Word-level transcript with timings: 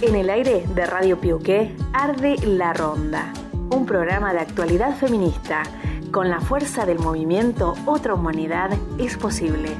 En 0.00 0.14
el 0.14 0.30
aire 0.30 0.64
de 0.74 0.86
Radio 0.86 1.18
Piuqué 1.18 1.74
arde 1.92 2.36
La 2.44 2.72
Ronda, 2.72 3.32
un 3.70 3.84
programa 3.84 4.32
de 4.32 4.38
actualidad 4.38 4.96
feminista. 4.96 5.64
Con 6.12 6.30
la 6.30 6.40
fuerza 6.40 6.86
del 6.86 7.00
movimiento 7.00 7.74
Otra 7.84 8.14
Humanidad 8.14 8.70
es 8.98 9.16
posible. 9.16 9.70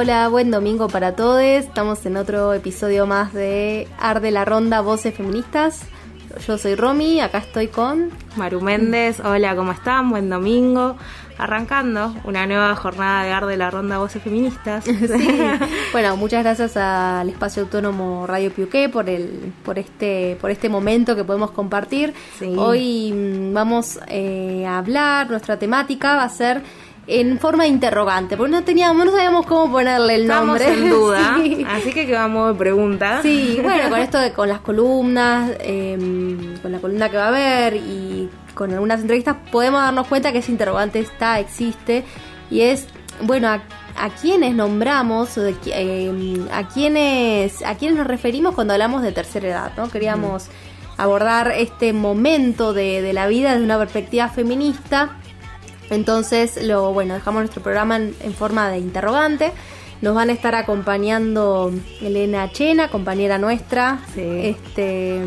Hola, 0.00 0.28
buen 0.28 0.52
domingo 0.52 0.86
para 0.86 1.16
todos. 1.16 1.42
Estamos 1.42 2.06
en 2.06 2.16
otro 2.16 2.54
episodio 2.54 3.04
más 3.08 3.32
de 3.32 3.88
Arde 3.98 4.30
la 4.30 4.44
Ronda 4.44 4.80
Voces 4.80 5.12
Feministas. 5.12 5.80
Yo 6.46 6.56
soy 6.56 6.76
Romy, 6.76 7.18
acá 7.18 7.38
estoy 7.38 7.66
con. 7.66 8.10
Maru 8.36 8.60
Méndez, 8.60 9.18
hola, 9.18 9.56
¿cómo 9.56 9.72
están? 9.72 10.08
Buen 10.10 10.30
domingo. 10.30 10.96
Arrancando 11.36 12.14
una 12.22 12.46
nueva 12.46 12.76
jornada 12.76 13.24
de 13.24 13.32
Arde 13.32 13.56
la 13.56 13.72
Ronda 13.72 13.98
Voces 13.98 14.22
Feministas. 14.22 14.84
Sí. 14.86 15.40
Bueno, 15.90 16.16
muchas 16.16 16.44
gracias 16.44 16.76
al 16.76 17.28
Espacio 17.28 17.64
Autónomo 17.64 18.24
Radio 18.24 18.52
Piuqué 18.52 18.88
por 18.88 19.10
el, 19.10 19.52
por 19.64 19.80
este, 19.80 20.38
por 20.40 20.52
este 20.52 20.68
momento 20.68 21.16
que 21.16 21.24
podemos 21.24 21.50
compartir. 21.50 22.14
Sí. 22.38 22.54
Hoy 22.56 23.12
mm, 23.12 23.52
vamos 23.52 23.98
eh, 24.06 24.64
a 24.64 24.78
hablar, 24.78 25.28
nuestra 25.28 25.58
temática 25.58 26.14
va 26.14 26.22
a 26.22 26.28
ser 26.28 26.62
en 27.10 27.38
forma 27.38 27.62
de 27.64 27.70
interrogante, 27.70 28.36
porque 28.36 28.52
no 28.52 28.62
teníamos, 28.64 29.06
no 29.06 29.10
sabíamos 29.12 29.46
cómo 29.46 29.72
ponerle 29.72 30.16
el 30.16 30.22
Estamos 30.22 30.46
nombre. 30.60 30.72
en 30.74 30.90
duda, 30.90 31.36
Sí. 31.42 31.66
así 31.66 31.92
que 31.92 32.06
quedamos 32.06 32.52
de 32.52 32.58
pregunta. 32.58 33.20
Sí, 33.22 33.58
bueno, 33.62 33.88
con 33.88 33.98
esto 34.00 34.18
de 34.18 34.32
con 34.32 34.48
las 34.48 34.60
columnas, 34.60 35.52
eh, 35.60 35.96
con 36.60 36.70
la 36.70 36.78
columna 36.78 37.08
que 37.10 37.16
va 37.16 37.24
a 37.24 37.28
haber 37.28 37.76
y 37.76 38.28
con 38.54 38.72
algunas 38.72 39.00
entrevistas 39.00 39.36
podemos 39.50 39.80
darnos 39.80 40.06
cuenta 40.06 40.32
que 40.32 40.38
ese 40.38 40.52
interrogante 40.52 40.98
está, 40.98 41.40
existe 41.40 42.04
y 42.50 42.60
es, 42.60 42.86
bueno, 43.22 43.48
a, 43.48 43.62
a 43.96 44.10
quiénes 44.10 44.54
nombramos, 44.54 45.38
o 45.38 45.42
de 45.42 45.54
eh, 45.66 46.46
a 46.52 46.68
quiénes 46.68 47.62
a 47.64 47.74
quiénes 47.76 47.96
nos 47.98 48.06
referimos 48.06 48.54
cuando 48.54 48.74
hablamos 48.74 49.02
de 49.02 49.12
tercera 49.12 49.48
edad, 49.48 49.72
¿no? 49.76 49.88
Queríamos 49.88 50.48
abordar 50.98 51.52
este 51.56 51.92
momento 51.92 52.72
de, 52.74 53.00
de 53.00 53.12
la 53.12 53.28
vida 53.28 53.52
desde 53.52 53.64
una 53.64 53.78
perspectiva 53.78 54.28
feminista 54.28 55.16
entonces, 55.90 56.62
lo 56.62 56.92
bueno, 56.92 57.14
dejamos 57.14 57.40
nuestro 57.42 57.62
programa 57.62 57.96
en, 57.96 58.14
en 58.20 58.34
forma 58.34 58.68
de 58.70 58.78
interrogante. 58.78 59.52
Nos 60.00 60.14
van 60.14 60.30
a 60.30 60.32
estar 60.32 60.54
acompañando 60.54 61.72
Elena 62.00 62.50
Chena, 62.52 62.88
compañera 62.88 63.36
nuestra. 63.38 63.98
Sí. 64.14 64.20
Este, 64.22 65.20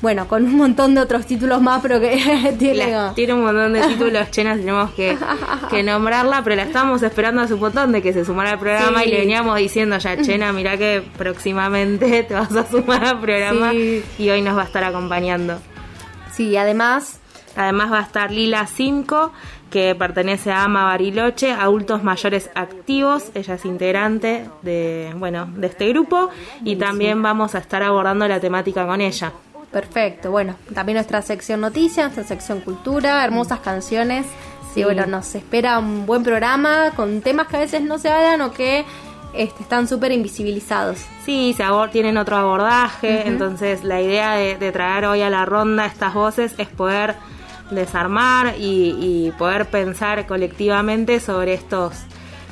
bueno, 0.00 0.26
con 0.28 0.44
un 0.44 0.56
montón 0.56 0.94
de 0.94 1.00
otros 1.00 1.26
títulos 1.26 1.60
más, 1.60 1.80
pero 1.82 2.00
que 2.00 2.54
tiene. 2.58 2.90
La- 2.90 3.12
tiene 3.14 3.34
un 3.34 3.42
montón 3.42 3.72
de 3.72 3.80
títulos 3.82 4.30
llenos, 4.32 4.58
tenemos 4.58 4.90
que, 4.92 5.16
que 5.70 5.82
nombrarla, 5.82 6.42
pero 6.42 6.56
la 6.56 6.62
estábamos 6.62 7.02
esperando 7.02 7.40
hace 7.42 7.54
un 7.54 7.60
montón 7.60 7.92
de 7.92 8.02
que 8.02 8.12
se 8.12 8.24
sumara 8.24 8.52
al 8.52 8.58
programa 8.58 9.02
Sí. 9.02 9.08
y 9.08 9.12
le 9.12 9.18
veníamos 9.20 9.56
diciendo 9.58 9.98
ya, 9.98 10.20
Chena, 10.22 10.52
mira 10.54 10.76
que 10.76 11.02
próximamente 11.16 12.22
te 12.24 12.34
vas 12.34 12.54
a 12.54 12.66
sumar 12.68 13.04
al 13.04 13.20
programa 13.20 13.70
Sí. 13.72 14.04
y 14.18 14.30
hoy 14.30 14.42
nos 14.42 14.56
va 14.56 14.62
a 14.62 14.66
estar 14.66 14.82
acompañando. 14.84 15.58
Sí, 16.32 16.56
además, 16.56 17.20
Además 17.56 17.90
va 17.90 17.98
a 17.98 18.02
estar 18.02 18.30
Lila 18.30 18.68
Cinco, 18.68 19.32
que 19.70 19.94
pertenece 19.94 20.50
a 20.50 20.64
Ama 20.64 20.84
Bariloche, 20.84 21.52
adultos 21.52 22.02
mayores 22.02 22.50
activos. 22.54 23.24
Ella 23.34 23.54
es 23.54 23.64
integrante 23.64 24.48
de, 24.62 25.12
bueno, 25.16 25.46
de 25.56 25.66
este 25.66 25.88
grupo 25.88 26.30
y 26.64 26.76
también 26.76 27.22
vamos 27.22 27.54
a 27.54 27.58
estar 27.58 27.82
abordando 27.82 28.26
la 28.28 28.40
temática 28.40 28.86
con 28.86 29.00
ella. 29.00 29.32
perfecto. 29.70 30.30
Bueno, 30.30 30.56
también 30.74 30.96
nuestra 30.96 31.20
sección 31.22 31.60
noticias, 31.60 32.06
nuestra 32.06 32.24
sección 32.24 32.60
cultura, 32.60 33.24
hermosas 33.24 33.60
canciones. 33.60 34.26
Sí, 34.74 34.84
bueno, 34.84 35.06
nos 35.06 35.34
espera 35.34 35.78
un 35.78 36.06
buen 36.06 36.22
programa 36.22 36.92
con 36.94 37.20
temas 37.22 37.48
que 37.48 37.56
a 37.56 37.60
veces 37.60 37.82
no 37.82 37.98
se 37.98 38.10
hablan 38.10 38.40
o 38.42 38.52
que 38.52 38.84
este, 39.34 39.62
están 39.62 39.88
súper 39.88 40.12
invisibilizados. 40.12 40.98
Sí, 41.24 41.52
se 41.56 41.64
abor- 41.64 41.90
tienen 41.90 42.16
otro 42.16 42.36
abordaje, 42.36 43.26
entonces 43.28 43.84
la 43.84 44.00
idea 44.00 44.34
de, 44.34 44.56
de 44.56 44.72
traer 44.72 45.04
hoy 45.06 45.20
a 45.22 45.30
la 45.30 45.44
ronda 45.44 45.84
estas 45.86 46.14
voces 46.14 46.54
es 46.58 46.68
poder 46.68 47.16
desarmar 47.70 48.54
y, 48.58 48.96
y 48.98 49.32
poder 49.38 49.66
pensar 49.66 50.26
colectivamente 50.26 51.20
sobre 51.20 51.54
estos 51.54 51.92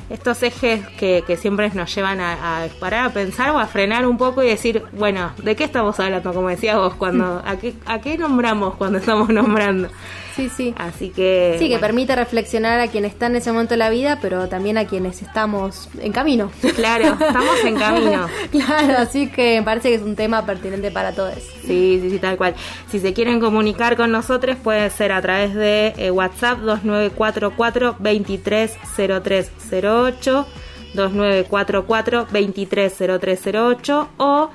estos 0.09 0.41
ejes 0.41 0.87
que, 0.97 1.23
que 1.27 1.35
siempre 1.35 1.69
nos 1.73 1.93
llevan 1.93 2.21
a, 2.21 2.63
a 2.63 2.67
parar 2.79 3.07
a 3.07 3.09
pensar 3.09 3.51
o 3.51 3.59
a 3.59 3.67
frenar 3.67 4.07
un 4.07 4.17
poco 4.17 4.41
y 4.41 4.47
decir, 4.47 4.83
bueno, 4.93 5.31
¿de 5.43 5.55
qué 5.55 5.65
estamos 5.65 5.99
hablando? 5.99 6.33
Como 6.33 6.47
decías 6.47 6.77
vos, 6.77 6.93
cuando, 6.95 7.43
¿a, 7.45 7.57
qué, 7.57 7.73
¿a 7.85 7.99
qué 7.99 8.17
nombramos 8.17 8.75
cuando 8.75 8.99
estamos 8.99 9.29
nombrando? 9.29 9.89
Sí, 10.37 10.49
sí. 10.55 10.73
Así 10.77 11.09
que... 11.09 11.55
Sí, 11.57 11.65
que 11.65 11.71
bueno, 11.71 11.81
permite 11.81 12.15
reflexionar 12.15 12.79
a 12.79 12.87
quienes 12.87 13.11
están 13.13 13.31
en 13.31 13.37
ese 13.37 13.51
momento 13.51 13.73
de 13.73 13.79
la 13.79 13.89
vida, 13.89 14.19
pero 14.21 14.47
también 14.47 14.77
a 14.77 14.85
quienes 14.85 15.23
estamos 15.23 15.89
en 15.99 16.11
camino. 16.11 16.51
Claro, 16.75 17.17
estamos 17.19 17.65
en 17.65 17.75
camino. 17.75 18.27
claro, 18.51 18.99
así 18.99 19.29
que 19.29 19.59
me 19.59 19.65
parece 19.65 19.89
que 19.89 19.95
es 19.95 20.03
un 20.03 20.15
tema 20.15 20.45
pertinente 20.45 20.91
para 20.91 21.13
todos. 21.13 21.39
Sí, 21.65 21.97
sí, 22.01 22.11
sí, 22.11 22.19
tal 22.19 22.37
cual. 22.37 22.53
Si 22.91 22.99
se 22.99 23.13
quieren 23.13 23.39
comunicar 23.39 23.97
con 23.97 24.11
nosotros, 24.11 24.57
puede 24.63 24.91
ser 24.91 25.11
a 25.11 25.23
través 25.23 25.55
de 25.55 25.95
eh, 25.97 26.11
WhatsApp 26.11 26.59
2944 26.59 27.95
230308, 27.97 30.45
2944 30.93 32.27
230308 32.31 34.09
o 34.17 34.51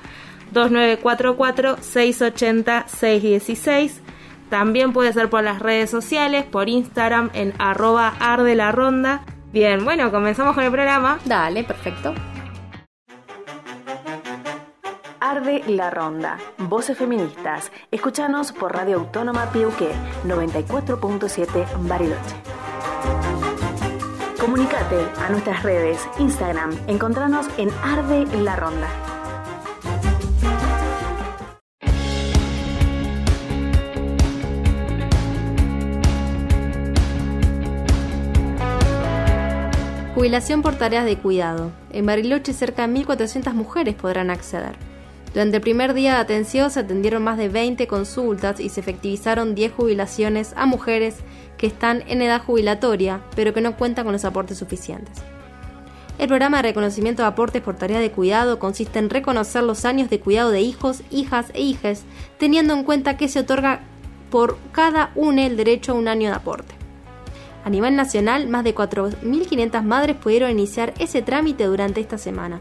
2944 0.53 1.79
680 1.81 2.87
616. 2.87 4.02
También 4.53 4.93
puede 4.93 5.15
ser 5.15 5.31
por 5.31 5.43
las 5.43 5.61
redes 5.61 5.89
sociales, 5.89 6.45
por 6.45 6.69
Instagram 6.69 7.31
en 7.33 7.55
arroba 7.59 8.13
arde 8.21 8.55
la 8.55 8.71
ronda. 8.71 9.25
Bien, 9.51 9.83
bueno, 9.83 10.11
comenzamos 10.11 10.55
con 10.55 10.63
el 10.63 10.71
programa. 10.71 11.19
Dale, 11.25 11.65
perfecto. 11.65 12.13
Arde 15.21 15.63
La 15.69 15.89
Ronda, 15.89 16.37
Voces 16.59 16.99
Feministas. 16.99 17.73
Escuchanos 17.91 18.53
por 18.53 18.75
Radio 18.75 18.97
Autónoma 18.99 19.51
Piuqué 19.53 19.89
94.7 20.27 21.67
Bariloche. 21.89 22.37
Comunicate 24.39 24.99
a 25.19 25.31
nuestras 25.31 25.63
redes, 25.63 26.07
Instagram, 26.19 26.77
encontranos 26.89 27.47
en 27.57 27.71
Arde 27.83 28.27
La 28.43 28.57
Ronda. 28.57 29.12
Jubilación 40.23 40.63
por 40.63 40.77
tareas 40.77 41.05
de 41.05 41.19
cuidado. 41.19 41.73
En 41.91 42.07
Bariloche 42.07 42.53
cerca 42.53 42.87
de 42.87 42.95
1.400 42.95 43.55
mujeres 43.55 43.97
podrán 43.97 44.31
acceder. 44.31 44.77
Durante 45.33 45.57
el 45.57 45.63
primer 45.63 45.95
día 45.95 46.15
de 46.15 46.21
atención 46.21 46.71
se 46.71 46.79
atendieron 46.79 47.25
más 47.25 47.39
de 47.39 47.49
20 47.49 47.89
consultas 47.89 48.61
y 48.61 48.69
se 48.69 48.79
efectivizaron 48.79 49.57
10 49.57 49.73
jubilaciones 49.73 50.55
a 50.57 50.65
mujeres 50.65 51.17
que 51.59 51.67
están 51.67 52.05
en 52.07 52.23
edad 52.23 52.41
jubilatoria, 52.41 53.21
pero 53.35 53.53
que 53.53 53.63
no 53.63 53.77
cuentan 53.77 54.05
con 54.05 54.13
los 54.13 54.25
aportes 54.25 54.59
suficientes. 54.59 55.19
El 56.21 56.29
programa 56.29 56.59
de 56.59 56.69
reconocimiento 56.69 57.23
de 57.23 57.29
aportes 57.29 57.61
por 57.61 57.77
tarea 57.77 57.99
de 57.99 58.13
cuidado 58.13 58.61
consiste 58.61 59.01
en 59.01 59.11
reconocer 59.11 59.65
los 59.65 59.85
años 59.85 60.09
de 60.09 60.21
cuidado 60.21 60.53
de 60.53 60.61
hijos, 60.61 61.03
hijas 61.11 61.47
e 61.53 61.63
hijes, 61.63 62.05
teniendo 62.39 62.75
en 62.75 62.85
cuenta 62.85 63.17
que 63.17 63.27
se 63.27 63.41
otorga 63.41 63.81
por 64.31 64.57
cada 64.71 65.11
uno 65.17 65.43
el 65.43 65.57
derecho 65.57 65.91
a 65.91 65.97
un 65.97 66.07
año 66.07 66.29
de 66.29 66.37
aporte. 66.37 66.82
A 67.65 67.71
nivel 67.71 67.97
nacional, 67.97 68.49
más 68.49 68.65
de 68.65 68.75
4.500 68.75 69.83
madres 69.83 70.17
pudieron 70.17 70.51
iniciar 70.51 70.95
ese 70.99 71.23
trámite 71.23 71.65
durante 71.65 72.01
esta 72.01 72.19
semana. 72.19 72.61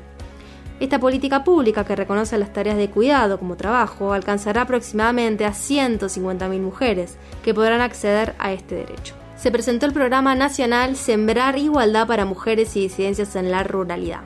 Esta 0.80 1.00
política 1.00 1.44
pública 1.44 1.86
que 1.86 1.96
reconoce 1.96 2.38
las 2.38 2.54
tareas 2.54 2.78
de 2.78 2.90
cuidado 2.90 3.38
como 3.38 3.56
trabajo 3.56 4.14
alcanzará 4.14 4.64
aproximadamente 4.64 5.46
a 5.46 5.52
150.000 5.52 6.60
mujeres 6.60 7.18
que 7.44 7.54
podrán 7.54 7.82
acceder 7.82 8.34
a 8.40 8.52
este 8.52 8.76
derecho. 8.76 9.14
Se 9.38 9.52
presentó 9.52 9.86
el 9.86 9.94
programa 9.94 10.36
nacional 10.36 10.96
Sembrar 10.96 11.58
Igualdad 11.58 12.08
para 12.08 12.26
Mujeres 12.26 12.76
y 12.76 12.82
Disidencias 12.82 13.36
en 13.36 13.52
la 13.52 13.64
Ruralidad. 13.64 14.22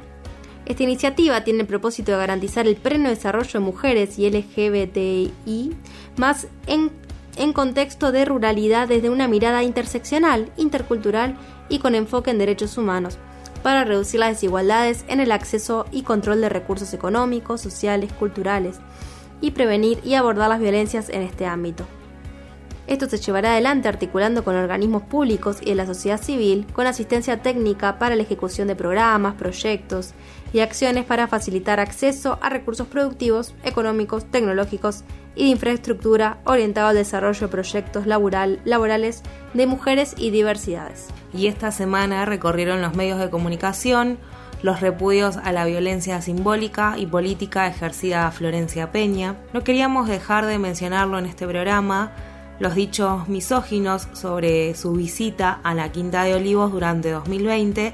Esta 0.65 0.83
iniciativa 0.83 1.43
tiene 1.43 1.61
el 1.61 1.67
propósito 1.67 2.11
de 2.11 2.17
garantizar 2.17 2.67
el 2.67 2.75
pleno 2.75 3.09
desarrollo 3.09 3.59
de 3.59 3.65
mujeres 3.65 4.17
y 4.17 4.29
LGBTI, 4.29 5.75
más 6.17 6.47
en, 6.67 6.89
en 7.35 7.53
contexto 7.53 8.11
de 8.11 8.25
ruralidad 8.25 8.87
desde 8.87 9.09
una 9.09 9.27
mirada 9.27 9.63
interseccional, 9.63 10.51
intercultural 10.57 11.35
y 11.69 11.79
con 11.79 11.95
enfoque 11.95 12.31
en 12.31 12.37
derechos 12.37 12.77
humanos, 12.77 13.17
para 13.63 13.83
reducir 13.83 14.19
las 14.19 14.29
desigualdades 14.29 15.05
en 15.07 15.19
el 15.19 15.31
acceso 15.31 15.85
y 15.91 16.03
control 16.03 16.41
de 16.41 16.49
recursos 16.49 16.93
económicos, 16.93 17.61
sociales, 17.61 18.13
culturales, 18.13 18.79
y 19.41 19.51
prevenir 19.51 19.99
y 20.03 20.13
abordar 20.13 20.49
las 20.49 20.59
violencias 20.59 21.09
en 21.09 21.21
este 21.21 21.45
ámbito. 21.45 21.85
Esto 22.87 23.09
se 23.09 23.17
llevará 23.17 23.53
adelante 23.53 23.87
articulando 23.87 24.43
con 24.43 24.55
organismos 24.55 25.01
públicos 25.03 25.57
y 25.61 25.69
de 25.69 25.75
la 25.75 25.87
sociedad 25.87 26.21
civil 26.21 26.67
con 26.71 26.85
asistencia 26.85 27.41
técnica 27.41 27.97
para 27.97 28.15
la 28.15 28.21
ejecución 28.21 28.67
de 28.67 28.75
programas, 28.75 29.33
proyectos 29.33 30.13
y 30.53 30.59
acciones 30.59 31.05
para 31.05 31.27
facilitar 31.27 31.79
acceso 31.79 32.39
a 32.41 32.49
recursos 32.49 32.87
productivos, 32.87 33.53
económicos, 33.63 34.25
tecnológicos 34.25 35.03
y 35.35 35.45
de 35.45 35.49
infraestructura 35.49 36.39
orientado 36.45 36.87
al 36.87 36.95
desarrollo 36.95 37.41
de 37.41 37.47
proyectos 37.47 38.07
laboral, 38.07 38.61
laborales 38.63 39.21
de 39.53 39.67
mujeres 39.67 40.15
y 40.17 40.29
diversidades. 40.29 41.07
Y 41.33 41.47
esta 41.47 41.71
semana 41.71 42.25
recorrieron 42.25 42.81
los 42.81 42.95
medios 42.95 43.19
de 43.19 43.29
comunicación 43.29 44.17
los 44.65 44.81
repudios 44.81 45.37
a 45.37 45.51
la 45.51 45.65
violencia 45.65 46.21
simbólica 46.21 46.95
y 46.97 47.05
política 47.05 47.67
ejercida 47.67 48.25
a 48.25 48.31
Florencia 48.31 48.91
Peña. 48.91 49.35
No 49.53 49.63
queríamos 49.63 50.07
dejar 50.07 50.45
de 50.45 50.57
mencionarlo 50.57 51.19
en 51.19 51.27
este 51.27 51.45
programa 51.47 52.13
los 52.59 52.73
dichos 52.73 53.27
misóginos 53.27 54.07
sobre 54.13 54.73
su 54.75 54.93
visita 54.93 55.59
a 55.63 55.75
la 55.75 55.91
Quinta 55.91 56.23
de 56.23 56.35
Olivos 56.35 56.71
durante 56.71 57.11
2020 57.11 57.93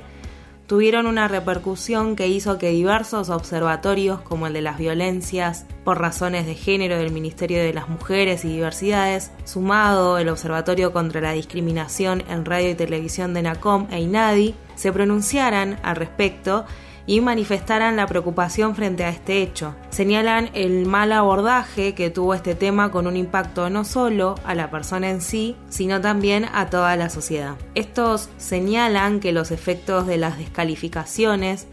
tuvieron 0.72 1.06
una 1.06 1.28
repercusión 1.28 2.16
que 2.16 2.30
hizo 2.30 2.58
que 2.58 2.70
diversos 2.70 3.30
observatorios 3.30 4.22
como 4.22 4.48
el 4.48 4.54
de 4.54 4.62
las 4.62 4.78
violencias 4.78 5.66
por 5.84 6.00
razones 6.00 6.46
de 6.46 6.56
género 6.56 6.98
del 6.98 7.12
Ministerio 7.12 7.62
de 7.62 7.74
las 7.74 7.90
Mujeres 7.90 8.46
y 8.46 8.54
Diversidades, 8.54 9.34
sumado 9.44 10.18
el 10.18 10.30
Observatorio 10.30 10.94
contra 10.94 11.20
la 11.20 11.34
Discriminación 11.34 12.24
en 12.30 12.46
Radio 12.46 12.70
y 12.70 12.76
Televisión 12.76 13.34
de 13.34 13.42
NACOM 13.42 13.88
e 13.92 14.00
INADI, 14.00 14.56
se 14.76 14.94
pronunciaran 14.94 15.78
al 15.84 15.98
respecto 15.98 16.64
y 17.12 17.20
manifestaran 17.20 17.98
la 17.98 18.08
preocupación 18.08 18.74
frente 18.74 19.04
a 19.04 19.10
este 19.10 19.42
hecho. 19.42 19.76
Señalan 19.90 20.50
el 20.54 20.86
mal 20.86 21.12
abordaje 21.12 21.94
que 21.94 22.10
tuvo 22.10 22.34
este 22.34 22.56
tema 22.56 22.90
con 22.90 23.06
un 23.06 23.18
impacto 23.18 23.70
no 23.70 23.84
solo 23.84 24.36
a 24.46 24.56
la 24.56 24.72
persona 24.72 25.10
en 25.10 25.20
sí, 25.20 25.58
sino 25.68 26.00
también 26.00 26.46
a 26.54 26.70
toda 26.70 26.96
la 26.96 27.10
sociedad. 27.10 27.58
Estos 27.76 28.30
señalan 28.38 29.20
que 29.20 29.34
los 29.34 29.52
efectos 29.52 30.08
de 30.08 30.16
las 30.16 30.38
descalificaciones 30.38 31.68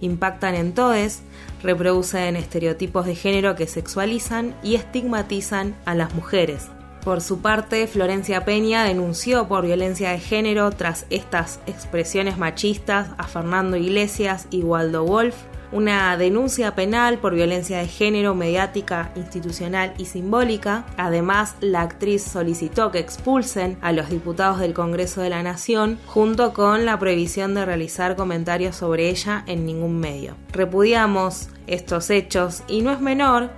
impactan 0.00 0.56
en 0.56 0.72
todos, 0.72 1.20
reproducen 1.62 2.34
estereotipos 2.34 3.06
de 3.06 3.14
género 3.14 3.54
que 3.54 3.68
sexualizan 3.68 4.56
y 4.64 4.74
estigmatizan 4.74 5.76
a 5.84 5.94
las 5.94 6.16
mujeres, 6.16 6.66
por 7.04 7.20
su 7.20 7.40
parte, 7.40 7.86
Florencia 7.86 8.44
Peña 8.44 8.84
denunció 8.84 9.48
por 9.48 9.64
violencia 9.64 10.10
de 10.10 10.18
género 10.18 10.70
tras 10.70 11.06
estas 11.10 11.60
expresiones 11.66 12.38
machistas 12.38 13.08
a 13.16 13.24
Fernando 13.24 13.76
Iglesias 13.76 14.46
y 14.50 14.62
Waldo 14.62 15.04
Wolf, 15.04 15.34
una 15.72 16.16
denuncia 16.16 16.74
penal 16.74 17.18
por 17.18 17.34
violencia 17.34 17.78
de 17.78 17.86
género 17.86 18.34
mediática, 18.34 19.12
institucional 19.14 19.94
y 19.98 20.06
simbólica. 20.06 20.84
Además, 20.96 21.54
la 21.60 21.82
actriz 21.82 22.22
solicitó 22.22 22.90
que 22.90 22.98
expulsen 22.98 23.78
a 23.80 23.92
los 23.92 24.10
diputados 24.10 24.58
del 24.58 24.74
Congreso 24.74 25.20
de 25.20 25.30
la 25.30 25.42
Nación, 25.42 25.98
junto 26.06 26.52
con 26.52 26.84
la 26.84 26.98
prohibición 26.98 27.54
de 27.54 27.64
realizar 27.64 28.16
comentarios 28.16 28.76
sobre 28.76 29.08
ella 29.08 29.44
en 29.46 29.64
ningún 29.64 30.00
medio. 30.00 30.34
Repudiamos 30.52 31.48
estos 31.66 32.10
hechos 32.10 32.62
y 32.66 32.82
no 32.82 32.90
es 32.90 33.00
menor 33.00 33.50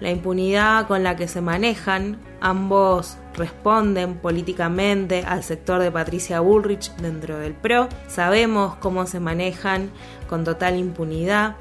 la 0.00 0.10
impunidad 0.10 0.86
con 0.86 1.02
la 1.02 1.16
que 1.16 1.26
se 1.26 1.40
manejan, 1.40 2.18
ambos 2.40 3.16
responden 3.34 4.14
políticamente 4.16 5.24
al 5.26 5.42
sector 5.42 5.80
de 5.80 5.90
Patricia 5.90 6.40
Bullrich 6.40 6.94
dentro 6.96 7.38
del 7.38 7.54
PRO, 7.54 7.88
sabemos 8.08 8.76
cómo 8.76 9.06
se 9.06 9.20
manejan 9.20 9.90
con 10.28 10.44
total 10.44 10.76
impunidad, 10.76 11.56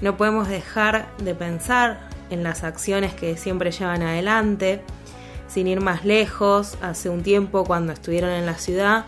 no 0.00 0.16
podemos 0.16 0.48
dejar 0.48 1.08
de 1.18 1.34
pensar 1.34 2.00
en 2.30 2.42
las 2.42 2.64
acciones 2.64 3.14
que 3.14 3.36
siempre 3.36 3.70
llevan 3.70 4.02
adelante, 4.02 4.82
sin 5.48 5.66
ir 5.66 5.80
más 5.80 6.04
lejos, 6.04 6.76
hace 6.82 7.08
un 7.08 7.22
tiempo 7.22 7.64
cuando 7.64 7.92
estuvieron 7.92 8.30
en 8.30 8.46
la 8.46 8.54
ciudad, 8.54 9.06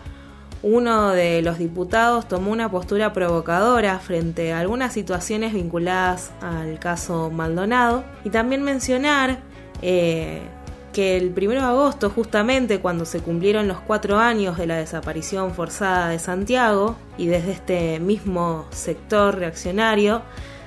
uno 0.62 1.10
de 1.10 1.40
los 1.40 1.58
diputados 1.58 2.28
tomó 2.28 2.50
una 2.50 2.70
postura 2.70 3.12
provocadora 3.12 3.98
frente 3.98 4.52
a 4.52 4.60
algunas 4.60 4.92
situaciones 4.92 5.54
vinculadas 5.54 6.32
al 6.42 6.78
caso 6.78 7.30
Maldonado. 7.30 8.04
Y 8.24 8.30
también 8.30 8.62
mencionar 8.62 9.38
eh, 9.80 10.42
que 10.92 11.16
el 11.16 11.32
1 11.36 11.50
de 11.50 11.58
agosto, 11.58 12.10
justamente 12.10 12.80
cuando 12.80 13.04
se 13.04 13.20
cumplieron 13.20 13.68
los 13.68 13.80
cuatro 13.80 14.18
años 14.18 14.58
de 14.58 14.66
la 14.66 14.76
desaparición 14.76 15.54
forzada 15.54 16.08
de 16.08 16.18
Santiago, 16.18 16.96
y 17.16 17.26
desde 17.26 17.52
este 17.52 18.00
mismo 18.00 18.66
sector 18.70 19.38
reaccionario, 19.38 20.22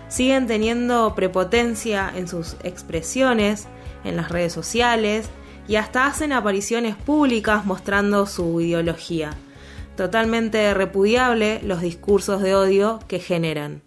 siguen 0.07 0.47
teniendo 0.47 1.15
prepotencia 1.15 2.11
en 2.15 2.27
sus 2.27 2.55
expresiones, 2.63 3.67
en 4.03 4.15
las 4.15 4.29
redes 4.29 4.53
sociales, 4.53 5.29
y 5.67 5.75
hasta 5.75 6.07
hacen 6.07 6.33
apariciones 6.33 6.95
públicas 6.95 7.65
mostrando 7.65 8.25
su 8.25 8.59
ideología 8.59 9.31
totalmente 9.95 10.73
repudiable 10.73 11.61
los 11.63 11.81
discursos 11.81 12.41
de 12.41 12.55
odio 12.55 12.99
que 13.07 13.19
generan. 13.19 13.82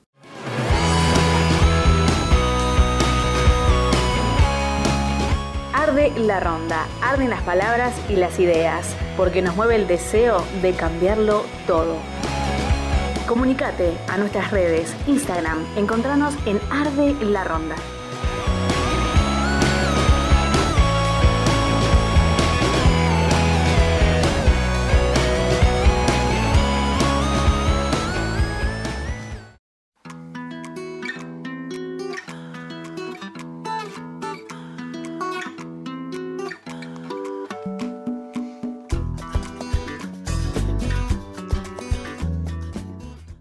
Arde 5.96 6.12
la 6.20 6.40
ronda, 6.40 6.86
arden 7.00 7.30
las 7.30 7.40
palabras 7.40 7.94
y 8.10 8.16
las 8.16 8.38
ideas, 8.38 8.94
porque 9.16 9.40
nos 9.40 9.56
mueve 9.56 9.76
el 9.76 9.86
deseo 9.86 10.44
de 10.60 10.74
cambiarlo 10.74 11.42
todo. 11.66 11.96
Comunicate 13.26 13.96
a 14.06 14.18
nuestras 14.18 14.50
redes, 14.50 14.94
Instagram, 15.06 15.64
encontranos 15.74 16.34
en 16.44 16.60
Arde 16.70 17.14
la 17.24 17.44
Ronda. 17.44 17.76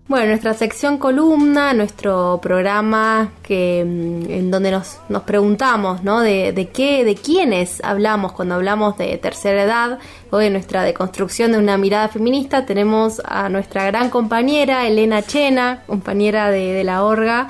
Bueno, 0.07 0.27
nuestra 0.27 0.53
sección 0.53 0.99
columna, 0.99 1.73
nuestro 1.73 2.39
programa 2.39 3.31
que 3.41 3.83
mm, 3.83 4.29
en 4.29 4.51
donde 4.51 4.69
nos, 4.69 4.99
nos 5.09 5.23
preguntamos, 5.23 6.03
¿no? 6.03 6.21
De, 6.21 6.51
de, 6.51 6.69
qué, 6.69 7.03
de 7.03 7.15
quiénes 7.15 7.83
hablamos 7.83 8.33
cuando 8.33 8.53
hablamos 8.53 8.99
de 8.99 9.17
tercera 9.17 9.63
edad 9.63 9.97
o 10.29 10.37
de 10.37 10.51
nuestra 10.51 10.83
deconstrucción 10.83 11.53
de 11.53 11.57
una 11.57 11.79
mirada 11.79 12.07
feminista, 12.09 12.67
tenemos 12.67 13.19
a 13.25 13.49
nuestra 13.49 13.85
gran 13.87 14.11
compañera 14.11 14.85
Elena 14.85 15.23
Chena, 15.23 15.81
compañera 15.87 16.51
de, 16.51 16.83
la 16.83 17.03
Orga, 17.03 17.47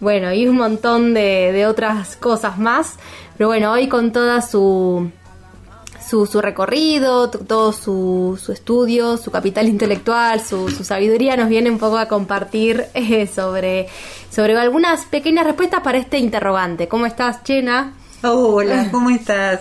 bueno, 0.00 0.32
y 0.32 0.48
un 0.48 0.56
montón 0.56 1.14
de, 1.14 1.52
de 1.52 1.66
otras 1.66 2.16
cosas 2.16 2.58
más. 2.58 2.98
Pero 3.36 3.46
bueno, 3.46 3.70
hoy 3.70 3.86
con 3.86 4.10
toda 4.10 4.42
su 4.42 5.08
su, 6.26 6.40
recorrido, 6.42 7.30
todo 7.30 7.72
su, 7.72 8.38
estudio, 8.52 9.16
su 9.16 9.30
capital 9.30 9.68
intelectual, 9.76 10.40
su, 10.40 10.68
sabiduría, 10.68 11.36
nos 11.36 11.48
viene 11.48 11.70
un 11.70 11.78
poco 11.78 11.96
a 11.98 12.06
compartir 12.06 12.86
eh, 12.94 13.26
sobre, 13.26 13.88
sobre 14.30 14.56
algunas 14.58 15.06
pequeñas 15.06 15.46
respuestas 15.46 15.80
para 15.80 15.98
este 15.98 16.18
interrogante. 16.18 16.88
¿Cómo 16.88 17.06
estás, 17.06 17.42
Chena? 17.44 17.94
Hola, 18.22 18.88
¿cómo 18.92 19.10
estás? 19.10 19.60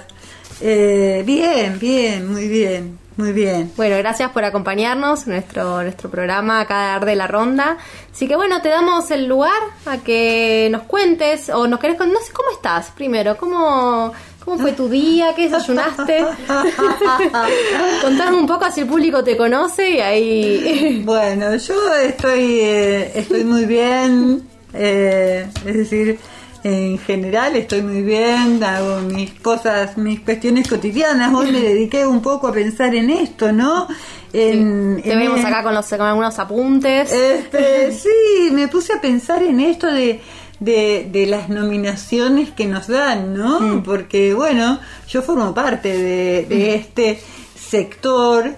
Eh, 0.59 1.23
bien, 1.25 1.79
bien, 1.79 2.31
muy 2.31 2.47
bien. 2.47 2.99
Muy 3.17 3.33
bien. 3.33 3.71
Bueno, 3.75 3.97
gracias 3.97 4.31
por 4.31 4.45
acompañarnos 4.45 5.27
en 5.27 5.33
nuestro, 5.33 5.83
nuestro 5.83 6.09
programa 6.09 6.61
acá 6.61 6.97
de 6.99 7.15
la 7.15 7.27
Ronda. 7.27 7.77
Así 8.11 8.27
que 8.27 8.35
bueno, 8.35 8.61
te 8.61 8.69
damos 8.69 9.11
el 9.11 9.27
lugar 9.27 9.61
a 9.85 9.97
que 9.97 10.69
nos 10.71 10.83
cuentes 10.83 11.49
o 11.49 11.67
nos 11.67 11.79
querés 11.79 11.99
no 11.99 12.19
sé 12.19 12.31
cómo 12.31 12.49
estás 12.51 12.89
primero, 12.91 13.37
cómo 13.37 14.13
¿Cómo 14.43 14.57
fue 14.57 14.71
tu 14.71 14.89
día? 14.89 15.33
¿Qué 15.35 15.43
desayunaste? 15.49 16.25
Contanos 18.01 18.39
un 18.39 18.47
poco 18.47 18.65
así 18.65 18.81
el 18.81 18.87
público 18.87 19.23
te 19.23 19.37
conoce 19.37 19.91
y 19.91 19.99
ahí... 19.99 21.01
bueno, 21.05 21.55
yo 21.55 21.95
estoy, 21.95 22.59
eh, 22.59 23.11
estoy 23.15 23.43
muy 23.43 23.65
bien, 23.65 24.41
eh, 24.73 25.47
es 25.65 25.77
decir, 25.77 26.19
en 26.63 26.97
general 26.99 27.55
estoy 27.55 27.83
muy 27.83 28.01
bien, 28.01 28.63
hago 28.63 29.01
mis 29.01 29.31
cosas, 29.39 29.97
mis 29.97 30.21
cuestiones 30.21 30.67
cotidianas. 30.67 31.33
Hoy 31.33 31.51
me 31.51 31.59
dediqué 31.61 32.05
un 32.05 32.21
poco 32.21 32.47
a 32.47 32.51
pensar 32.51 32.95
en 32.95 33.09
esto, 33.09 33.51
¿no? 33.51 33.87
En, 34.33 35.01
te 35.03 35.15
vemos 35.15 35.43
acá 35.43 35.61
con, 35.61 35.73
los, 35.73 35.87
con 35.87 36.01
algunos 36.01 36.39
apuntes. 36.39 37.11
Este, 37.11 37.91
sí, 37.91 38.49
me 38.51 38.67
puse 38.67 38.93
a 38.93 39.01
pensar 39.01 39.43
en 39.43 39.59
esto 39.59 39.87
de 39.87 40.21
de, 40.61 41.09
de 41.11 41.25
las 41.25 41.49
nominaciones 41.49 42.51
que 42.51 42.67
nos 42.67 42.87
dan, 42.87 43.33
¿no? 43.33 43.59
Mm. 43.59 43.83
Porque, 43.83 44.33
bueno, 44.33 44.79
yo 45.09 45.21
formo 45.21 45.53
parte 45.53 45.97
de, 45.97 46.45
de 46.45 46.75
este 46.75 47.19
sector 47.55 48.55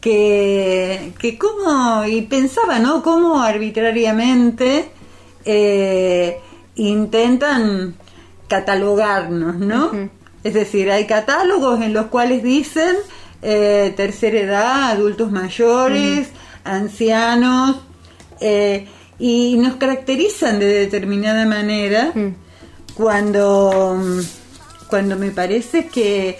que, 0.00 1.12
que 1.18 1.38
cómo, 1.38 2.04
y 2.06 2.22
pensaba, 2.22 2.78
¿no? 2.78 3.02
Cómo 3.02 3.42
arbitrariamente 3.42 4.88
eh, 5.44 6.38
intentan 6.76 7.94
catalogarnos, 8.48 9.56
¿no? 9.56 10.10
Es 10.42 10.54
decir, 10.54 10.90
hay 10.90 11.06
catálogos 11.06 11.80
en 11.82 11.92
los 11.92 12.06
cuales 12.06 12.42
dicen 12.42 12.96
eh, 13.42 13.92
tercera 13.96 14.40
edad, 14.40 14.90
adultos 14.92 15.30
mayores, 15.30 16.28
ancianos, 16.64 17.76
eh, 18.40 18.86
y 19.18 19.56
nos 19.56 19.76
caracterizan 19.76 20.58
de 20.58 20.66
determinada 20.66 21.46
manera 21.46 22.12
cuando, 22.94 24.00
cuando 24.88 25.16
me 25.16 25.30
parece 25.30 25.86
que, 25.88 26.38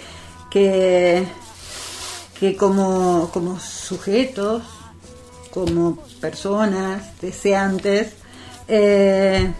que, 0.49 1.25
que 2.39 2.55
como, 2.55 3.29
como 3.33 3.59
sujetos, 3.59 4.63
como 5.51 5.97
personas 6.19 7.19
deseantes, 7.21 8.13
eh, 8.67 9.51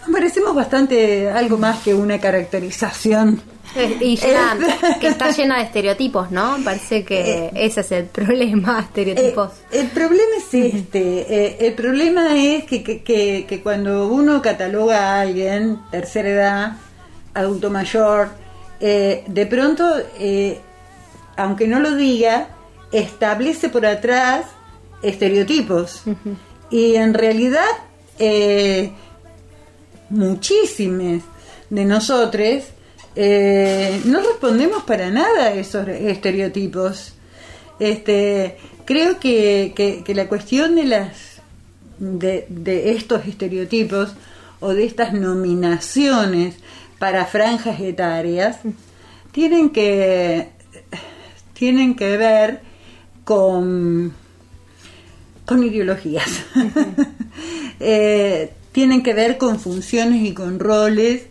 nos 0.00 0.10
parecemos 0.10 0.54
bastante 0.54 1.30
algo 1.30 1.58
más 1.58 1.80
que 1.82 1.94
una 1.94 2.18
caracterización. 2.18 3.40
Eh, 3.74 3.96
Y 4.00 4.16
llena- 4.16 4.58
que 5.00 5.08
está 5.08 5.30
llena 5.30 5.56
de 5.58 5.64
estereotipos, 5.64 6.30
¿no? 6.30 6.58
Parece 6.64 7.04
que 7.04 7.50
ese 7.54 7.80
es 7.80 7.92
el 7.92 8.04
problema, 8.18 8.80
estereotipos. 8.80 9.50
Eh, 9.70 9.80
el 9.80 9.86
problema 9.88 10.36
es 10.38 10.54
este. 10.54 11.00
eh, 11.46 11.56
el 11.60 11.72
problema 11.74 12.36
es 12.36 12.64
que, 12.64 12.82
que, 12.82 13.02
que- 13.02 13.46
que 13.48 13.62
cuando 13.62 14.08
uno 14.08 14.42
cataloga 14.42 14.98
a 15.16 15.20
alguien, 15.22 15.78
tercera 15.90 16.28
edad, 16.28 16.72
adulto 17.34 17.70
mayor, 17.70 18.28
eh, 18.80 19.24
de 19.26 19.46
pronto, 19.46 19.84
eh, 20.18 20.58
aunque 21.36 21.66
no 21.66 21.80
lo 21.80 21.94
diga, 21.96 22.48
establece 22.92 23.70
por 23.70 23.86
atrás 23.86 24.44
estereotipos. 25.02 26.02
Y 26.70 26.96
en 26.96 27.14
realidad, 27.14 27.64
eh, 28.18 28.92
muchísimos 30.10 31.22
de 31.70 31.84
nosotros 31.84 32.64
eh, 33.16 34.00
no 34.04 34.20
respondemos 34.20 34.82
para 34.84 35.10
nada 35.10 35.46
a 35.46 35.54
esos 35.54 35.86
estereotipos. 35.88 37.14
Este, 37.78 38.56
creo 38.84 39.18
que, 39.18 40.04
la 40.08 40.28
cuestión 40.28 40.76
de 41.98 42.96
estos 42.96 43.26
estereotipos 43.26 44.14
o 44.60 44.74
de 44.74 44.84
estas 44.84 45.12
nominaciones 45.12 46.56
para 46.98 47.26
franjas 47.26 47.80
etarias 47.80 48.58
tienen 49.32 49.70
que 49.70 50.50
tienen 51.52 51.96
que 51.96 52.16
ver 52.16 52.60
con 53.24 54.14
con 55.44 55.64
ideologías 55.64 56.44
Eh, 57.84 58.52
tienen 58.70 59.02
que 59.02 59.12
ver 59.12 59.38
con 59.38 59.58
funciones 59.58 60.22
y 60.22 60.34
con 60.34 60.60
roles 60.60 61.24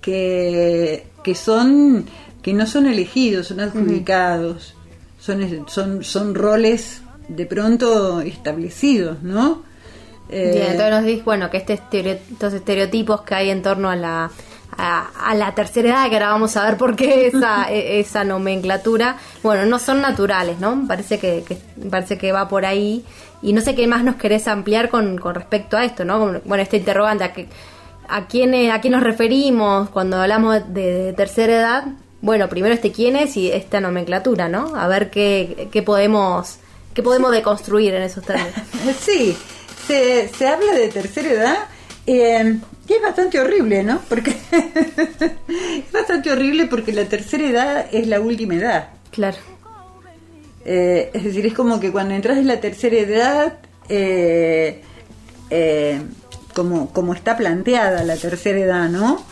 que, 0.00 1.06
que 1.24 1.34
son 1.34 2.04
que 2.42 2.52
no 2.52 2.66
son 2.66 2.86
elegidos 2.86 3.48
son 3.48 3.58
adjudicados 3.60 4.74
son, 5.18 5.66
son 5.68 6.04
son 6.04 6.34
roles 6.34 7.02
de 7.28 7.46
pronto 7.46 8.20
establecidos 8.20 9.22
no 9.22 9.62
Eh, 10.30 10.52
Bien, 10.54 10.70
entonces 10.72 10.90
nos 10.90 11.04
dices, 11.04 11.24
bueno, 11.24 11.50
que 11.50 11.58
este 11.58 11.74
estereo- 11.74 12.18
estos 12.32 12.52
estereotipos 12.54 13.22
que 13.22 13.34
hay 13.34 13.50
en 13.50 13.60
torno 13.62 13.90
a 13.90 13.94
la, 13.96 14.30
a, 14.76 15.30
a 15.30 15.34
la 15.34 15.54
tercera 15.54 15.88
edad, 15.90 16.08
que 16.08 16.14
ahora 16.16 16.30
vamos 16.30 16.56
a 16.56 16.64
ver 16.64 16.76
por 16.78 16.96
qué 16.96 17.26
esa, 17.26 17.70
e- 17.70 18.00
esa 18.00 18.24
nomenclatura, 18.24 19.18
bueno, 19.42 19.66
no 19.66 19.78
son 19.78 20.00
naturales, 20.00 20.58
¿no? 20.60 20.82
Parece 20.88 21.18
que, 21.18 21.44
que- 21.46 21.58
parece 21.90 22.16
que 22.16 22.32
va 22.32 22.48
por 22.48 22.64
ahí. 22.64 23.04
Y 23.42 23.52
no 23.52 23.60
sé 23.60 23.74
qué 23.74 23.86
más 23.86 24.02
nos 24.02 24.16
querés 24.16 24.48
ampliar 24.48 24.88
con, 24.88 25.18
con 25.18 25.34
respecto 25.34 25.76
a 25.76 25.84
esto, 25.84 26.06
¿no? 26.06 26.40
Bueno, 26.46 26.62
este 26.62 26.78
interrogante, 26.78 27.24
¿a, 27.24 27.32
qué, 27.34 27.46
a, 28.08 28.26
quién, 28.26 28.70
¿a 28.70 28.80
quién 28.80 28.92
nos 28.92 29.02
referimos 29.02 29.90
cuando 29.90 30.16
hablamos 30.16 30.72
de, 30.72 31.04
de 31.04 31.12
tercera 31.12 31.52
edad? 31.52 31.84
Bueno, 32.20 32.48
primero 32.48 32.74
este 32.74 32.92
quién 32.92 33.16
es 33.16 33.36
y 33.36 33.50
esta 33.50 33.80
nomenclatura, 33.80 34.48
¿no? 34.48 34.74
A 34.76 34.88
ver 34.88 35.10
qué, 35.10 35.68
qué 35.72 35.82
podemos... 35.82 36.58
¿Qué 36.94 37.02
podemos 37.02 37.32
deconstruir 37.32 37.92
en 37.94 38.02
esos 38.02 38.24
términos? 38.24 38.52
Sí, 39.00 39.36
se, 39.86 40.28
se 40.28 40.46
habla 40.46 40.74
de 40.74 40.88
tercera 40.88 41.28
edad 41.28 41.56
eh, 42.06 42.60
y 42.88 42.92
es 42.92 43.02
bastante 43.02 43.40
horrible, 43.40 43.82
¿no? 43.82 44.00
Porque 44.08 44.30
es 44.52 45.92
bastante 45.92 46.30
horrible 46.30 46.66
porque 46.66 46.92
la 46.92 47.06
tercera 47.06 47.48
edad 47.48 47.86
es 47.92 48.06
la 48.06 48.20
última 48.20 48.54
edad. 48.54 48.88
Claro. 49.10 49.38
Eh, 50.64 51.10
es 51.12 51.24
decir, 51.24 51.46
es 51.46 51.54
como 51.54 51.80
que 51.80 51.92
cuando 51.92 52.14
entras 52.14 52.38
en 52.38 52.46
la 52.46 52.60
tercera 52.60 52.96
edad, 52.96 53.58
eh, 53.88 54.82
eh, 55.50 56.00
como, 56.54 56.90
como 56.92 57.12
está 57.14 57.36
planteada 57.36 58.02
la 58.04 58.16
tercera 58.16 58.58
edad, 58.58 58.88
¿no? 58.88 59.24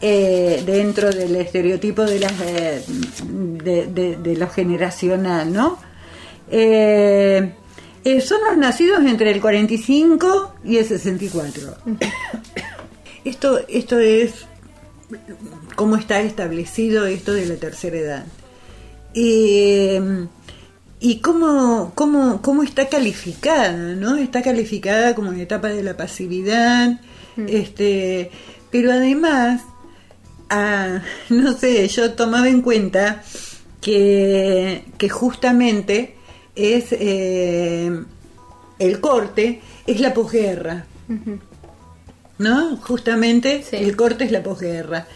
Eh, 0.00 0.62
dentro 0.66 1.10
del 1.10 1.36
estereotipo 1.36 2.02
de, 2.02 2.18
las, 2.18 2.32
eh, 2.40 2.82
de, 3.24 3.86
de- 3.86 4.16
de 4.16 4.36
lo 4.36 4.48
generacional, 4.48 5.52
¿no? 5.52 5.78
Eh, 6.50 7.52
eh, 8.04 8.20
son 8.20 8.40
los 8.48 8.56
nacidos 8.56 9.00
entre 9.04 9.30
el 9.30 9.40
45 9.40 10.54
y 10.64 10.78
el 10.78 10.84
64. 10.86 11.76
esto, 13.24 13.60
esto 13.68 13.98
es 14.00 14.32
cómo 15.76 15.96
está 15.96 16.20
establecido 16.20 17.06
esto 17.06 17.32
de 17.32 17.46
la 17.46 17.54
tercera 17.56 17.96
edad. 17.96 18.26
Y, 19.14 19.98
y 21.04 21.18
cómo, 21.18 21.90
cómo, 21.96 22.40
cómo 22.42 22.62
está 22.62 22.88
calificada, 22.88 23.72
¿no? 23.96 24.16
Está 24.16 24.40
calificada 24.40 25.16
como 25.16 25.30
una 25.30 25.42
etapa 25.42 25.68
de 25.68 25.82
la 25.82 25.96
pasividad, 25.96 27.00
este, 27.48 28.30
pero 28.70 28.92
además, 28.92 29.62
ah, 30.48 31.02
no 31.28 31.52
sé, 31.54 31.88
yo 31.88 32.12
tomaba 32.12 32.48
en 32.48 32.62
cuenta 32.62 33.22
que, 33.80 34.84
que 34.96 35.08
justamente 35.08 36.14
es 36.54 36.92
eh, 36.92 37.90
el 38.78 39.00
corte, 39.00 39.60
es 39.88 40.00
la 40.00 40.14
posguerra. 40.14 40.86
¿no? 42.38 42.76
Justamente 42.76 43.64
Sí. 43.68 43.76
el 43.76 43.96
corte 43.96 44.24
es 44.24 44.30
la 44.30 44.42
posguerra. 44.42 45.06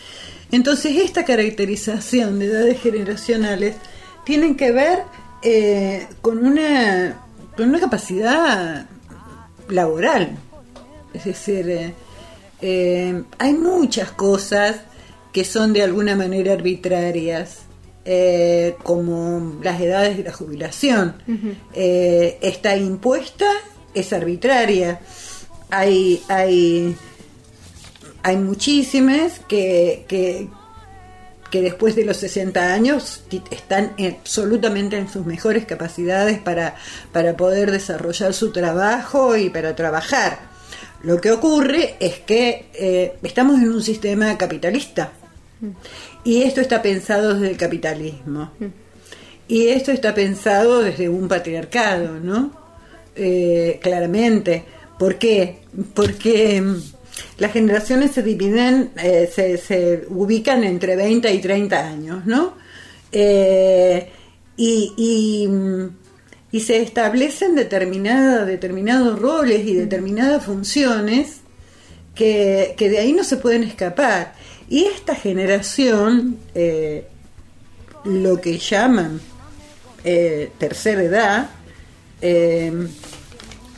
Entonces, 0.51 0.97
esta 0.97 1.25
caracterización 1.25 2.39
de 2.39 2.47
edades 2.47 2.81
generacionales 2.81 3.77
tienen 4.25 4.57
que 4.57 4.73
ver 4.73 4.99
eh, 5.49 6.09
con, 6.23 6.45
una, 6.45 7.23
con 7.57 7.69
una 7.69 7.79
capacidad 7.79 8.87
laboral. 9.69 10.37
Es 11.15 11.25
decir, 11.25 11.71
eh, 11.71 11.95
eh, 12.61 13.23
hay 13.39 13.53
muchas 13.55 14.11
cosas 14.11 14.77
que 15.33 15.45
son 15.45 15.73
de 15.73 15.85
alguna 15.85 16.17
manera 16.17 16.53
arbitrarias, 16.53 17.59
eh, 18.05 18.75
como 18.83 19.61
las 19.63 19.81
edades 19.81 20.17
de 20.17 20.25
la 20.25 20.33
jubilación. 20.33 21.15
Eh, 21.75 22.39
está 22.41 22.77
impuesta, 22.77 23.47
es 23.95 24.13
arbitraria. 24.13 24.99
Hay, 25.71 26.23
hay, 26.29 26.97
hay 28.25 28.37
muchísimas 28.37 29.39
que, 29.47 30.07
que, 30.09 30.49
que 31.51 31.63
después 31.63 31.95
de 31.95 32.05
los 32.05 32.17
60 32.19 32.73
años 32.73 33.23
están 33.51 33.93
absolutamente 33.99 34.97
en 34.97 35.09
sus 35.09 35.25
mejores 35.27 35.65
capacidades 35.65 36.39
para, 36.39 36.75
para 37.13 37.37
poder 37.37 37.71
desarrollar 37.71 38.35
su 38.35 38.53
trabajo 38.53 39.37
y 39.37 39.51
para 39.51 39.75
trabajar. 39.77 40.39
Lo 41.03 41.21
que 41.21 41.31
ocurre 41.31 41.97
es 42.01 42.19
que 42.21 42.69
eh, 42.75 43.17
estamos 43.23 43.61
en 43.61 43.71
un 43.71 43.83
sistema 43.83 44.37
capitalista 44.37 45.13
y 46.25 46.43
esto 46.43 46.61
está 46.61 46.83
pensado 46.83 47.35
desde 47.35 47.51
el 47.51 47.57
capitalismo 47.57 48.51
y 49.49 49.69
esto 49.69 49.93
está 49.93 50.15
pensado 50.15 50.81
desde 50.81 51.09
un 51.09 51.29
patriarcado, 51.29 52.19
¿no? 52.21 52.51
Eh, 53.15 53.79
claramente. 53.83 54.65
¿Por 54.99 55.17
qué? 55.17 55.61
Porque 55.95 56.61
mm, 56.61 56.77
las 57.39 57.53
generaciones 57.53 58.13
se 58.13 58.23
dividen, 58.23 58.91
eh, 59.03 59.31
se, 59.33 59.59
se 59.59 60.05
ubican 60.09 60.65
entre 60.65 60.97
20 60.97 61.33
y 61.33 61.39
30 61.39 61.87
años, 61.87 62.27
¿no? 62.27 62.55
Eh, 63.13 64.11
y, 64.57 64.93
y, 64.97 65.49
mm, 65.49 65.89
y 66.53 66.61
se 66.61 66.83
establecen 66.83 67.55
determinados 67.55 69.19
roles 69.19 69.67
y 69.67 69.75
determinadas 69.75 70.45
funciones 70.45 71.41
que, 72.15 72.75
que 72.77 72.89
de 72.89 72.99
ahí 72.99 73.13
no 73.13 73.25
se 73.25 73.37
pueden 73.37 73.63
escapar. 73.63 74.35
Y 74.69 74.85
esta 74.85 75.15
generación, 75.15 76.39
eh, 76.55 77.07
lo 78.05 78.41
que 78.41 78.59
llaman 78.59 79.21
eh, 80.05 80.51
tercera 80.59 81.03
edad, 81.03 81.51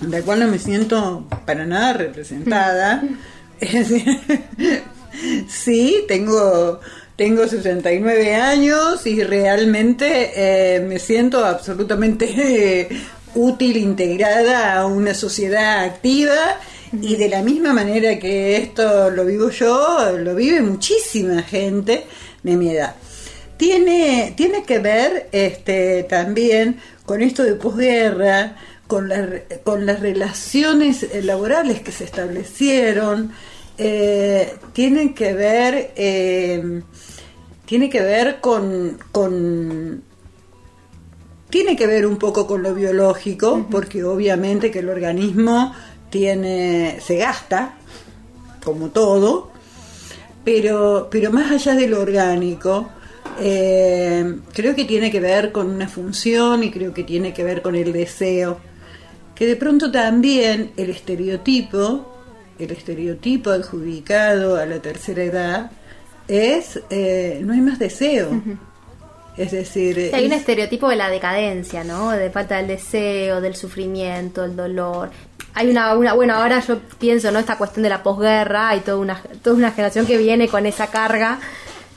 de 0.00 0.09
la 0.09 0.23
cual 0.25 0.40
no 0.40 0.49
me 0.49 0.59
siento 0.59 1.26
para 1.45 1.67
nada 1.67 1.93
representada. 1.95 3.02
Sí, 5.49 6.05
tengo, 6.07 6.81
tengo 7.17 7.47
69 7.47 8.35
años 8.35 9.07
y 9.07 9.23
realmente 9.23 10.33
eh, 10.35 10.81
me 10.81 10.99
siento 10.99 11.45
absolutamente 11.45 12.26
eh, 12.26 12.88
útil, 13.35 13.76
integrada 13.76 14.78
a 14.78 14.87
una 14.87 15.14
sociedad 15.14 15.85
activa 15.85 16.59
y 16.93 17.17
de 17.17 17.28
la 17.28 17.43
misma 17.43 17.73
manera 17.73 18.19
que 18.19 18.57
esto 18.57 19.11
lo 19.11 19.25
vivo 19.25 19.50
yo, 19.50 20.12
lo 20.19 20.35
vive 20.35 20.61
muchísima 20.62 21.43
gente 21.43 22.05
de 22.43 22.57
mi 22.57 22.71
edad. 22.71 22.95
Tiene, 23.57 24.35
tiene 24.37 24.62
que 24.62 24.78
ver 24.78 25.28
este, 25.33 26.05
también 26.05 26.78
con 27.05 27.23
esto 27.23 27.43
de 27.43 27.55
posguerra, 27.55 28.57
con, 28.88 29.09
la- 29.09 29.28
con 29.62 29.87
las 29.87 30.00
relaciones 30.00 31.04
eh, 31.04 31.23
laborales 31.23 31.80
que 31.80 31.92
se 31.92 32.02
establecieron, 32.04 33.30
eh, 33.78 34.54
tienen 34.73 35.14
que 35.14 35.33
ver, 35.35 35.92
eh, 35.95 36.83
tiene 37.64 37.88
que 37.88 38.00
ver 38.00 38.40
con, 38.40 38.99
con 39.12 40.02
tiene 41.50 41.76
que 41.76 41.87
ver 41.87 42.04
un 42.07 42.16
poco 42.18 42.47
con 42.47 42.62
lo 42.62 42.75
biológico, 42.75 43.66
porque 43.71 44.02
obviamente 44.04 44.71
que 44.71 44.80
el 44.80 44.88
organismo 44.90 45.73
tiene, 46.11 46.99
se 47.00 47.16
gasta, 47.16 47.76
como 48.64 48.88
todo, 48.88 49.50
pero, 50.45 51.09
pero 51.11 51.30
más 51.30 51.50
allá 51.52 51.75
de 51.75 51.88
lo 51.88 52.00
orgánico, 52.02 52.88
eh, 53.40 54.40
creo 54.52 54.75
que 54.75 54.85
tiene 54.85 55.11
que 55.11 55.21
ver 55.21 55.52
con 55.52 55.71
una 55.71 55.88
función 55.88 56.64
y 56.64 56.71
creo 56.71 56.92
que 56.92 57.04
tiene 57.04 57.33
que 57.33 57.45
ver 57.45 57.62
con 57.62 57.76
el 57.76 57.92
deseo, 57.92 58.59
que 59.38 59.47
de 59.47 59.54
pronto 59.57 59.90
también 59.92 60.73
el 60.76 60.90
estereotipo, 60.90 62.12
el 62.59 62.71
estereotipo 62.73 63.50
adjudicado 63.50 64.57
a 64.57 64.66
la 64.66 64.80
tercera 64.80 65.23
edad, 65.23 65.71
es, 66.26 66.80
eh, 66.90 67.40
no 67.45 67.52
hay 67.52 67.61
más 67.61 67.78
deseo. 67.78 68.30
Es 69.37 69.52
decir, 69.52 69.95
Sí, 69.95 70.11
hay 70.12 70.26
un 70.26 70.33
es- 70.33 70.40
estereotipo 70.40 70.88
de 70.88 70.97
la 70.97 71.09
decadencia, 71.09 71.85
¿no? 71.85 72.11
De 72.11 72.28
falta 72.30 72.57
del 72.57 72.66
deseo, 72.66 73.40
del 73.40 73.54
sufrimiento, 73.54 74.45
el 74.45 74.57
dolor. 74.57 75.11
Hay 75.54 75.71
una, 75.71 75.95
una 75.97 76.12
bueno, 76.14 76.35
ahora 76.35 76.59
yo 76.61 76.80
pienso, 76.99 77.30
¿no? 77.30 77.38
Esta 77.38 77.57
cuestión 77.57 77.85
de 77.85 77.88
la 77.90 78.02
posguerra, 78.02 78.71
hay 78.71 78.80
toda 78.80 78.97
una, 78.99 79.23
toda 79.42 79.54
una 79.57 79.71
generación 79.71 80.07
que 80.07 80.16
viene 80.18 80.49
con 80.49 80.66
esa 80.66 80.88
carga, 80.88 81.38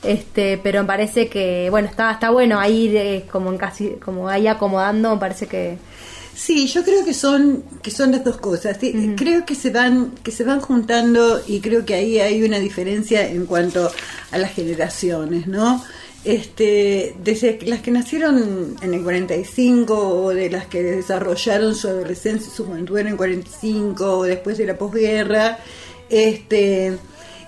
este, 0.04 0.58
pero 0.62 0.80
me 0.82 0.86
parece 0.86 1.28
que, 1.28 1.68
bueno, 1.70 1.88
está, 1.88 2.12
está 2.12 2.30
bueno 2.30 2.60
ahí 2.60 2.96
eh, 2.96 3.24
como 3.30 3.50
en 3.50 3.58
casi, 3.58 3.90
como 4.04 4.28
ahí 4.28 4.46
acomodando, 4.46 5.12
me 5.14 5.20
parece 5.20 5.46
que 5.48 5.78
Sí, 6.34 6.66
yo 6.66 6.82
creo 6.82 7.04
que 7.04 7.12
son 7.14 7.62
que 7.82 7.90
son 7.90 8.12
las 8.12 8.24
dos 8.24 8.38
cosas. 8.38 8.78
Creo 9.16 9.44
que 9.44 9.54
se 9.54 9.70
van 9.70 10.12
que 10.22 10.30
se 10.30 10.44
van 10.44 10.60
juntando 10.60 11.42
y 11.46 11.60
creo 11.60 11.84
que 11.84 11.94
ahí 11.94 12.18
hay 12.18 12.42
una 12.42 12.58
diferencia 12.58 13.28
en 13.28 13.46
cuanto 13.46 13.90
a 14.30 14.38
las 14.38 14.52
generaciones, 14.52 15.46
¿no? 15.46 15.84
Este, 16.24 17.16
desde 17.22 17.58
las 17.66 17.80
que 17.80 17.90
nacieron 17.90 18.76
en 18.80 18.94
el 18.94 19.02
45 19.02 19.94
o 19.94 20.30
de 20.30 20.50
las 20.50 20.66
que 20.66 20.82
desarrollaron 20.82 21.74
su 21.74 21.88
adolescencia 21.88 22.48
y 22.48 22.56
su 22.56 22.64
juventud 22.64 22.98
en 22.98 23.08
el 23.08 23.16
45 23.16 24.18
o 24.18 24.22
después 24.22 24.56
de 24.56 24.66
la 24.66 24.78
posguerra, 24.78 25.58
este, 26.08 26.96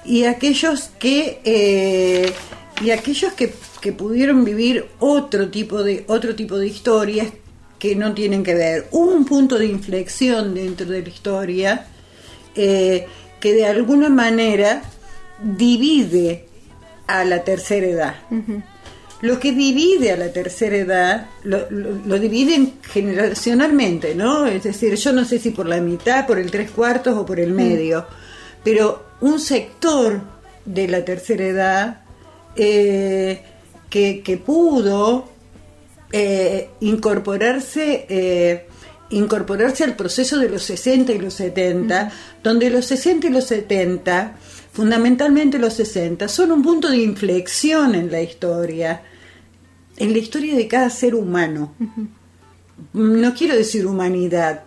y 0.04 0.24
aquellos 0.24 0.90
que 0.98 1.40
eh, 1.44 2.32
y 2.82 2.90
aquellos 2.90 3.32
que, 3.34 3.54
que 3.80 3.92
pudieron 3.92 4.44
vivir 4.44 4.86
otro 4.98 5.48
tipo 5.50 5.82
de 5.82 6.04
otro 6.08 6.34
tipo 6.34 6.58
de 6.58 6.66
historias 6.66 7.28
que 7.84 7.94
no 7.94 8.14
tienen 8.14 8.42
que 8.42 8.54
ver. 8.54 8.86
Hubo 8.92 9.10
un 9.12 9.26
punto 9.26 9.58
de 9.58 9.66
inflexión 9.66 10.54
dentro 10.54 10.86
de 10.86 11.02
la 11.02 11.08
historia 11.10 11.86
eh, 12.56 13.06
que 13.38 13.52
de 13.52 13.66
alguna 13.66 14.08
manera 14.08 14.82
divide 15.42 16.46
a 17.06 17.24
la 17.24 17.44
tercera 17.44 17.86
edad. 17.86 18.14
Lo 19.20 19.38
que 19.38 19.52
divide 19.52 20.12
a 20.12 20.16
la 20.16 20.32
tercera 20.32 20.76
edad 20.76 21.26
lo, 21.42 21.66
lo- 21.70 21.90
lo 22.06 22.18
dividen 22.18 22.72
generacionalmente, 22.90 24.14
¿no? 24.14 24.46
Es 24.46 24.62
decir, 24.62 24.94
yo 24.94 25.12
no 25.12 25.26
sé 25.26 25.38
si 25.38 25.50
por 25.50 25.66
la 25.66 25.78
mitad, 25.82 26.26
por 26.26 26.38
el 26.38 26.50
tres 26.50 26.70
cuartos 26.70 27.14
o 27.18 27.26
por 27.26 27.38
el 27.38 27.52
medio, 27.52 28.06
pero 28.62 29.04
un 29.20 29.38
sector 29.40 30.22
de 30.64 30.88
la 30.88 31.04
tercera 31.04 31.44
edad 31.44 32.00
eh, 32.56 33.42
que, 33.90 34.22
que 34.22 34.38
pudo 34.38 35.33
eh, 36.16 36.70
incorporarse 36.78 38.06
eh, 38.08 38.68
incorporarse 39.10 39.82
al 39.82 39.96
proceso 39.96 40.38
de 40.38 40.48
los 40.48 40.62
60 40.62 41.10
y 41.10 41.18
los 41.18 41.34
70, 41.34 42.12
donde 42.40 42.70
los 42.70 42.86
60 42.86 43.26
y 43.26 43.30
los 43.30 43.46
70, 43.46 44.36
fundamentalmente 44.72 45.58
los 45.58 45.74
60, 45.74 46.28
son 46.28 46.52
un 46.52 46.62
punto 46.62 46.88
de 46.88 46.98
inflexión 46.98 47.96
en 47.96 48.12
la 48.12 48.22
historia, 48.22 49.02
en 49.96 50.12
la 50.12 50.18
historia 50.18 50.54
de 50.54 50.68
cada 50.68 50.88
ser 50.88 51.16
humano. 51.16 51.74
No 52.92 53.34
quiero 53.34 53.56
decir 53.56 53.84
humanidad, 53.84 54.62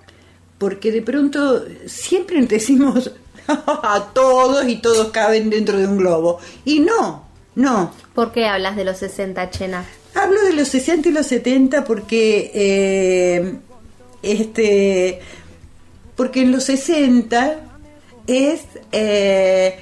porque 0.58 0.92
de 0.92 1.02
pronto 1.02 1.64
siempre 1.86 2.42
decimos 2.46 3.10
a 3.48 4.10
todos 4.14 4.68
y 4.68 4.82
todos 4.82 5.12
caben 5.12 5.50
dentro 5.50 5.78
de 5.78 5.88
un 5.88 5.98
globo. 5.98 6.40
Y 6.66 6.82
no, 6.82 7.26
no, 7.56 7.94
¿Por 8.18 8.32
qué 8.32 8.48
hablas 8.48 8.76
de 8.76 8.84
los 8.84 8.98
60, 8.98 9.52
Chena? 9.52 9.86
Hablo 10.18 10.42
de 10.42 10.54
los 10.54 10.70
60 10.70 11.10
y 11.10 11.12
los 11.12 11.28
70 11.28 11.84
porque 11.84 12.52
eh, 12.56 13.54
este 14.24 15.20
porque 16.16 16.42
en 16.42 16.52
los 16.52 16.64
60 16.64 17.60
es 18.26 18.62
eh, 18.92 19.80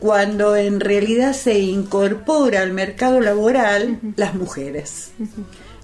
cuando 0.00 0.56
en 0.56 0.80
realidad 0.80 1.34
se 1.34 1.58
incorpora 1.58 2.62
al 2.62 2.72
mercado 2.72 3.20
laboral 3.20 4.00
las 4.16 4.34
mujeres. 4.34 5.10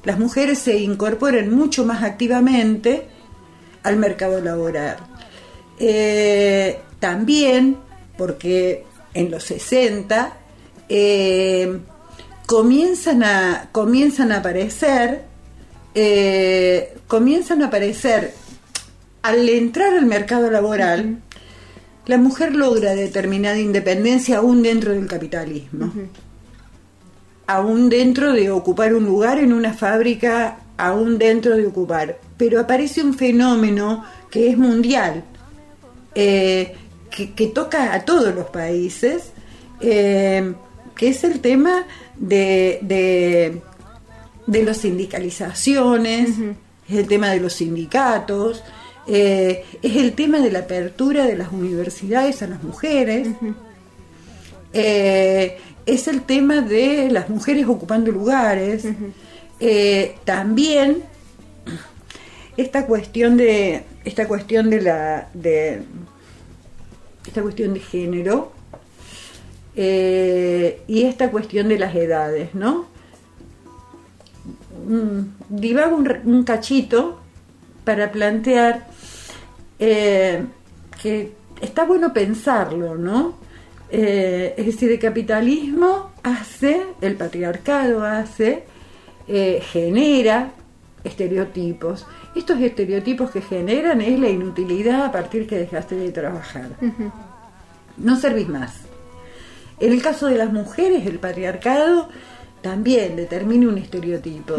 Las 0.03 0.19
mujeres 0.19 0.61
se 0.61 0.79
incorporan 0.79 1.51
mucho 1.51 1.85
más 1.85 2.03
activamente 2.03 3.07
al 3.83 3.97
mercado 3.97 4.41
laboral. 4.41 4.97
Eh, 5.79 6.79
también 7.01 7.77
porque 8.17 8.87
en 9.13 9.31
los 9.31 9.45
60 9.45 10.39
eh, 10.89 11.81
comienzan 12.47 13.23
a 13.23 13.69
comienzan 13.73 14.33
a 14.33 14.39
aparecer 14.39 15.23
eh, 15.95 16.97
comienzan 17.07 17.63
a 17.63 17.67
aparecer 17.67 18.35
al 19.23 19.49
entrar 19.49 19.95
al 19.95 20.07
mercado 20.07 20.51
laboral 20.51 21.19
la 22.07 22.19
mujer 22.19 22.55
logra 22.55 22.95
determinada 22.95 23.59
independencia 23.59 24.39
aún 24.39 24.63
dentro 24.63 24.93
del 24.93 25.07
capitalismo. 25.07 25.91
Aún 27.47 27.89
dentro 27.89 28.33
de 28.33 28.51
ocupar 28.51 28.95
un 28.95 29.05
lugar 29.05 29.39
en 29.39 29.53
una 29.53 29.73
fábrica 29.73 30.59
aún 30.77 31.19
dentro 31.19 31.57
de 31.57 31.67
ocupar. 31.67 32.19
Pero 32.37 32.61
aparece 32.61 33.03
un 33.03 33.15
fenómeno 33.15 34.05
que 34.31 34.51
es 34.51 34.59
mundial 34.59 35.25
eh, 36.15 36.75
que, 37.11 37.33
que 37.33 37.47
toca 37.47 37.95
a 37.95 38.05
todos 38.05 38.35
los 38.35 38.47
países, 38.47 39.31
eh, 39.81 40.53
que 40.97 41.09
es 41.09 41.25
el 41.25 41.41
tema 41.41 41.87
de, 42.17 42.79
de, 42.83 43.61
de 44.47 44.63
las 44.63 44.79
sindicalizaciones, 44.79 46.31
es 46.89 46.97
el 46.97 47.07
tema 47.07 47.31
de 47.31 47.41
los 47.41 47.55
sindicatos, 47.55 48.63
eh, 49.07 49.65
es 49.83 49.97
el 49.97 50.13
tema 50.13 50.41
de 50.41 50.51
la 50.51 50.61
apertura 50.61 51.27
de 51.27 51.37
las 51.37 51.53
universidades 51.53 52.43
a 52.43 52.47
las 52.47 52.63
mujeres, 52.63 53.29
eh, 54.73 55.59
es 55.87 56.09
el 56.09 56.23
tema 56.23 56.61
de 56.63 57.11
las 57.11 57.29
mujeres 57.29 57.67
ocupando 57.67 58.11
lugares, 58.11 58.85
eh, 59.61 60.17
también 60.25 61.03
esta 62.57 62.87
cuestión 62.87 63.37
de 63.37 63.85
esta 64.05 64.29
cuestión 64.29 64.71
de 64.71 64.81
la 64.81 65.29
de 65.35 65.83
esta 67.27 67.43
cuestión 67.43 67.75
de 67.75 67.81
género 67.81 68.53
eh, 69.77 70.83
y 70.87 71.03
esta 71.03 71.31
cuestión 71.31 71.69
de 71.69 71.79
las 71.79 71.95
edades, 71.95 72.55
¿no? 72.55 72.87
Mm, 74.87 75.21
Divago 75.49 75.97
un, 75.97 76.09
un 76.25 76.45
cachito 76.45 77.21
para 77.85 78.13
plantear 78.13 78.87
eh, 79.79 80.45
que 81.03 81.33
está 81.61 81.85
bueno 81.85 82.13
pensarlo, 82.13 82.97
¿no? 82.97 83.37
Eh, 83.91 84.55
es 84.57 84.67
decir, 84.67 84.91
el 84.91 84.99
capitalismo 84.99 86.13
hace, 86.23 86.83
el 87.01 87.17
patriarcado 87.17 88.05
hace, 88.05 88.65
genera 89.27 90.51
estereotipos. 91.03 92.07
Estos 92.37 92.61
estereotipos 92.61 93.31
que 93.31 93.41
generan 93.41 94.01
es 94.01 94.19
la 94.19 94.29
inutilidad 94.29 95.05
a 95.05 95.13
partir 95.13 95.47
que 95.47 95.57
dejaste 95.57 95.95
de 95.95 96.13
trabajar. 96.13 96.71
No 97.97 98.17
servís 98.17 98.49
más. 98.49 98.94
En 99.81 99.93
el 99.93 100.03
caso 100.03 100.27
de 100.27 100.37
las 100.37 100.53
mujeres, 100.53 101.07
el 101.07 101.19
patriarcado 101.19 102.09
también 102.63 103.17
determina 103.17 103.69
un 103.69 103.79
estereotipo. 103.79 104.55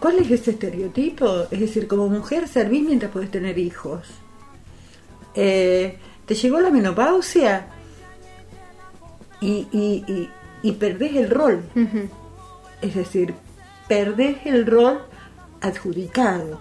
¿Cuál 0.00 0.18
es 0.18 0.30
ese 0.30 0.52
estereotipo? 0.52 1.46
Es 1.50 1.60
decir, 1.60 1.86
como 1.86 2.08
mujer 2.08 2.48
servís 2.48 2.82
mientras 2.84 3.12
podés 3.12 3.30
tener 3.30 3.58
hijos. 3.58 4.06
Eh, 5.34 5.98
¿Te 6.26 6.34
llegó 6.34 6.60
la 6.60 6.70
menopausia? 6.70 7.66
Y, 9.40 9.66
y- 9.72 10.04
y 10.08 10.30
y 10.62 10.72
perdés 10.72 11.16
el 11.16 11.30
rol. 11.30 11.62
Es 12.82 12.94
decir, 12.94 13.32
perdés 13.88 14.36
el 14.44 14.66
rol 14.66 15.00
adjudicado. 15.62 16.60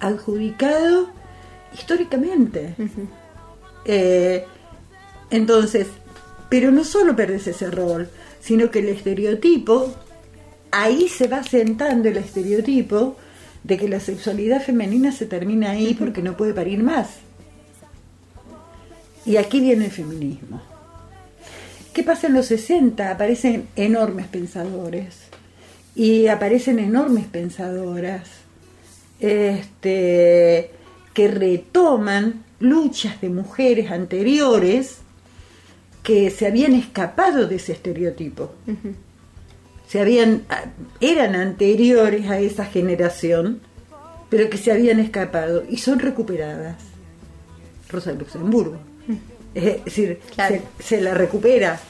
Adjudicado 0.00 1.08
históricamente. 1.72 2.74
Eh, 3.84 4.44
entonces, 5.30 5.86
pero 6.48 6.70
no 6.70 6.84
solo 6.84 7.16
perdés 7.16 7.46
ese 7.46 7.70
rol, 7.70 8.08
sino 8.40 8.70
que 8.70 8.78
el 8.80 8.88
estereotipo, 8.88 9.94
ahí 10.70 11.08
se 11.08 11.28
va 11.28 11.42
sentando 11.42 12.08
el 12.08 12.16
estereotipo 12.16 13.16
de 13.64 13.76
que 13.76 13.88
la 13.88 14.00
sexualidad 14.00 14.62
femenina 14.62 15.10
se 15.10 15.26
termina 15.26 15.70
ahí 15.70 15.94
porque 15.94 16.22
no 16.22 16.36
puede 16.36 16.54
parir 16.54 16.82
más. 16.82 17.08
Y 19.24 19.38
aquí 19.38 19.60
viene 19.60 19.86
el 19.86 19.90
feminismo. 19.90 20.62
¿Qué 21.92 22.04
pasa 22.04 22.28
en 22.28 22.34
los 22.34 22.46
60? 22.46 23.10
Aparecen 23.10 23.66
enormes 23.74 24.26
pensadores 24.28 25.16
y 25.96 26.28
aparecen 26.28 26.78
enormes 26.78 27.26
pensadoras 27.26 28.28
este, 29.18 30.70
que 31.14 31.28
retoman 31.28 32.44
luchas 32.60 33.20
de 33.20 33.30
mujeres 33.30 33.90
anteriores 33.90 34.98
que 36.06 36.30
se 36.30 36.46
habían 36.46 36.72
escapado 36.74 37.48
de 37.48 37.56
ese 37.56 37.72
estereotipo. 37.72 38.52
Se 39.88 40.00
habían, 40.00 40.42
eran 41.00 41.34
anteriores 41.34 42.30
a 42.30 42.38
esa 42.38 42.64
generación, 42.64 43.60
pero 44.30 44.48
que 44.48 44.56
se 44.56 44.70
habían 44.70 45.00
escapado 45.00 45.64
y 45.68 45.78
son 45.78 45.98
recuperadas. 45.98 46.76
Rosa 47.88 48.12
Luxemburgo. 48.12 48.76
Es 49.52 49.84
decir, 49.84 50.20
Claro. 50.32 50.60
se, 50.78 50.84
se 50.84 51.00
la 51.00 51.12
recupera. 51.14 51.80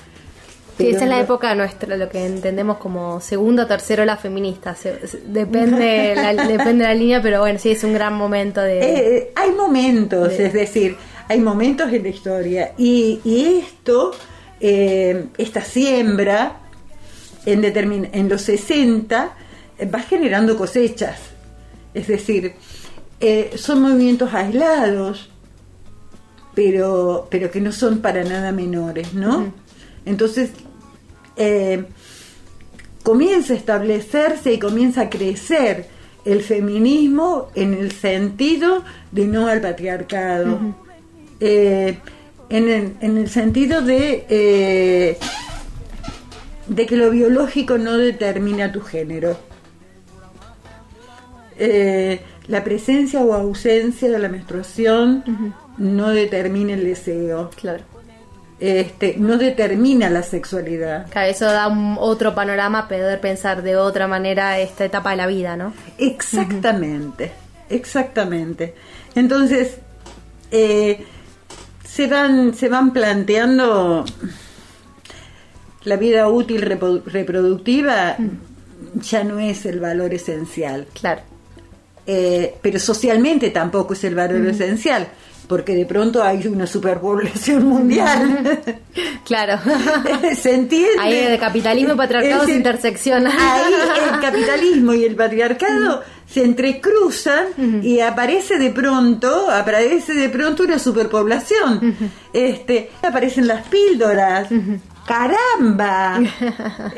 Sí, 0.79 0.89
esa 0.89 1.05
es 1.05 1.11
la 1.11 1.21
época 1.21 1.55
nuestra, 1.55 1.95
lo 1.97 2.09
que 2.09 2.25
entendemos 2.25 2.79
como 2.79 3.21
segunda 3.21 3.65
o 3.65 3.67
tercera 3.67 4.03
ola 4.03 4.17
feminista. 4.17 4.75
Se- 4.75 5.07
se- 5.07 5.21
depende, 5.27 6.15
la, 6.17 6.33
depende 6.47 6.85
de 6.85 6.89
la 6.89 6.95
línea, 6.95 7.21
pero 7.21 7.41
bueno, 7.41 7.59
sí, 7.59 7.71
es 7.73 7.85
un 7.85 7.93
gran 7.93 8.15
momento 8.15 8.63
de... 8.63 8.79
Eh, 9.19 9.33
hay 9.35 9.51
momentos, 9.53 10.37
de- 10.39 10.47
es 10.47 10.53
decir, 10.55 10.97
hay 11.29 11.41
momentos 11.41 11.93
en 11.93 12.03
la 12.03 12.09
historia. 12.09 12.73
Y, 12.79 13.21
y 13.25 13.61
esto, 13.61 14.13
eh, 14.61 15.27
esta 15.39 15.63
siembra 15.63 16.61
en, 17.45 17.63
determin- 17.63 18.09
en 18.13 18.29
los 18.29 18.43
60 18.43 19.33
eh, 19.79 19.87
va 19.87 20.01
generando 20.01 20.57
cosechas, 20.57 21.19
es 21.95 22.07
decir, 22.09 22.55
eh, 23.21 23.53
son 23.57 23.83
movimientos 23.83 24.33
aislados, 24.35 25.31
pero, 26.55 27.29
pero 27.31 27.51
que 27.51 27.61
no 27.61 27.73
son 27.73 27.99
para 28.01 28.25
nada 28.25 28.53
menores, 28.53 29.13
¿no? 29.15 29.53
Entonces, 30.05 30.51
eh, 31.37 31.85
comienza 33.03 33.53
a 33.53 33.57
establecerse 33.57 34.53
y 34.55 34.59
comienza 34.59 35.03
a 35.03 35.11
crecer 35.11 35.87
el 36.25 36.43
feminismo 36.43 37.49
en 37.55 37.75
el 37.75 37.93
sentido 37.93 38.83
de 39.13 39.27
no 39.27 39.47
al 39.47 39.61
patriarcado, 39.61 40.59
Eh, 41.41 41.99
en, 42.49 42.69
el, 42.69 42.97
en 43.01 43.19
el 43.19 43.29
sentido 43.29 43.83
de, 43.83 44.25
eh, 44.29 45.19
de 46.69 46.87
que 46.87 46.97
lo 46.97 47.11
biológico 47.11 47.77
no 47.79 47.97
determina 47.99 48.71
tu 48.73 48.81
género. 48.81 49.37
Eh, 51.59 52.21
la 52.49 52.63
presencia 52.65 53.21
o 53.21 53.33
ausencia 53.33 54.11
de 54.11 54.19
la 54.19 54.29
menstruación 54.29 55.25
no 55.79 56.11
determina 56.11 56.75
el 56.75 56.85
deseo, 56.85 57.51
Claro. 57.57 57.83
este, 58.61 59.17
no 59.19 59.37
determina 59.37 60.11
la 60.11 60.23
sexualidad. 60.23 61.11
Claro, 61.11 61.29
eso 61.31 61.47
da 61.47 61.67
un 61.69 61.97
otro 61.99 62.35
panorama, 62.35 62.89
poder 62.89 63.21
pensar 63.21 63.63
de 63.63 63.77
otra 63.77 64.07
manera 64.07 64.59
esta 64.61 64.85
etapa 64.85 65.11
de 65.11 65.17
la 65.17 65.27
vida, 65.27 65.57
¿no? 65.57 65.73
Exactamente, 65.99 67.33
exactamente. 67.71 68.75
Entonces, 69.15 69.79
eh, 70.51 71.05
se, 71.97 72.07
van, 72.09 72.55
se 72.55 72.69
van 72.69 72.93
planteando 72.93 74.05
la 75.85 75.97
vida 75.97 76.29
útil 76.29 76.61
reproductiva, 76.61 78.17
ya 78.97 79.25
no 79.25 79.39
es 79.39 79.65
el 79.65 79.81
valor 79.81 80.13
esencial. 80.13 80.87
Claro. 80.93 81.23
Eh, 82.07 82.55
pero 82.61 82.79
socialmente 82.79 83.49
tampoco 83.49 83.95
es 83.95 84.05
el 84.05 84.15
valor 84.15 84.47
esencial, 84.47 85.09
porque 85.49 85.75
de 85.75 85.87
pronto 85.87 86.23
hay 86.23 86.47
una 86.47 86.67
superpoblación 86.67 87.65
mundial. 87.65 88.61
Claro. 89.27 89.59
¿Se 90.37 90.55
entiende? 90.55 91.01
Ahí 91.01 91.25
de 91.25 91.37
capitalismo 91.37 91.95
y 91.95 91.97
patriarcado 91.97 92.47
se 92.47 92.53
interseccionan. 92.53 93.33
Ahí 93.37 93.75
el 94.15 94.21
capitalismo 94.21 94.95
y 94.95 95.05
el 95.05 95.17
patriarcado 95.17 96.05
se 96.29 96.45
entrecruzan 96.45 97.83
y 97.83 98.01
aparece 98.01 98.59
de 98.59 98.71
pronto, 98.71 99.51
aparece 99.51 100.15
de 100.15 100.29
pronto 100.29 100.65
una 100.65 100.79
superpoblación. 100.79 101.97
Este, 102.33 102.91
aparecen 103.03 103.47
las 103.47 103.67
píldoras. 103.69 104.49
¡Caramba! 105.07 106.21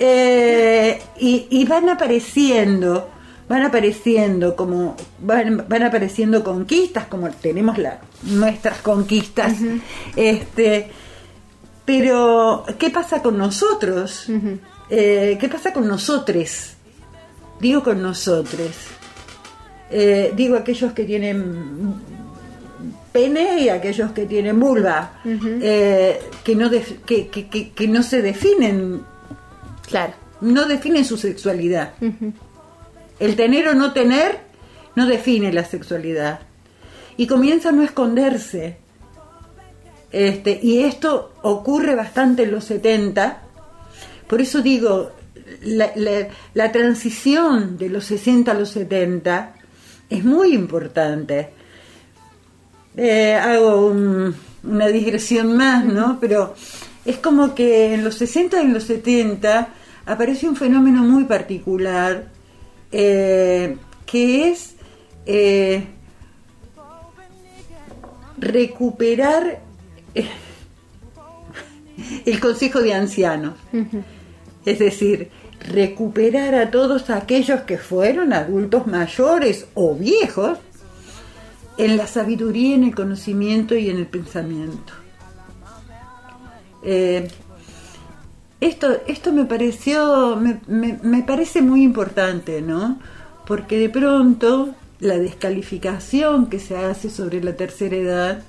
Eh, 0.01 1.01
y, 1.19 1.47
y 1.51 1.64
van 1.64 1.88
apareciendo, 1.88 3.11
van 3.49 3.62
apareciendo 3.62 4.55
como, 4.55 4.97
van, 5.21 5.67
van 5.69 5.83
apareciendo 5.83 6.45
conquistas, 6.45 7.07
como 7.07 7.29
tenemos 7.31 7.79
la, 7.79 8.01
nuestras 8.23 8.79
conquistas. 8.79 9.55
Este, 10.17 10.91
pero, 11.85 12.64
¿qué 12.79 12.91
pasa 12.91 13.23
con 13.23 13.37
nosotros? 13.37 14.27
Eh, 14.91 15.37
¿Qué 15.41 15.49
pasa 15.49 15.73
con 15.73 15.88
nosotros? 15.88 16.75
Digo 17.61 17.83
con 17.83 18.03
nosotros. 18.03 18.97
Eh, 19.90 20.33
digo 20.37 20.57
aquellos 20.57 20.92
que 20.92 21.05
tienen 21.05 21.94
pene 23.12 23.61
y 23.62 23.68
aquellos 23.70 24.12
que 24.12 24.27
tienen 24.27 24.61
vulva, 24.61 25.20
eh, 25.24 26.20
que, 26.44 26.55
no 26.55 26.68
def- 26.68 27.03
que, 27.07 27.29
que- 27.29 27.48
que- 27.48 27.70
que 27.70 27.88
no 27.88 28.03
se 28.03 28.20
definen, 28.22 29.01
Claro. 29.88 30.12
no 30.42 30.66
definen 30.66 31.05
su 31.05 31.16
sexualidad. 31.16 31.92
El 33.18 33.35
tener 33.35 33.68
o 33.68 33.74
no 33.74 33.92
tener 33.92 34.38
no 34.94 35.07
define 35.07 35.53
la 35.53 35.64
sexualidad. 35.64 36.40
Y 37.16 37.27
comienza 37.27 37.70
a 37.70 37.72
no 37.72 37.83
esconderse. 37.83 38.77
Este, 40.12 40.59
y 40.62 40.81
esto 40.85 41.33
ocurre 41.42 41.94
bastante 41.94 42.44
en 42.44 42.53
los 42.53 42.64
70. 42.64 43.42
Por 44.29 44.40
eso 44.40 44.61
digo, 44.62 45.11
la, 45.62 45.90
la- 45.96 46.29
la 46.55 46.72
transición 46.72 47.77
de 47.79 47.88
los 47.88 48.05
60 48.05 48.53
a 48.53 48.55
los 48.55 48.70
70 48.70 49.55
es 50.11 50.25
muy 50.25 50.55
importante. 50.55 51.51
Eh, 52.97 53.35
hago 53.35 53.87
un- 53.88 54.35
una 54.64 54.87
digresión 54.88 55.57
más, 55.57 55.85
¿no? 55.85 56.18
Pero 56.21 56.55
es 57.05 57.18
como 57.18 57.55
que 57.55 57.94
en 57.94 58.05
los 58.05 58.16
60 58.16 58.61
y 58.61 58.64
en 58.66 58.75
los 58.75 58.85
70 58.85 59.68
aparece 60.07 60.49
un 60.49 60.57
fenómeno 60.57 61.03
muy 61.03 61.25
particular 61.25 62.27
eh, 62.90 63.77
que 64.07 64.51
es 64.51 64.75
eh, 65.27 65.85
recuperar 68.38 69.61
el 72.27 72.40
Consejo 72.40 72.81
de 72.81 72.94
Ancianos. 72.94 73.55
Es 74.64 74.79
decir, 74.79 75.31
recuperar 75.61 76.55
a 76.55 76.71
todos 76.71 77.11
aquellos 77.11 77.62
que 77.62 77.79
fueron 77.79 78.33
adultos 78.33 78.87
mayores 78.87 79.66
o 79.75 79.94
viejos 79.94 80.59
en 81.77 81.97
la 81.97 82.07
sabiduría, 82.07 82.75
en 82.75 82.85
el 82.85 82.94
conocimiento 82.94 83.77
y 83.77 83.88
en 83.90 83.99
el 83.99 84.07
pensamiento. 84.07 84.92
Eh, 86.83 87.29
esto, 88.61 88.88
esto 89.07 89.33
me 89.33 89.44
pareció, 89.44 90.37
me, 90.37 90.61
me- 91.03 91.23
parece 91.23 91.62
muy 91.62 91.83
importante, 91.83 92.61
¿no? 92.62 92.99
Porque 93.47 93.79
de 93.79 93.88
pronto 93.88 94.75
la 95.01 95.16
descalificación 95.18 96.47
que 96.49 96.59
se 96.59 96.77
hace 96.77 97.11
sobre 97.11 97.42
la 97.42 97.55
tercera 97.55 97.97
edad 97.97 98.42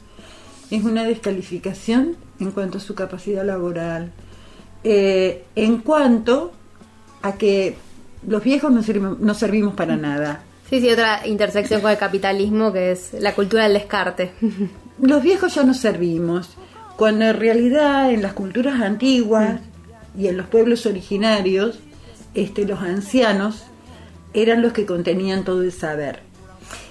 es 0.72 0.84
una 0.84 1.04
descalificación 1.04 2.16
en 2.40 2.52
cuanto 2.52 2.78
a 2.80 2.82
su 2.82 2.96
capacidad 2.96 3.46
laboral, 3.46 4.12
eh, 4.84 5.44
en 5.56 5.78
cuanto 5.78 6.52
a 7.22 7.34
que 7.34 7.76
los 8.28 8.44
viejos 8.44 8.72
no, 8.72 8.82
sirven- 8.84 9.18
no 9.20 9.34
servimos 9.34 9.74
para 9.76 9.96
nada. 9.98 10.44
Sí, 10.70 10.80
sí, 10.82 10.90
otra 10.90 11.26
intersección 11.26 11.82
con 11.82 11.92
el 11.92 11.98
capitalismo 11.98 12.72
que 12.72 12.92
es 12.92 13.14
la 13.20 13.34
cultura 13.34 13.64
del 13.64 13.74
descarte. 13.74 14.32
Los 15.02 15.24
viejos 15.24 15.56
ya 15.56 15.64
no 15.64 15.74
servimos, 15.74 16.50
cuando 16.98 17.24
en 17.26 17.38
realidad 17.40 18.12
en 18.12 18.22
las 18.22 18.34
culturas 18.34 18.82
antiguas 18.82 19.62
y 20.18 20.28
en 20.28 20.36
los 20.36 20.48
pueblos 20.48 20.86
originarios, 20.86 21.80
este, 22.34 22.66
los 22.66 22.82
ancianos 22.82 23.64
eran 24.34 24.62
los 24.62 24.74
que 24.74 24.86
contenían 24.86 25.46
todo 25.46 25.62
el 25.64 25.72
saber. 25.72 26.20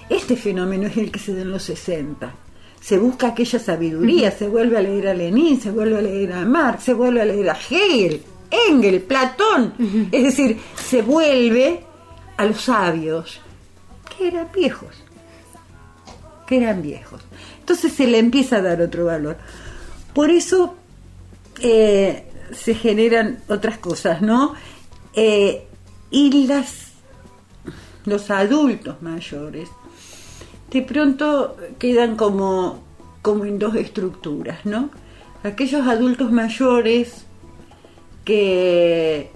Este 0.09 0.35
fenómeno 0.35 0.87
es 0.87 0.97
el 0.97 1.11
que 1.11 1.19
se 1.19 1.35
da 1.35 1.43
en 1.43 1.51
los 1.51 1.61
60. 1.63 2.33
Se 2.81 2.97
busca 2.97 3.27
aquella 3.27 3.59
sabiduría, 3.59 4.31
se 4.31 4.47
vuelve 4.47 4.77
a 4.77 4.81
leer 4.81 5.07
a 5.09 5.13
Lenin, 5.13 5.61
se 5.61 5.69
vuelve 5.69 5.99
a 5.99 6.01
leer 6.01 6.33
a 6.33 6.45
Marx, 6.45 6.83
se 6.85 6.93
vuelve 6.95 7.21
a 7.21 7.25
leer 7.25 7.47
a 7.51 7.57
Hegel. 7.69 8.23
Engel, 8.51 9.01
Platón. 9.01 9.73
Es 10.11 10.23
decir, 10.23 10.59
se 10.75 11.01
vuelve 11.01 11.83
a 12.37 12.45
los 12.45 12.61
sabios, 12.61 13.41
que 14.17 14.27
eran 14.27 14.49
viejos, 14.53 14.95
que 16.47 16.57
eran 16.57 16.81
viejos. 16.81 17.21
Entonces 17.59 17.93
se 17.93 18.07
le 18.07 18.19
empieza 18.19 18.57
a 18.57 18.61
dar 18.61 18.81
otro 18.81 19.05
valor. 19.05 19.37
Por 20.13 20.29
eso 20.29 20.75
eh, 21.61 22.25
se 22.51 22.73
generan 22.73 23.43
otras 23.47 23.77
cosas, 23.77 24.21
¿no? 24.21 24.53
Eh, 25.13 25.67
y 26.11 26.47
las 26.47 26.89
los 28.05 28.31
adultos 28.31 29.01
mayores 29.01 29.69
de 30.71 30.81
pronto 30.81 31.57
quedan 31.77 32.15
como, 32.15 32.83
como 33.21 33.45
en 33.45 33.59
dos 33.59 33.75
estructuras, 33.75 34.65
¿no? 34.65 34.89
Aquellos 35.43 35.87
adultos 35.87 36.31
mayores 36.31 37.25
que 38.25 39.31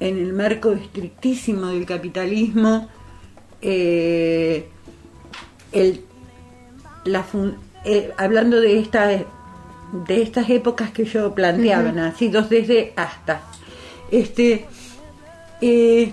en 0.00 0.16
el 0.18 0.32
marco 0.32 0.72
estrictísimo 0.72 1.66
del 1.66 1.84
capitalismo, 1.86 2.88
eh, 3.62 4.68
el, 5.72 6.04
la 7.04 7.22
fun- 7.22 7.56
eh, 7.84 8.12
hablando 8.16 8.60
de 8.60 8.78
esta 8.78 9.08
de 10.06 10.22
estas 10.22 10.48
épocas 10.50 10.90
que 10.92 11.04
yo 11.04 11.34
planteaba, 11.34 11.90
nacidos 11.92 12.48
desde 12.48 12.92
hasta, 12.94 13.42
este, 14.12 14.66
eh, 15.60 16.12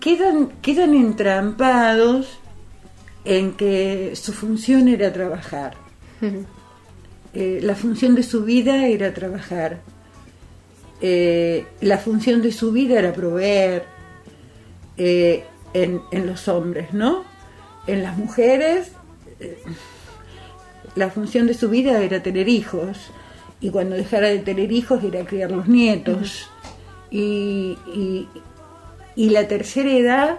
quedan, 0.00 0.48
quedan 0.62 0.94
entrampados 0.94 2.38
en 3.26 3.52
que 3.52 4.12
su 4.16 4.32
función 4.32 4.88
era 4.88 5.12
trabajar. 5.12 5.76
La 7.34 7.74
función 7.74 8.14
de 8.14 8.22
su 8.22 8.42
vida 8.44 8.86
era 8.86 9.12
trabajar. 9.12 9.80
Eh, 11.00 11.64
la 11.80 11.98
función 11.98 12.42
de 12.42 12.50
su 12.52 12.72
vida 12.72 12.98
era 12.98 13.12
proveer 13.12 13.84
eh, 14.96 15.44
en, 15.74 16.00
en 16.10 16.26
los 16.26 16.48
hombres, 16.48 16.92
¿no? 16.92 17.24
En 17.86 18.02
las 18.02 18.16
mujeres, 18.16 18.90
eh, 19.40 19.58
la 20.96 21.08
función 21.10 21.46
de 21.46 21.54
su 21.54 21.68
vida 21.68 22.02
era 22.02 22.22
tener 22.22 22.48
hijos. 22.48 22.98
Y 23.60 23.70
cuando 23.70 23.96
dejara 23.96 24.28
de 24.28 24.38
tener 24.38 24.70
hijos 24.72 25.02
era 25.04 25.24
criar 25.24 25.50
los 25.50 25.68
nietos. 25.68 26.50
y, 27.10 27.76
y- 27.94 28.28
y 29.16 29.30
la 29.30 29.48
tercera 29.48 29.90
edad 29.90 30.38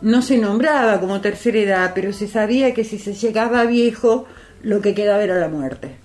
no 0.00 0.22
se 0.22 0.38
nombraba 0.38 0.98
como 0.98 1.20
tercera 1.20 1.58
edad, 1.58 1.92
pero 1.94 2.12
se 2.14 2.26
sabía 2.26 2.72
que 2.72 2.84
si 2.84 2.98
se 2.98 3.12
llegaba 3.12 3.64
viejo, 3.64 4.24
lo 4.62 4.80
que 4.80 4.94
quedaba 4.94 5.22
era 5.22 5.34
la 5.34 5.48
muerte. 5.48 5.96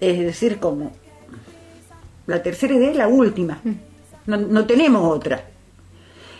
Es 0.00 0.20
decir, 0.20 0.58
como 0.60 0.92
la 2.28 2.42
tercera 2.42 2.76
edad 2.76 2.90
es 2.90 2.96
la 2.96 3.08
última, 3.08 3.60
no, 4.26 4.36
no 4.36 4.66
tenemos 4.66 5.02
otra. 5.16 5.44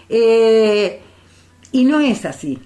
Eh, 0.09 1.01
y 1.73 1.85
no 1.85 2.01
es 2.01 2.25
así. 2.25 2.59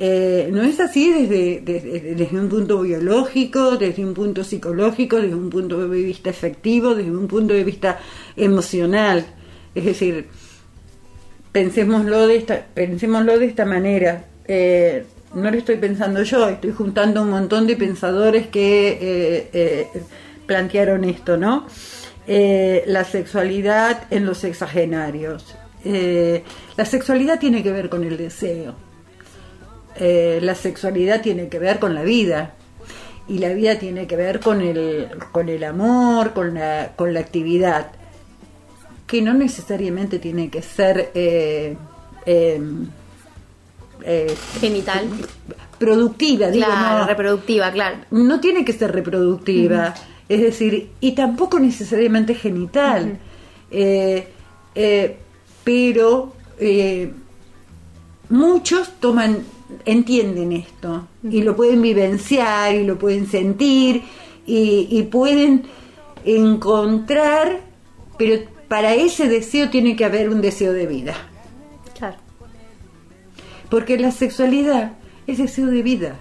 Eh, 0.00 0.48
no 0.52 0.62
es 0.62 0.78
así 0.78 1.12
desde, 1.12 1.60
desde, 1.60 2.14
desde 2.14 2.38
un 2.38 2.48
punto 2.48 2.82
biológico, 2.82 3.76
desde 3.76 4.04
un 4.04 4.14
punto 4.14 4.44
psicológico, 4.44 5.16
desde 5.16 5.34
un 5.34 5.50
punto 5.50 5.88
de 5.88 6.02
vista 6.02 6.30
efectivo, 6.30 6.94
desde 6.94 7.10
un 7.10 7.26
punto 7.26 7.54
de 7.54 7.64
vista 7.64 7.98
emocional. 8.36 9.24
Es 9.74 9.84
decir, 9.84 10.28
pensémoslo 11.52 12.26
de 12.26 12.36
esta, 12.36 12.66
pensémoslo 12.74 13.38
de 13.38 13.46
esta 13.46 13.64
manera. 13.64 14.26
Eh, 14.46 15.04
no 15.34 15.50
lo 15.50 15.58
estoy 15.58 15.76
pensando 15.76 16.22
yo, 16.22 16.48
estoy 16.48 16.72
juntando 16.72 17.22
un 17.22 17.30
montón 17.30 17.66
de 17.66 17.76
pensadores 17.76 18.46
que 18.48 18.98
eh, 19.00 19.48
eh, 19.52 19.86
plantearon 20.48 21.04
esto, 21.04 21.36
¿no? 21.36 21.66
Eh, 22.26 22.82
la 22.86 23.04
sexualidad 23.04 24.08
en 24.10 24.26
los 24.26 24.38
sexagenarios. 24.38 25.54
Eh, 25.84 26.42
la 26.76 26.84
sexualidad 26.84 27.38
tiene 27.38 27.62
que 27.62 27.70
ver 27.70 27.88
con 27.88 28.02
el 28.02 28.16
deseo. 28.16 28.74
Eh, 29.94 30.40
la 30.42 30.56
sexualidad 30.56 31.20
tiene 31.22 31.48
que 31.48 31.60
ver 31.60 31.78
con 31.78 31.94
la 31.94 32.02
vida. 32.02 32.54
Y 33.28 33.38
la 33.38 33.50
vida 33.50 33.78
tiene 33.78 34.06
que 34.08 34.16
ver 34.16 34.40
con 34.40 34.60
el, 34.62 35.08
con 35.30 35.48
el 35.48 35.62
amor, 35.62 36.32
con 36.32 36.54
la, 36.54 36.92
con 36.96 37.14
la 37.14 37.20
actividad 37.20 37.92
que 39.08 39.22
no 39.22 39.32
necesariamente 39.32 40.18
tiene 40.18 40.50
que 40.50 40.60
ser 40.62 41.10
eh, 41.14 41.76
eh, 42.26 42.60
eh, 44.02 44.36
Genital. 44.60 45.08
productiva, 45.78 46.48
digo, 46.50 46.66
Claro, 46.66 46.98
no, 47.00 47.06
reproductiva, 47.06 47.72
claro. 47.72 47.96
no 48.10 48.38
tiene 48.38 48.64
que 48.66 48.74
ser 48.74 48.92
reproductiva, 48.92 49.94
es 50.28 50.40
decir, 50.40 50.90
y 51.00 51.12
tampoco 51.12 51.58
necesariamente 51.58 52.34
genital, 52.34 53.18
Eh, 53.70 54.26
eh, 54.74 55.16
pero 55.62 56.32
eh, 56.58 57.12
muchos 58.30 58.98
toman, 58.98 59.44
entienden 59.84 60.52
esto 60.52 61.06
y 61.22 61.42
lo 61.42 61.54
pueden 61.54 61.82
vivenciar 61.82 62.74
y 62.74 62.84
lo 62.84 62.98
pueden 62.98 63.26
sentir 63.26 64.04
y, 64.46 64.88
y 64.90 65.02
pueden 65.02 65.64
encontrar, 66.24 67.60
pero 68.16 68.40
para 68.68 68.94
ese 68.94 69.28
deseo 69.28 69.68
tiene 69.68 69.96
que 69.96 70.06
haber 70.06 70.30
un 70.30 70.40
deseo 70.40 70.72
de 70.72 70.86
vida. 70.86 71.14
Claro. 71.98 72.16
Porque 73.68 73.98
la 73.98 74.12
sexualidad 74.12 74.92
es 75.26 75.36
deseo 75.36 75.66
de 75.66 75.82
vida. 75.82 76.16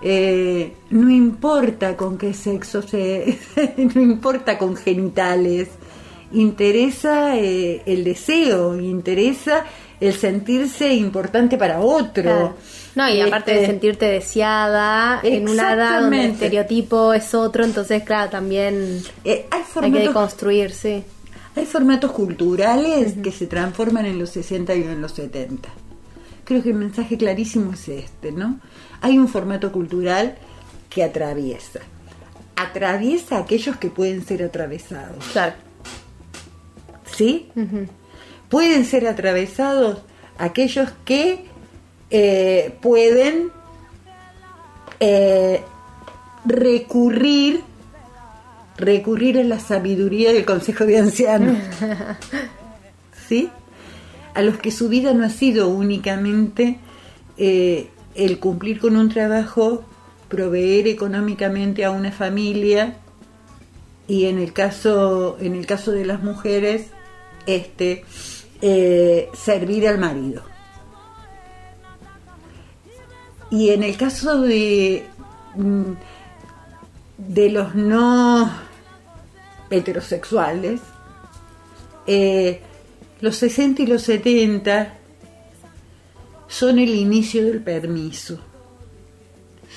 Eh, 0.00 0.74
no 0.90 1.10
importa 1.10 1.96
con 1.96 2.18
qué 2.18 2.32
sexo 2.34 2.82
se. 2.82 3.38
no 3.76 4.00
importa 4.00 4.58
con 4.58 4.76
genitales. 4.76 5.68
Interesa 6.32 7.36
eh, 7.36 7.82
el 7.86 8.04
deseo, 8.04 8.78
interesa 8.78 9.64
el 10.00 10.14
sentirse 10.14 10.94
importante 10.94 11.56
para 11.56 11.80
otro. 11.80 12.22
Claro. 12.22 12.56
No, 12.94 13.08
y 13.08 13.20
aparte 13.20 13.52
de 13.52 13.56
Este, 13.58 13.66
sentirte 13.70 14.06
deseada 14.06 15.20
en 15.22 15.48
una 15.48 15.74
edad 15.74 16.00
donde 16.00 16.24
el 16.24 16.30
estereotipo 16.32 17.12
es 17.12 17.34
otro, 17.34 17.64
entonces, 17.64 18.02
claro, 18.02 18.30
también 18.30 19.02
eh, 19.24 19.46
hay 19.50 19.60
hay 19.60 19.62
que 19.62 19.70
formatos 19.70 20.08
deconstruir, 20.08 20.72
sí. 20.72 21.04
Hay 21.54 21.66
formatos 21.66 22.12
culturales 22.12 23.14
que 23.22 23.32
se 23.32 23.46
transforman 23.46 24.06
en 24.06 24.18
los 24.18 24.30
60 24.30 24.74
y 24.74 24.82
en 24.82 25.00
los 25.00 25.12
70. 25.12 25.68
Creo 26.44 26.62
que 26.62 26.70
el 26.70 26.76
mensaje 26.76 27.16
clarísimo 27.16 27.72
es 27.72 27.88
este, 27.88 28.32
¿no? 28.32 28.60
Hay 29.00 29.18
un 29.18 29.28
formato 29.28 29.70
cultural 29.72 30.36
que 30.90 31.04
atraviesa. 31.04 31.80
Atraviesa 32.56 33.36
a 33.36 33.40
aquellos 33.40 33.76
que 33.76 33.88
pueden 33.90 34.24
ser 34.26 34.42
atravesados, 34.42 35.24
Claro. 35.32 35.54
¿sí? 37.16 37.50
Pueden 38.48 38.84
ser 38.84 39.06
atravesados 39.06 40.00
aquellos 40.38 40.90
que 41.04 41.44
eh, 42.10 42.74
pueden 42.80 43.50
eh, 45.00 45.60
recurrir 46.44 47.62
recurrir 48.76 49.38
a 49.38 49.42
la 49.44 49.58
sabiduría 49.58 50.32
del 50.32 50.44
Consejo 50.44 50.86
de 50.86 50.98
Ancianos. 50.98 51.58
¿Sí? 53.28 53.50
A 54.34 54.42
los 54.42 54.56
que 54.58 54.70
su 54.70 54.88
vida 54.88 55.12
no 55.14 55.24
ha 55.24 55.30
sido 55.30 55.68
únicamente 55.68 56.78
eh, 57.36 57.88
el 58.18 58.40
cumplir 58.40 58.80
con 58.80 58.96
un 58.96 59.08
trabajo, 59.08 59.84
proveer 60.28 60.88
económicamente 60.88 61.84
a 61.84 61.92
una 61.92 62.10
familia 62.10 62.96
y 64.08 64.26
en 64.26 64.40
el 64.40 64.52
caso, 64.52 65.38
en 65.40 65.54
el 65.54 65.66
caso 65.66 65.92
de 65.92 66.04
las 66.04 66.22
mujeres, 66.22 66.88
este, 67.46 68.04
eh, 68.60 69.28
servir 69.34 69.86
al 69.86 69.98
marido. 69.98 70.42
Y 73.50 73.70
en 73.70 73.84
el 73.84 73.96
caso 73.96 74.42
de, 74.42 75.06
mm, 75.54 75.92
de 77.18 77.50
los 77.50 77.76
no 77.76 78.50
heterosexuales, 79.70 80.80
eh, 82.06 82.60
los 83.20 83.36
60 83.36 83.82
y 83.82 83.86
los 83.86 84.02
70 84.02 84.97
son 86.48 86.78
el 86.78 86.94
inicio 86.94 87.44
del 87.44 87.62
permiso. 87.62 88.40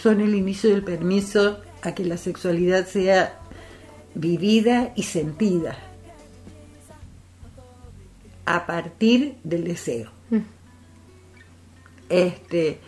Son 0.01 0.21
el 0.21 0.33
inicio 0.33 0.69
del 0.71 0.83
permiso 0.83 1.59
a 1.81 1.93
que 1.93 2.05
la 2.05 2.17
sexualidad 2.17 2.87
sea 2.87 3.39
vivida 4.15 4.93
y 4.95 5.03
sentida 5.03 5.77
a 8.45 8.65
partir 8.65 9.35
del 9.43 9.65
deseo. 9.65 10.11
Este, 12.09 12.79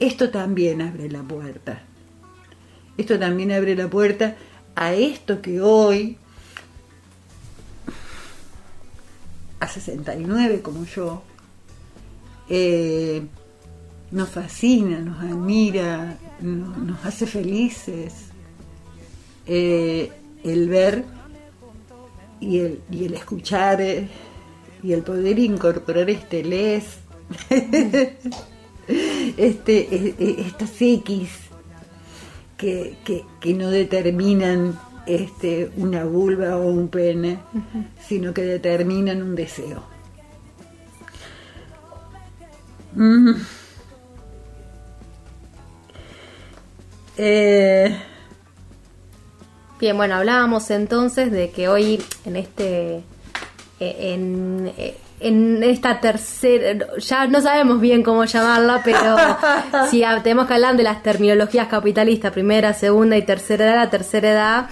esto 0.00 0.30
también 0.30 0.80
abre 0.80 1.10
la 1.10 1.22
puerta. 1.22 1.82
Esto 2.96 3.18
también 3.18 3.52
abre 3.52 3.76
la 3.76 3.88
puerta 3.88 4.36
a 4.74 4.94
esto 4.94 5.40
que 5.40 5.60
hoy, 5.60 6.16
a 9.60 9.68
69 9.68 10.62
como 10.62 10.84
yo, 10.84 11.22
eh, 12.54 13.22
nos 14.10 14.28
fascina, 14.28 14.98
nos 15.00 15.18
admira, 15.20 16.18
no- 16.40 16.76
nos 16.76 17.04
hace 17.06 17.26
felices. 17.26 18.12
eh, 19.46 20.10
el 20.44 20.68
ver 20.68 21.04
y 22.40 22.58
el, 22.58 22.80
y 22.90 23.04
el 23.06 23.14
escuchar 23.14 23.80
eh, 23.80 24.06
y 24.82 24.92
el 24.92 25.02
poder 25.02 25.38
incorporar 25.38 26.10
este 26.10 26.42
les, 26.44 26.84
este, 29.36 29.78
eh, 29.94 30.14
eh, 30.18 30.34
estas 30.46 30.70
X 30.80 31.28
que, 32.56 32.96
que, 33.04 33.24
que 33.40 33.54
no 33.54 33.70
determinan 33.70 34.78
este, 35.06 35.70
una 35.76 36.04
vulva 36.04 36.56
o 36.56 36.66
un 36.70 36.88
pene, 36.88 37.38
sino 38.06 38.32
que 38.34 38.42
determinan 38.42 39.22
un 39.22 39.34
deseo. 39.34 39.82
Mm. 42.94 43.32
Eh, 47.18 47.98
Bien, 49.82 49.96
bueno, 49.96 50.14
hablábamos 50.14 50.70
entonces 50.70 51.32
de 51.32 51.50
que 51.50 51.68
hoy 51.68 52.00
en 52.24 52.36
este 52.36 53.02
eh, 53.80 53.96
en, 54.14 54.72
eh, 54.78 54.96
en 55.18 55.60
esta 55.64 55.98
tercera, 55.98 56.86
ya 56.98 57.26
no 57.26 57.40
sabemos 57.40 57.80
bien 57.80 58.04
cómo 58.04 58.24
llamarla, 58.24 58.80
pero 58.84 59.16
si 59.90 60.04
tenemos 60.22 60.46
que 60.46 60.54
hablar 60.54 60.76
de 60.76 60.84
las 60.84 61.02
terminologías 61.02 61.66
capitalistas, 61.66 62.30
primera, 62.30 62.74
segunda 62.74 63.16
y 63.16 63.22
tercera 63.22 63.64
edad, 63.64 63.74
la 63.74 63.90
tercera 63.90 64.30
edad, 64.30 64.66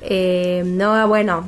eh, 0.00 0.62
no, 0.64 1.06
bueno, 1.08 1.46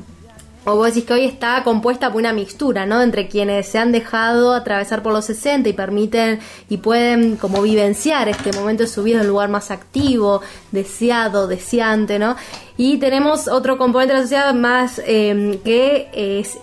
o 0.67 0.75
vos 0.75 0.89
decís 0.89 1.05
que 1.05 1.13
hoy 1.15 1.25
está 1.25 1.63
compuesta 1.63 2.11
por 2.11 2.21
una 2.21 2.33
mixtura, 2.33 2.87
¿no? 2.87 3.01
Entre 3.01 3.29
quienes 3.29 3.69
se 3.69 3.79
han 3.79 3.93
dejado 3.93 4.53
atravesar 4.53 5.01
por 5.01 5.13
los 5.13 5.25
60 5.27 5.69
y 5.69 5.73
permiten 5.73 6.41
y 6.69 6.79
pueden 6.79 7.37
como 7.37 7.63
vivenciar 7.63 8.29
este 8.29 8.53
momento 8.53 8.83
de 8.83 8.89
su 8.89 9.05
vida 9.05 9.19
en 9.19 9.23
un 9.23 9.29
lugar 9.29 9.49
más 9.49 9.71
activo, 9.71 10.43
deseado, 10.73 11.47
deseante, 11.47 12.19
¿no? 12.19 12.35
Y 12.77 12.99
tenemos 12.99 13.47
otro 13.47 13.79
componente 13.79 14.13
de 14.13 14.19
la 14.19 14.25
sociedad 14.25 14.55
más 14.55 15.01
eh, 15.07 15.61
que 15.65 16.09
es 16.13 16.59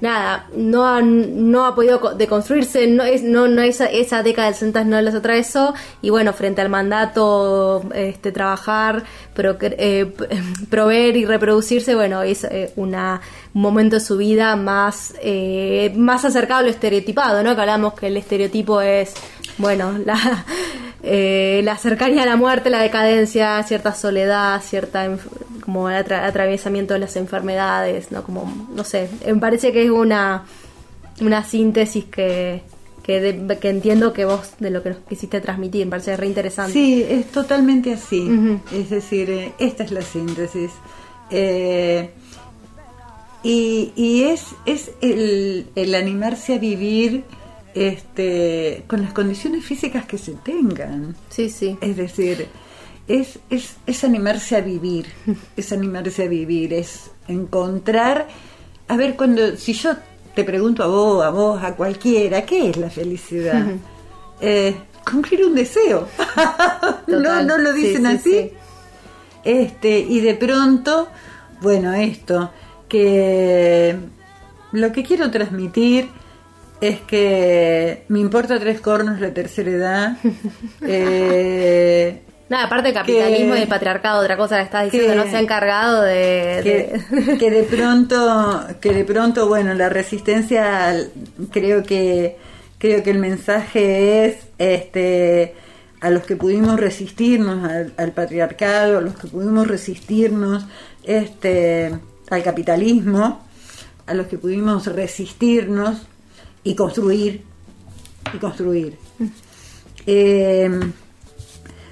nada, 0.00 0.46
no 0.54 0.86
ha, 0.86 1.02
no 1.02 1.66
ha 1.66 1.74
podido 1.74 2.00
co- 2.00 2.14
deconstruirse, 2.14 2.86
no 2.86 3.02
es, 3.04 3.22
no, 3.22 3.48
no 3.48 3.62
esa, 3.62 3.86
esa 3.86 4.22
década 4.22 4.46
del 4.46 4.54
60 4.54 4.84
no 4.84 5.00
las 5.00 5.14
atravesó, 5.14 5.74
y 6.02 6.10
bueno, 6.10 6.32
frente 6.32 6.60
al 6.60 6.68
mandato, 6.68 7.82
este, 7.94 8.30
trabajar, 8.32 9.02
procre- 9.36 9.74
eh, 9.78 10.12
proveer 10.70 11.16
y 11.16 11.24
reproducirse, 11.24 11.94
bueno, 11.94 12.22
es 12.22 12.44
eh, 12.44 12.72
una, 12.76 13.20
un 13.54 13.62
momento 13.62 13.96
de 13.96 14.00
su 14.00 14.16
vida 14.16 14.54
más, 14.56 15.14
eh, 15.22 15.92
más 15.96 16.24
acercado 16.24 16.60
a 16.60 16.62
lo 16.62 16.68
estereotipado, 16.68 17.42
¿no? 17.42 17.54
Que 17.54 17.60
hablamos 17.60 17.94
que 17.94 18.06
el 18.06 18.16
estereotipo 18.16 18.80
es, 18.80 19.14
bueno, 19.58 19.98
la, 20.04 20.44
eh, 21.02 21.60
la 21.64 21.76
cercanía 21.76 22.22
a 22.22 22.26
la 22.26 22.36
muerte, 22.36 22.70
la 22.70 22.80
decadencia, 22.82 23.62
cierta 23.64 23.94
soledad, 23.94 24.60
cierta 24.62 25.04
como 25.68 25.90
el 25.90 26.02
atra- 26.02 26.24
atravesamiento 26.24 26.94
de 26.94 27.00
las 27.00 27.14
enfermedades, 27.16 28.10
¿no? 28.10 28.22
Como, 28.22 28.68
no 28.74 28.84
sé, 28.84 29.10
me 29.26 29.34
parece 29.36 29.70
que 29.70 29.82
es 29.84 29.90
una, 29.90 30.44
una 31.20 31.44
síntesis 31.44 32.06
que, 32.06 32.62
que, 33.02 33.20
de- 33.20 33.58
que 33.58 33.68
entiendo 33.68 34.14
que 34.14 34.24
vos 34.24 34.52
de 34.60 34.70
lo 34.70 34.82
que 34.82 34.88
nos 34.88 34.98
quisiste 35.00 35.42
transmitir, 35.42 35.84
me 35.84 35.90
parece 35.90 36.16
re 36.16 36.26
interesante. 36.26 36.72
Sí, 36.72 37.04
es 37.06 37.26
totalmente 37.26 37.92
así. 37.92 38.30
Es 38.72 38.88
decir, 38.88 39.28
eh, 39.28 39.52
esta 39.58 39.84
es 39.84 39.90
la 39.90 40.00
síntesis. 40.00 40.70
Eh, 41.30 42.08
y, 43.42 43.92
y 43.94 44.22
es, 44.24 44.46
es 44.64 44.90
el, 45.02 45.66
el 45.74 45.94
animarse 45.94 46.54
a 46.54 46.58
vivir 46.58 47.24
este, 47.74 48.84
con 48.86 49.02
las 49.02 49.12
condiciones 49.12 49.66
físicas 49.66 50.06
que 50.06 50.16
se 50.16 50.32
tengan. 50.32 51.14
Sí, 51.28 51.50
sí. 51.50 51.76
Es 51.82 51.98
decir, 51.98 52.46
es, 53.08 53.38
es, 53.50 53.76
es 53.86 54.04
animarse 54.04 54.56
a 54.56 54.60
vivir, 54.60 55.06
es 55.56 55.72
animarse 55.72 56.24
a 56.24 56.28
vivir, 56.28 56.72
es 56.74 57.10
encontrar, 57.26 58.28
a 58.86 58.96
ver, 58.96 59.16
cuando, 59.16 59.56
si 59.56 59.72
yo 59.72 59.94
te 60.34 60.44
pregunto 60.44 60.84
a 60.84 60.86
vos, 60.86 61.24
a 61.24 61.30
vos, 61.30 61.62
a 61.62 61.74
cualquiera, 61.74 62.46
¿qué 62.46 62.70
es 62.70 62.76
la 62.76 62.90
felicidad? 62.90 63.66
Eh, 64.40 64.76
cumplir 65.10 65.44
un 65.44 65.54
deseo. 65.54 66.06
no, 67.06 67.42
no 67.42 67.58
lo 67.58 67.72
dicen 67.72 68.02
sí, 68.02 68.06
así. 68.06 68.30
sí. 68.30 68.52
Este, 69.44 69.98
y 69.98 70.20
de 70.20 70.34
pronto, 70.34 71.08
bueno, 71.60 71.92
esto, 71.92 72.52
que 72.88 73.96
lo 74.72 74.92
que 74.92 75.02
quiero 75.02 75.30
transmitir 75.30 76.08
es 76.80 77.00
que 77.00 78.04
me 78.08 78.20
importa 78.20 78.58
tres 78.60 78.80
cornos 78.80 79.20
la 79.20 79.32
tercera 79.34 79.70
edad. 79.70 80.16
eh, 80.82 82.22
Nada, 82.48 82.64
aparte 82.64 82.92
capitalismo 82.94 83.52
que- 83.52 83.58
y 83.58 83.62
el 83.62 83.68
patriarcado, 83.68 84.22
otra 84.22 84.36
cosa 84.36 84.56
que 84.56 84.62
estás 84.64 84.84
diciendo, 84.84 85.10
que- 85.12 85.16
no 85.18 85.24
se 85.30 85.36
ha 85.36 85.40
encargado 85.40 86.02
de... 86.02 86.60
que, 86.62 87.16
de- 87.32 87.38
que 87.38 87.50
de 87.50 87.62
pronto 87.64 88.60
que 88.80 88.92
de 88.94 89.04
pronto 89.04 89.48
bueno 89.48 89.74
la 89.74 89.88
resistencia 89.88 90.96
creo 91.50 91.82
que 91.82 92.36
creo 92.78 93.02
que 93.02 93.10
el 93.10 93.18
mensaje 93.18 94.24
es 94.26 94.36
este 94.58 95.54
a 96.00 96.10
los 96.10 96.22
que 96.24 96.36
pudimos 96.36 96.78
resistirnos 96.80 97.68
al, 97.68 97.92
al 97.96 98.12
patriarcado 98.12 98.98
a 98.98 99.00
los 99.00 99.14
que 99.18 99.26
pudimos 99.28 99.66
resistirnos 99.66 100.64
este 101.04 101.92
al 102.30 102.42
capitalismo 102.42 103.44
a 104.06 104.14
los 104.14 104.26
que 104.26 104.38
pudimos 104.38 104.86
resistirnos 104.86 105.98
y 106.64 106.74
construir 106.74 107.42
y 108.32 108.38
construir. 108.38 108.96
Eh, 110.06 110.70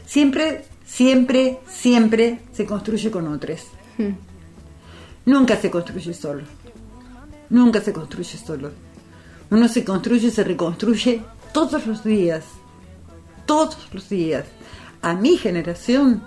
siempre 0.07 0.65
siempre 0.87 1.59
siempre 1.69 2.41
se 2.53 2.65
construye 2.65 3.11
con 3.11 3.29
otros 3.29 3.67
Nunca 5.27 5.57
se 5.57 5.71
construye 5.71 6.15
solo. 6.15 6.45
Nunca 7.51 7.81
se 7.81 7.93
construye 7.93 8.39
solo. 8.39 8.71
Uno 9.51 9.69
se 9.69 9.85
construye 9.85 10.29
y 10.29 10.31
se 10.31 10.45
reconstruye 10.45 11.23
todos 11.53 11.87
los 11.87 12.05
días. 12.05 12.45
Todos 13.45 13.77
los 13.93 14.09
días. 14.09 14.45
A 15.03 15.15
mi 15.15 15.37
generación, 15.37 16.23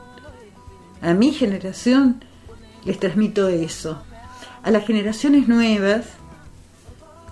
a 1.02 1.14
mi 1.14 1.32
generación, 1.32 2.24
les 2.84 3.00
transmito 3.00 3.48
eso. 3.48 4.02
A 4.64 4.72
las 4.72 4.86
generaciones 4.86 5.48
nuevas, 5.48 6.06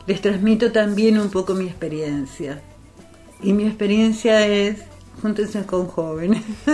les 0.06 0.22
transmito 0.22 0.72
también 0.72 1.20
un 1.20 1.30
poco 1.30 1.54
mi 1.54 1.66
experiencia. 1.66 2.62
Y 3.42 3.52
mi 3.52 3.66
experiencia 3.66 4.48
es, 4.48 4.80
júntense 5.28 5.66
con 5.66 5.88
jóvenes. 5.88 6.44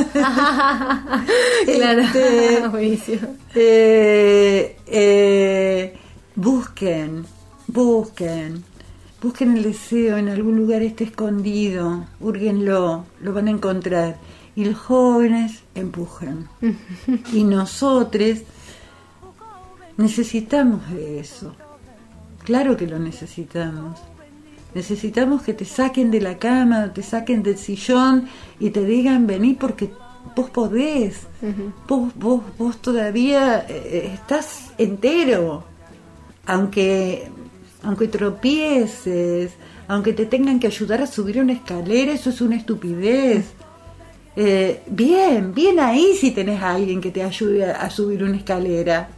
claro, 1.66 2.02
Este, 2.02 2.68
buenísimo. 2.72 3.28
eh, 3.56 4.78
eh, 4.86 5.98
busquen, 6.36 7.26
busquen, 7.68 8.64
busquen 9.22 9.58
el 9.58 9.64
deseo 9.64 10.18
en 10.18 10.30
algún 10.30 10.58
lugar 10.58 10.84
esté 10.84 11.06
escondido, 11.06 12.06
húrguenlo, 12.20 13.06
lo 13.22 13.34
van 13.34 13.48
a 13.48 13.52
encontrar. 13.52 14.18
Y 14.56 14.66
los 14.66 14.78
jóvenes 14.78 15.64
empujan. 15.74 16.48
y 17.34 17.44
nosotros 17.44 18.40
necesitamos 19.98 20.88
de 20.92 21.20
eso. 21.20 21.56
Claro 22.44 22.78
que 22.78 22.86
lo 22.86 23.00
necesitamos. 23.00 24.00
Necesitamos 24.76 25.44
que 25.44 25.54
te 25.54 25.66
saquen 25.66 26.10
de 26.10 26.22
la 26.22 26.38
cama, 26.38 26.94
te 26.94 27.04
saquen 27.04 27.44
del 27.44 27.58
sillón 27.58 28.28
y 28.60 28.72
te 28.72 28.84
digan 28.84 29.28
vení 29.28 29.54
porque 29.54 29.92
vos 30.36 30.50
podés. 30.50 31.28
vos, 31.88 32.12
vos, 32.16 32.42
vos 32.58 32.82
todavía 32.82 33.66
eh, 33.70 34.12
estás 34.14 34.72
entero. 34.78 35.64
Aunque, 36.46 37.30
aunque 37.84 38.08
tropieces, 38.08 39.52
aunque 39.88 40.14
te 40.14 40.26
tengan 40.26 40.60
que 40.60 40.68
ayudar 40.68 41.02
a 41.02 41.08
subir 41.08 41.40
una 41.40 41.54
escalera, 41.54 42.12
eso 42.12 42.32
es 42.32 42.42
una 42.42 42.56
estupidez. 42.56 43.46
Eh, 44.36 44.82
bien, 44.88 45.54
bien 45.54 45.80
ahí 45.80 46.16
si 46.20 46.32
tenés 46.32 46.62
a 46.62 46.74
alguien 46.74 47.00
que 47.00 47.12
te 47.12 47.22
ayude 47.22 47.66
a, 47.66 47.82
a 47.82 47.90
subir 47.90 48.24
una 48.24 48.38
escalera. 48.38 49.10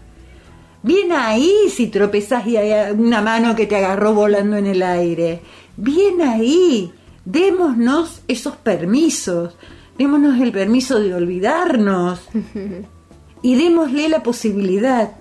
Bien 0.86 1.11
ahí 1.13 1.51
si 1.71 1.88
tropezás 1.88 2.45
y 2.45 2.57
hay 2.57 2.91
una 2.91 3.19
mano 3.19 3.55
que 3.55 3.65
te 3.65 3.75
agarró 3.75 4.13
volando 4.13 4.55
en 4.55 4.67
el 4.67 4.83
aire. 4.83 5.41
Bien 5.75 6.21
ahí. 6.21 6.93
Démonos 7.25 8.21
esos 8.27 8.55
permisos. 8.57 9.57
Démonos 9.97 10.39
el 10.39 10.51
permiso 10.51 10.99
de 10.99 11.15
olvidarnos. 11.15 12.21
Y 13.41 13.53
démosle 13.55 14.09
la 14.09 14.23
posibilidad 14.23 15.11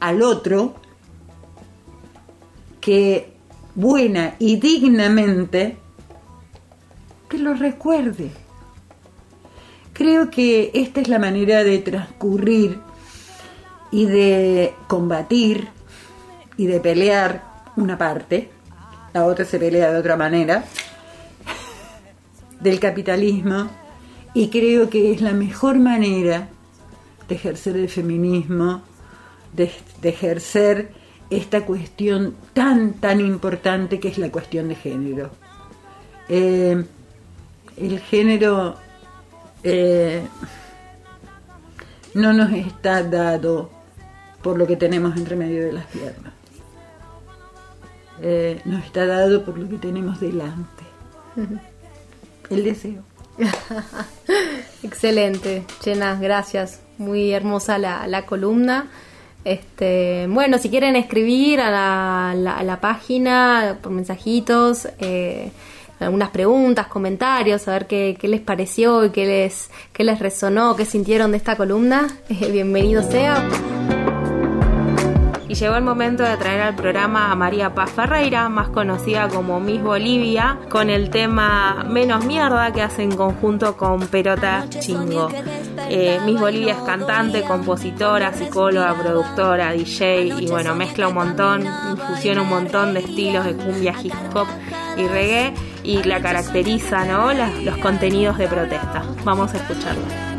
al 0.00 0.22
otro 0.22 0.74
que 2.80 3.34
buena 3.74 4.36
y 4.38 4.56
dignamente 4.56 5.76
que 7.28 7.36
lo 7.36 7.52
recuerde. 7.52 8.30
Creo 9.92 10.30
que 10.30 10.70
esta 10.72 11.02
es 11.02 11.08
la 11.08 11.18
manera 11.18 11.62
de 11.62 11.78
transcurrir 11.80 12.78
y 13.92 14.06
de 14.06 14.74
combatir 14.88 15.68
y 16.56 16.66
de 16.66 16.80
pelear 16.80 17.44
una 17.76 17.96
parte, 17.96 18.50
la 19.12 19.26
otra 19.26 19.44
se 19.44 19.58
pelea 19.58 19.92
de 19.92 19.98
otra 19.98 20.16
manera, 20.16 20.64
del 22.60 22.80
capitalismo 22.80 23.68
y 24.34 24.48
creo 24.48 24.88
que 24.88 25.12
es 25.12 25.20
la 25.20 25.32
mejor 25.32 25.78
manera 25.78 26.48
de 27.28 27.34
ejercer 27.34 27.76
el 27.76 27.88
feminismo, 27.88 28.82
de, 29.52 29.70
ejercer 30.02 30.92
esta 31.28 31.64
cuestión 31.66 32.34
tan, 32.54 32.94
tan 32.94 33.20
importante 33.20 34.00
que 34.00 34.08
es 34.08 34.18
la 34.18 34.30
cuestión 34.30 34.68
de 34.68 34.74
género. 34.74 35.30
Eh, 36.28 36.82
el 37.76 38.00
género 38.00 38.76
eh, 39.62 40.22
no 42.14 42.32
nos 42.32 42.52
está 42.52 43.02
dado 43.02 43.81
por 44.42 44.58
lo 44.58 44.66
que 44.66 44.76
tenemos 44.76 45.16
entre 45.16 45.36
medio 45.36 45.64
de 45.64 45.72
las 45.72 45.86
piernas. 45.86 46.32
Eh, 48.20 48.60
nos 48.64 48.84
está 48.84 49.06
dado 49.06 49.44
por 49.44 49.58
lo 49.58 49.68
que 49.68 49.78
tenemos 49.78 50.20
delante. 50.20 50.82
El 52.50 52.64
deseo. 52.64 53.02
Excelente, 54.82 55.64
Llena, 55.84 56.16
gracias. 56.20 56.80
Muy 56.98 57.32
hermosa 57.32 57.78
la, 57.78 58.06
la 58.06 58.26
columna. 58.26 58.88
Este, 59.44 60.26
bueno, 60.28 60.58
si 60.58 60.70
quieren 60.70 60.94
escribir 60.94 61.60
a 61.60 61.70
la, 61.70 62.34
la- 62.36 62.58
a 62.58 62.62
la 62.62 62.80
página 62.80 63.78
por 63.82 63.90
mensajitos, 63.90 64.86
eh, 64.98 65.50
algunas 65.98 66.30
preguntas, 66.30 66.86
comentarios, 66.88 67.66
a 67.66 67.72
ver 67.72 67.86
qué, 67.86 68.16
qué 68.20 68.28
les 68.28 68.40
pareció 68.40 69.04
y 69.04 69.10
qué 69.10 69.24
les, 69.26 69.70
qué 69.92 70.04
les 70.04 70.18
resonó, 70.20 70.76
qué 70.76 70.84
sintieron 70.84 71.30
de 71.32 71.38
esta 71.38 71.56
columna, 71.56 72.06
eh, 72.28 72.50
bienvenido 72.52 73.02
sea. 73.02 73.48
Y 75.52 75.54
llegó 75.54 75.76
el 75.76 75.84
momento 75.84 76.22
de 76.22 76.34
traer 76.38 76.62
al 76.62 76.74
programa 76.74 77.30
a 77.30 77.34
María 77.34 77.74
Paz 77.74 77.90
Ferreira, 77.90 78.48
más 78.48 78.70
conocida 78.70 79.28
como 79.28 79.60
Miss 79.60 79.82
Bolivia, 79.82 80.58
con 80.70 80.88
el 80.88 81.10
tema 81.10 81.84
Menos 81.86 82.24
Mierda 82.24 82.72
que 82.72 82.80
hace 82.80 83.02
en 83.02 83.14
conjunto 83.14 83.76
con 83.76 84.00
Perota 84.06 84.64
Chingo. 84.70 85.28
Eh, 85.90 86.18
Miss 86.24 86.40
Bolivia 86.40 86.72
es 86.72 86.80
cantante, 86.80 87.42
compositora, 87.42 88.32
psicóloga, 88.32 88.94
productora, 88.94 89.72
DJ 89.72 90.28
y 90.40 90.46
bueno, 90.48 90.74
mezcla 90.74 91.08
un 91.08 91.16
montón, 91.16 91.66
infusiona 91.90 92.40
un 92.40 92.48
montón 92.48 92.94
de 92.94 93.00
estilos 93.00 93.44
de 93.44 93.54
cumbia, 93.54 93.94
hip 94.02 94.14
hop 94.34 94.46
y 94.96 95.06
reggae 95.06 95.52
y 95.84 96.02
la 96.04 96.22
caracteriza, 96.22 97.04
¿no? 97.04 97.30
Los 97.62 97.76
contenidos 97.76 98.38
de 98.38 98.48
protesta. 98.48 99.02
Vamos 99.22 99.52
a 99.52 99.58
escucharla. 99.58 100.31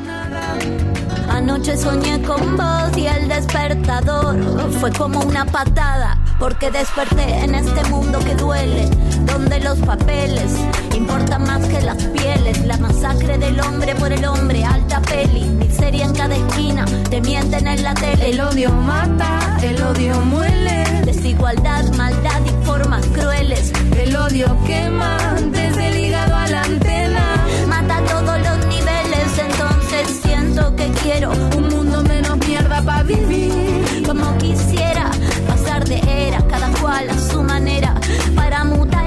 Anoche 1.43 1.75
soñé 1.75 2.21
con 2.21 2.55
vos 2.55 2.97
y 2.97 3.05
el 3.05 3.27
despertador 3.27 4.37
fue 4.79 4.93
como 4.93 5.19
una 5.19 5.43
patada, 5.43 6.17
porque 6.39 6.71
desperté 6.71 7.39
en 7.39 7.53
este 7.53 7.83
mundo 7.89 8.19
que 8.19 8.33
duele, 8.33 8.89
donde 9.25 9.59
los 9.59 9.77
papeles 9.79 10.53
importan 10.95 11.43
más 11.43 11.67
que 11.67 11.81
las 11.81 12.01
pieles, 12.01 12.65
la 12.65 12.77
masacre 12.77 13.37
del 13.37 13.59
hombre 13.59 13.93
por 13.95 14.13
el 14.13 14.23
hombre, 14.23 14.63
alta 14.63 15.01
peli, 15.01 15.43
miseria 15.43 16.05
en 16.05 16.13
cada 16.13 16.33
esquina, 16.33 16.85
te 17.09 17.19
mienten 17.19 17.67
en 17.67 17.83
la 17.83 17.93
tele. 17.93 18.29
El 18.29 18.39
odio 18.39 18.71
mata, 18.71 19.57
el 19.61 19.83
odio 19.83 20.21
muele, 20.21 20.85
Desigualdad, 21.03 21.83
maldad 21.97 22.39
y 22.45 22.65
formas 22.65 23.05
crueles, 23.07 23.73
el 23.97 24.15
odio 24.15 24.55
quema 24.65 25.17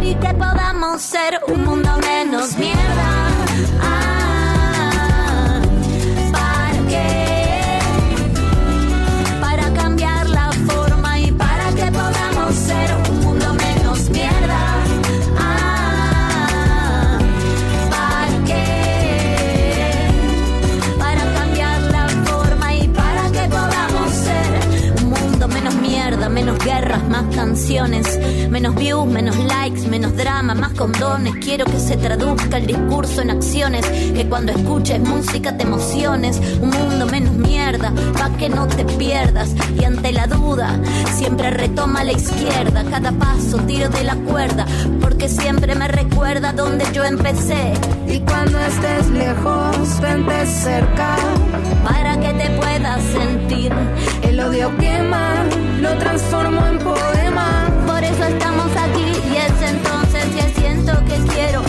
y 0.06 0.14
que 0.14 0.32
podamos 0.34 1.02
ser 1.02 1.40
un 1.48 1.64
mundo 1.64 1.90
menos 1.98 2.56
mierda. 2.56 3.15
Más 27.22 27.34
canciones, 27.34 28.18
menos 28.50 28.74
views, 28.74 29.06
menos 29.06 29.36
likes, 29.36 29.88
menos 29.88 30.14
drama, 30.16 30.54
más 30.54 30.72
condones. 30.72 31.34
Quiero 31.36 31.64
que 31.64 31.78
se 31.78 31.96
traduzca 31.96 32.58
el 32.58 32.66
discurso 32.66 33.22
en 33.22 33.30
acciones, 33.30 33.86
que 33.86 34.26
cuando 34.28 34.52
escuches 34.52 35.00
música 35.00 35.56
te 35.56 35.62
emociones. 35.62 36.38
Un 36.60 36.68
mundo 36.70 37.06
menos 37.06 37.32
mierda, 37.32 37.90
pa' 38.18 38.36
que 38.36 38.50
no 38.50 38.66
te 38.66 38.84
pierdas. 38.84 39.54
Y 39.80 39.84
ante 39.84 40.12
la 40.12 40.26
duda, 40.26 40.78
siempre 41.14 41.50
retoma 41.50 42.04
la 42.04 42.12
izquierda. 42.12 42.84
Cada 42.90 43.12
paso 43.12 43.56
tiro 43.66 43.88
de 43.88 44.04
la 44.04 44.16
cuerda, 44.16 44.66
porque 45.00 45.30
siempre 45.30 45.74
me 45.74 45.88
recuerda 45.88 46.52
donde 46.52 46.84
yo 46.92 47.02
empecé. 47.02 47.72
Y 48.06 48.20
cuando 48.20 48.58
estés 48.60 49.08
lejos, 49.08 50.00
vente 50.02 50.46
cerca. 50.46 51.16
para 51.82 52.20
que 52.20 52.34
te 52.34 52.50
puedas 52.50 53.02
sentir. 53.04 53.72
El 54.22 54.38
odio 54.40 54.76
quema, 54.76 55.44
lo 55.80 55.96
transformo 55.98 56.66
en 56.66 56.78
poema. 56.78 57.05
Entonces 59.68 60.24
que 60.34 60.60
siento 60.60 60.92
que 61.04 61.16
quiero, 61.32 61.62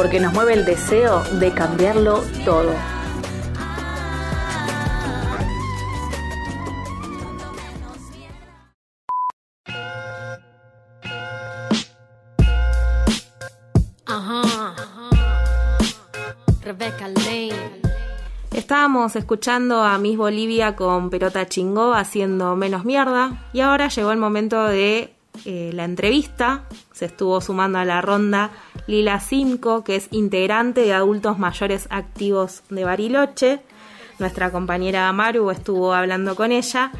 porque 0.00 0.18
nos 0.18 0.32
mueve 0.32 0.54
el 0.54 0.64
deseo 0.64 1.22
de 1.38 1.52
cambiarlo 1.52 2.24
todo. 2.46 2.72
Ajá. 14.06 14.74
Rebecca 16.62 17.06
Lane. 17.08 17.52
Estábamos 18.54 19.14
escuchando 19.16 19.82
a 19.82 19.98
Miss 19.98 20.16
Bolivia 20.16 20.76
con 20.76 21.10
Pelota 21.10 21.46
Chingó 21.46 21.92
haciendo 21.92 22.56
menos 22.56 22.86
mierda 22.86 23.50
y 23.52 23.60
ahora 23.60 23.88
llegó 23.88 24.12
el 24.12 24.18
momento 24.18 24.64
de 24.64 25.12
eh, 25.44 25.70
la 25.74 25.84
entrevista. 25.84 26.64
Se 26.92 27.04
estuvo 27.04 27.42
sumando 27.42 27.78
a 27.78 27.84
la 27.84 28.00
ronda 28.00 28.50
Lila 28.90 29.20
Cinco, 29.20 29.84
que 29.84 29.94
es 29.94 30.08
integrante 30.10 30.80
de 30.80 30.92
adultos 30.92 31.38
mayores 31.38 31.86
activos 31.90 32.64
de 32.70 32.84
Bariloche. 32.84 33.60
Nuestra 34.18 34.50
compañera 34.50 35.12
Maru 35.12 35.50
estuvo 35.50 35.94
hablando 35.94 36.34
con 36.34 36.50
ella 36.50 36.90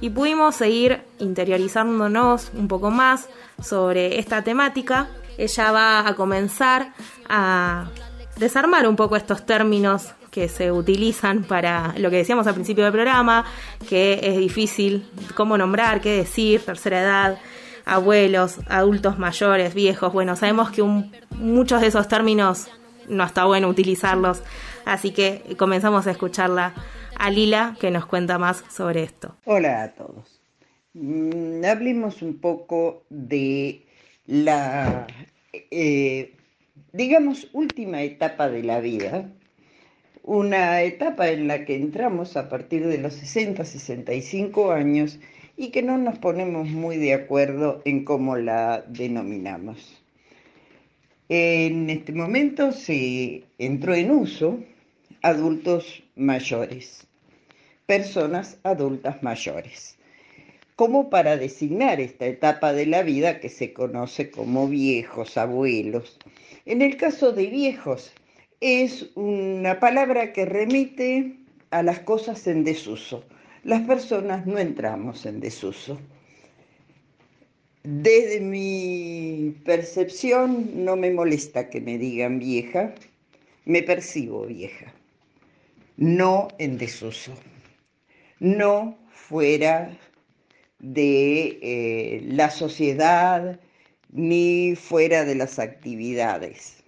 y 0.00 0.10
pudimos 0.10 0.56
seguir 0.56 1.02
interiorizándonos 1.20 2.50
un 2.52 2.66
poco 2.66 2.90
más 2.90 3.28
sobre 3.62 4.18
esta 4.18 4.42
temática. 4.42 5.08
Ella 5.38 5.70
va 5.70 6.08
a 6.08 6.14
comenzar 6.16 6.92
a 7.28 7.90
desarmar 8.38 8.88
un 8.88 8.96
poco 8.96 9.14
estos 9.14 9.46
términos 9.46 10.14
que 10.32 10.48
se 10.48 10.72
utilizan 10.72 11.44
para 11.44 11.94
lo 11.96 12.10
que 12.10 12.16
decíamos 12.16 12.46
al 12.48 12.54
principio 12.54 12.82
del 12.82 12.92
programa, 12.92 13.44
que 13.88 14.18
es 14.20 14.36
difícil 14.36 15.08
cómo 15.34 15.56
nombrar, 15.56 16.00
qué 16.00 16.10
decir, 16.10 16.60
tercera 16.60 17.00
edad. 17.00 17.38
Abuelos, 17.86 18.58
adultos 18.68 19.18
mayores, 19.18 19.72
viejos. 19.74 20.12
Bueno, 20.12 20.36
sabemos 20.36 20.70
que 20.70 20.82
un- 20.82 21.12
muchos 21.30 21.80
de 21.80 21.86
esos 21.86 22.08
términos 22.08 22.68
no 23.08 23.24
está 23.24 23.44
bueno 23.46 23.68
utilizarlos, 23.68 24.42
así 24.84 25.12
que 25.12 25.42
comenzamos 25.56 26.06
a 26.06 26.10
escucharla 26.10 26.74
a 27.18 27.30
Lila 27.30 27.76
que 27.80 27.90
nos 27.90 28.04
cuenta 28.04 28.36
más 28.38 28.62
sobre 28.68 29.04
esto. 29.04 29.36
Hola 29.46 29.84
a 29.84 29.92
todos. 29.92 30.40
Mm, 30.94 31.64
hablemos 31.64 32.20
un 32.22 32.38
poco 32.40 33.04
de 33.08 33.86
la, 34.26 35.06
eh, 35.70 36.34
digamos, 36.92 37.48
última 37.52 38.02
etapa 38.02 38.48
de 38.50 38.62
la 38.64 38.80
vida. 38.80 39.30
Una 40.24 40.82
etapa 40.82 41.28
en 41.28 41.46
la 41.46 41.64
que 41.64 41.76
entramos 41.76 42.36
a 42.36 42.48
partir 42.48 42.84
de 42.88 42.98
los 42.98 43.14
60, 43.14 43.64
65 43.64 44.72
años 44.72 45.20
y 45.56 45.70
que 45.70 45.82
no 45.82 45.98
nos 45.98 46.18
ponemos 46.18 46.68
muy 46.68 46.96
de 46.96 47.14
acuerdo 47.14 47.82
en 47.84 48.04
cómo 48.04 48.36
la 48.36 48.84
denominamos. 48.88 50.02
En 51.28 51.90
este 51.90 52.12
momento 52.12 52.72
se 52.72 53.44
entró 53.58 53.94
en 53.94 54.10
uso 54.10 54.60
adultos 55.22 56.04
mayores, 56.14 57.06
personas 57.86 58.58
adultas 58.62 59.22
mayores, 59.22 59.96
como 60.76 61.10
para 61.10 61.36
designar 61.36 62.00
esta 62.00 62.26
etapa 62.26 62.72
de 62.72 62.86
la 62.86 63.02
vida 63.02 63.40
que 63.40 63.48
se 63.48 63.72
conoce 63.72 64.30
como 64.30 64.68
viejos, 64.68 65.36
abuelos. 65.36 66.18
En 66.64 66.82
el 66.82 66.96
caso 66.96 67.32
de 67.32 67.46
viejos, 67.46 68.12
es 68.60 69.10
una 69.16 69.80
palabra 69.80 70.32
que 70.32 70.44
remite 70.44 71.36
a 71.70 71.82
las 71.82 72.00
cosas 72.00 72.46
en 72.46 72.62
desuso. 72.62 73.24
Las 73.66 73.82
personas 73.82 74.46
no 74.46 74.58
entramos 74.58 75.26
en 75.26 75.40
desuso. 75.40 75.98
Desde 77.82 78.40
mi 78.40 79.56
percepción 79.64 80.84
no 80.84 80.94
me 80.94 81.10
molesta 81.10 81.68
que 81.68 81.80
me 81.80 81.98
digan 81.98 82.38
vieja, 82.38 82.94
me 83.64 83.82
percibo 83.82 84.46
vieja, 84.46 84.94
no 85.96 86.46
en 86.58 86.78
desuso, 86.78 87.32
no 88.38 88.96
fuera 89.10 89.98
de 90.78 91.58
eh, 91.60 92.20
la 92.22 92.50
sociedad 92.50 93.58
ni 94.12 94.76
fuera 94.76 95.24
de 95.24 95.34
las 95.34 95.58
actividades. 95.58 96.84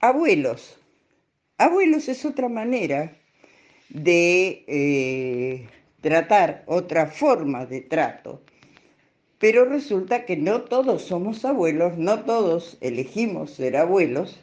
Abuelos, 0.00 0.80
abuelos 1.58 2.08
es 2.08 2.24
otra 2.24 2.48
manera 2.48 3.21
de 3.92 4.64
eh, 4.66 5.68
tratar, 6.00 6.64
otra 6.66 7.06
forma 7.06 7.66
de 7.66 7.82
trato. 7.82 8.40
Pero 9.38 9.64
resulta 9.64 10.24
que 10.24 10.36
no 10.36 10.62
todos 10.62 11.02
somos 11.02 11.44
abuelos, 11.44 11.98
no 11.98 12.20
todos 12.20 12.78
elegimos 12.80 13.50
ser 13.50 13.76
abuelos, 13.76 14.38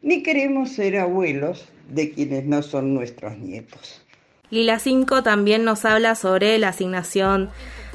ni 0.00 0.22
queremos 0.22 0.70
ser 0.70 0.98
abuelos 0.98 1.66
de 1.88 2.12
quienes 2.12 2.44
no 2.44 2.62
son 2.62 2.94
nuestros 2.94 3.36
nietos. 3.38 4.04
Lila 4.50 4.78
5 4.78 5.22
también 5.22 5.64
nos 5.64 5.84
habla 5.84 6.14
sobre 6.14 6.56
la 6.58 6.68
asignación 6.68 7.50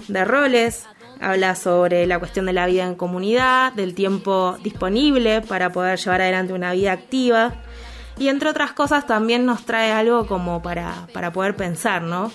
de 0.09 0.25
roles, 0.25 0.85
habla 1.19 1.55
sobre 1.55 2.05
la 2.05 2.19
cuestión 2.19 2.45
de 2.45 2.53
la 2.53 2.67
vida 2.67 2.85
en 2.85 2.95
comunidad, 2.95 3.73
del 3.73 3.95
tiempo 3.95 4.57
disponible 4.61 5.41
para 5.41 5.71
poder 5.71 5.97
llevar 5.97 6.21
adelante 6.21 6.53
una 6.53 6.73
vida 6.73 6.91
activa 6.91 7.63
y 8.17 8.27
entre 8.27 8.49
otras 8.49 8.73
cosas 8.73 9.07
también 9.07 9.45
nos 9.45 9.65
trae 9.65 9.91
algo 9.91 10.27
como 10.27 10.61
para, 10.61 11.07
para 11.13 11.31
poder 11.31 11.55
pensar, 11.55 12.01
¿no? 12.01 12.31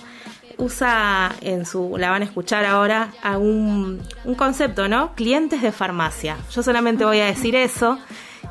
Usa 0.57 1.33
en 1.41 1.65
su, 1.65 1.97
la 1.97 2.09
van 2.09 2.21
a 2.21 2.25
escuchar 2.25 2.65
ahora, 2.65 3.13
a 3.23 3.37
un, 3.37 4.01
concepto, 4.37 4.89
¿no? 4.89 5.15
Clientes 5.15 5.61
de 5.61 5.71
farmacia. 5.71 6.37
Yo 6.51 6.63
solamente 6.63 7.05
voy 7.05 7.19
a 7.19 7.27
decir 7.27 7.55
eso 7.55 7.97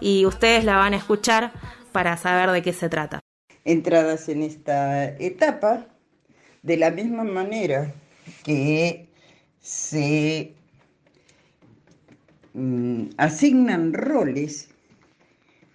y 0.01 0.25
ustedes 0.25 0.65
la 0.65 0.77
van 0.77 0.95
a 0.95 0.97
escuchar 0.97 1.53
para 1.93 2.17
saber 2.17 2.51
de 2.51 2.63
qué 2.63 2.73
se 2.73 2.89
trata. 2.89 3.21
entradas 3.65 4.31
en 4.31 4.43
esta 4.43 5.05
etapa, 5.05 5.87
de 6.63 6.77
la 6.79 6.91
misma 6.91 7.25
manera 7.25 7.93
que 8.43 9.09
se 9.61 10.55
mm, 12.55 13.09
asignan 13.19 13.93
roles 13.93 14.71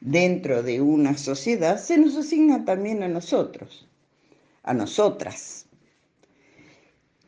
dentro 0.04 0.64
de 0.64 0.82
una 0.82 1.18
sociedad, 1.18 1.80
se 1.82 1.98
nos 1.98 2.18
asigna 2.18 2.66
también 2.66 3.04
a 3.04 3.08
nosotros, 3.08 3.88
a 4.64 4.74
nosotras. 4.74 5.66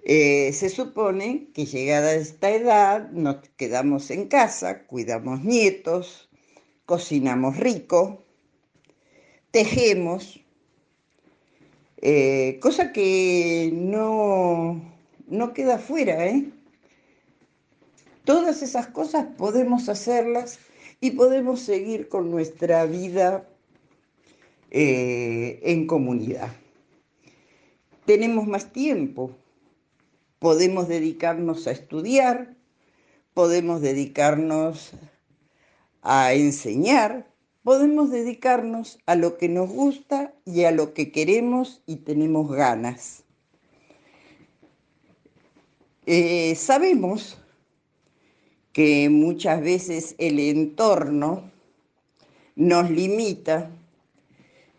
Eh, 0.03 0.51
se 0.51 0.69
supone 0.69 1.47
que 1.53 1.65
llegada 1.65 2.13
esta 2.13 2.51
edad 2.51 3.09
nos 3.11 3.38
quedamos 3.55 4.11
en 4.11 4.28
casa, 4.28 4.86
cuidamos 4.86 5.43
nietos, 5.43 6.30
cocinamos 6.86 7.57
rico, 7.57 8.23
tejemos, 9.51 10.43
eh, 12.01 12.59
cosa 12.61 12.91
que 12.91 13.71
no, 13.73 14.82
no 15.28 15.53
queda 15.53 15.80
fuera, 15.80 16.26
¿eh? 16.28 16.51
Todas 18.26 18.61
esas 18.61 18.88
cosas 18.88 19.28
podemos 19.38 19.88
hacerlas 19.88 20.59
y 21.06 21.12
podemos 21.12 21.60
seguir 21.60 22.10
con 22.10 22.32
nuestra 22.32 22.84
vida 22.88 23.47
eh, 24.72 25.60
en 25.62 25.86
comunidad. 25.86 26.51
Tenemos 28.08 28.47
más 28.47 28.72
tiempo, 28.72 29.30
podemos 30.39 30.88
dedicarnos 30.88 31.68
a 31.68 31.72
estudiar, 31.74 32.56
podemos 33.36 33.82
dedicarnos 33.82 34.93
a 36.01 36.34
enseñar, 36.34 37.32
podemos 37.62 38.10
dedicarnos 38.10 38.97
a 39.06 39.14
lo 39.14 39.38
que 39.38 39.47
nos 39.47 39.70
gusta 39.70 40.34
y 40.43 40.64
a 40.64 40.72
lo 40.72 40.95
que 40.95 41.12
queremos 41.12 41.84
y 41.86 41.97
tenemos 41.97 42.51
ganas. 42.51 43.24
Eh, 46.08 46.56
sabemos 46.56 47.38
que 48.76 49.07
muchas 49.09 49.61
veces 49.61 50.15
el 50.17 50.38
entorno 50.38 51.49
nos 52.57 52.91
limita 52.91 53.71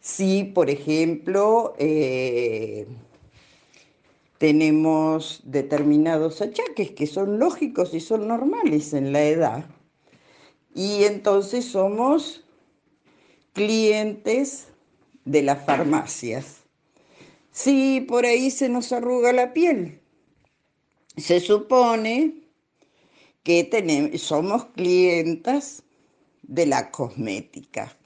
si, 0.03 0.45
por 0.45 0.69
ejemplo, 0.69 1.75
eh, 1.79 2.87
tenemos 4.37 5.41
determinados 5.45 6.43
achaques 6.43 6.91
que 6.91 7.07
son 7.07 7.39
lógicos 7.39 7.95
y 7.95 8.01
son 8.01 8.29
normales 8.29 8.93
en 8.93 9.15
la 9.15 9.25
edad. 9.25 9.65
Y 10.75 11.05
entonces 11.05 11.65
somos 11.65 12.45
clientes 13.55 14.69
de 15.25 15.43
las 15.43 15.65
farmacias. 15.65 16.59
Si 17.51 18.03
por 18.03 18.27
ahí 18.27 18.51
se 18.51 18.69
nos 18.69 18.93
arruga 18.93 19.33
la 19.33 19.55
piel, 19.55 20.03
se 21.17 21.41
supone 21.41 22.46
que 23.47 23.63
tenemos, 23.63 24.21
somos 24.23 24.65
clientas 24.75 25.85
de 26.43 26.67
la 26.67 26.91
cosmética. 26.91 27.97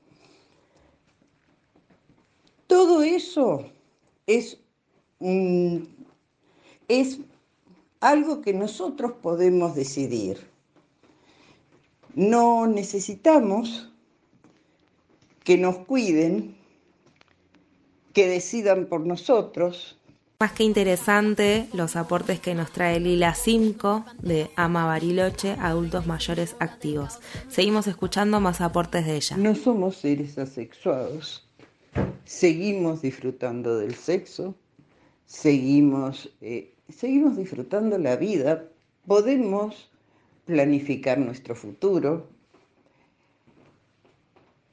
Todo 2.66 3.02
eso 3.02 3.64
es, 4.26 4.58
es 6.88 7.20
algo 8.00 8.42
que 8.42 8.52
nosotros 8.52 9.12
podemos 9.22 9.74
decidir. 9.74 10.46
No 12.14 12.66
necesitamos 12.66 13.90
que 15.42 15.56
nos 15.56 15.78
cuiden, 15.86 16.54
que 18.12 18.28
decidan 18.28 18.84
por 18.84 19.06
nosotros. 19.06 19.98
Más 20.40 20.52
que 20.52 20.64
interesante 20.64 21.68
los 21.74 21.96
aportes 21.96 22.40
que 22.40 22.54
nos 22.54 22.72
trae 22.72 22.98
Lila 22.98 23.34
5 23.34 24.06
de 24.22 24.50
Ama 24.56 24.86
Bariloche, 24.86 25.50
adultos 25.60 26.06
mayores 26.06 26.56
activos. 26.60 27.18
Seguimos 27.48 27.86
escuchando 27.86 28.40
más 28.40 28.62
aportes 28.62 29.04
de 29.04 29.16
ella. 29.16 29.36
No 29.36 29.54
somos 29.54 29.96
seres 29.96 30.38
asexuados. 30.38 31.46
Seguimos 32.24 33.02
disfrutando 33.02 33.76
del 33.76 33.94
sexo, 33.94 34.54
seguimos, 35.26 36.30
eh, 36.40 36.72
seguimos 36.88 37.36
disfrutando 37.36 37.98
la 37.98 38.16
vida, 38.16 38.64
podemos 39.06 39.90
planificar 40.46 41.18
nuestro 41.18 41.54
futuro. 41.54 42.30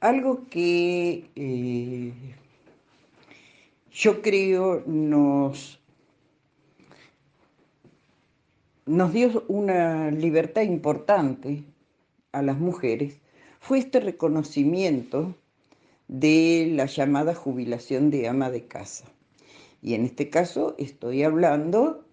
Algo 0.00 0.46
que 0.48 1.28
eh, 1.36 2.37
yo 3.98 4.22
creo 4.22 4.84
nos, 4.86 5.80
nos 8.86 9.12
dio 9.12 9.44
una 9.48 10.12
libertad 10.12 10.62
importante 10.62 11.64
a 12.30 12.42
las 12.42 12.58
mujeres 12.58 13.18
fue 13.58 13.80
este 13.80 13.98
reconocimiento 13.98 15.34
de 16.06 16.70
la 16.76 16.86
llamada 16.86 17.34
jubilación 17.34 18.10
de 18.10 18.28
ama 18.28 18.52
de 18.52 18.68
casa. 18.68 19.04
Y 19.82 19.94
en 19.94 20.04
este 20.04 20.30
caso 20.30 20.76
estoy 20.78 21.24
hablando 21.24 22.04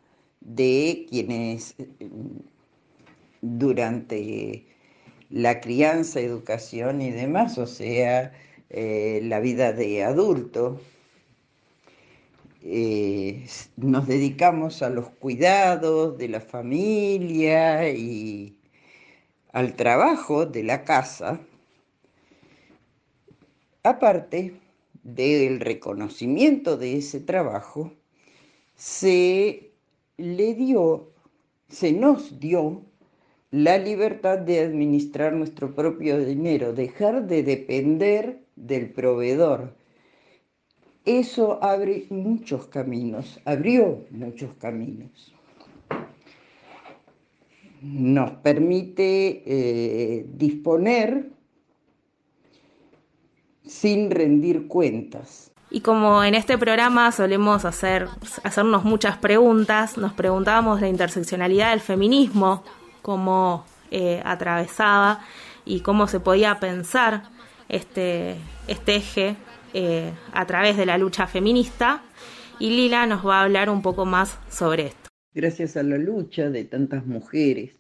de 0.42 1.06
quienes 1.08 1.76
durante 3.42 4.66
la 5.30 5.62
crianza, 5.62 6.20
educación 6.20 7.04
y 7.04 7.12
demás, 7.12 7.60
o 7.60 7.68
sea, 7.68 8.34
eh, 8.72 9.20
la 9.24 9.40
vida 9.40 9.72
de 9.72 10.04
adulto. 10.04 10.80
Eh, 12.68 13.46
nos 13.78 14.08
dedicamos 14.08 14.82
a 14.82 14.90
los 14.90 15.10
cuidados 15.10 16.18
de 16.18 16.30
la 16.30 16.42
familia 16.42 17.88
y 17.92 18.58
al 19.54 19.76
trabajo 19.76 20.48
de 20.48 20.64
la 20.64 20.84
casa, 20.84 21.40
aparte 23.84 24.60
del 25.04 25.60
reconocimiento 25.60 26.76
de 26.76 26.98
ese 26.98 27.20
trabajo, 27.20 27.94
se 28.74 29.72
le 30.18 30.56
dio, 30.56 31.12
se 31.70 31.92
nos 31.92 32.40
dio 32.40 32.82
la 33.52 33.78
libertad 33.78 34.40
de 34.40 34.62
administrar 34.62 35.34
nuestro 35.34 35.76
propio 35.76 36.18
dinero, 36.18 36.74
dejar 36.74 37.28
de 37.28 37.44
depender 37.44 38.40
del 38.56 38.92
proveedor. 38.92 39.85
Eso 41.06 41.64
abre 41.64 42.08
muchos 42.10 42.66
caminos, 42.66 43.40
abrió 43.46 44.06
muchos 44.10 44.52
caminos. 44.60 45.34
Nos 47.82 48.32
permite 48.32 49.44
eh, 49.46 50.26
disponer 50.34 51.30
sin 53.64 54.10
rendir 54.10 54.68
cuentas. 54.68 55.52
Y 55.70 55.82
como 55.82 56.24
en 56.24 56.34
este 56.34 56.58
programa 56.58 57.12
solemos 57.12 57.66
hacer, 57.66 58.08
hacernos 58.44 58.84
muchas 58.84 59.18
preguntas, 59.18 59.98
nos 59.98 60.14
preguntábamos 60.14 60.82
la 60.82 60.88
interseccionalidad 60.88 61.72
del 61.72 61.82
feminismo, 61.82 62.64
cómo 63.04 63.66
eh, 63.92 64.24
atravesaba 64.26 65.20
y 65.66 65.82
cómo 65.82 66.08
se 66.08 66.20
podía 66.20 66.60
pensar 66.60 67.24
este, 67.70 68.38
este 68.68 68.96
eje 68.96 69.36
eh, 69.78 70.14
a 70.32 70.46
través 70.46 70.78
de 70.78 70.86
la 70.86 70.98
lucha 70.98 71.28
feminista. 71.28 72.02
Y 72.60 72.70
Lila 72.70 73.06
nos 73.06 73.28
va 73.28 73.42
a 73.42 73.44
hablar 73.44 73.70
un 73.70 73.82
poco 73.82 74.06
más 74.06 74.40
sobre 74.50 74.88
esto. 74.88 75.10
Gracias 75.34 75.76
a 75.76 75.84
la 75.84 75.98
lucha 75.98 76.50
de 76.50 76.64
tantas 76.64 77.06
mujeres, 77.06 77.74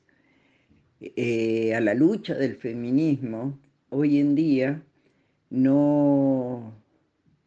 eh, 0.99 1.73
a 1.73 1.79
la 1.79 1.93
lucha 1.93 2.33
del 2.33 2.57
feminismo, 2.57 3.57
hoy 3.89 4.19
en 4.19 4.35
día 4.35 4.83
no 5.49 6.75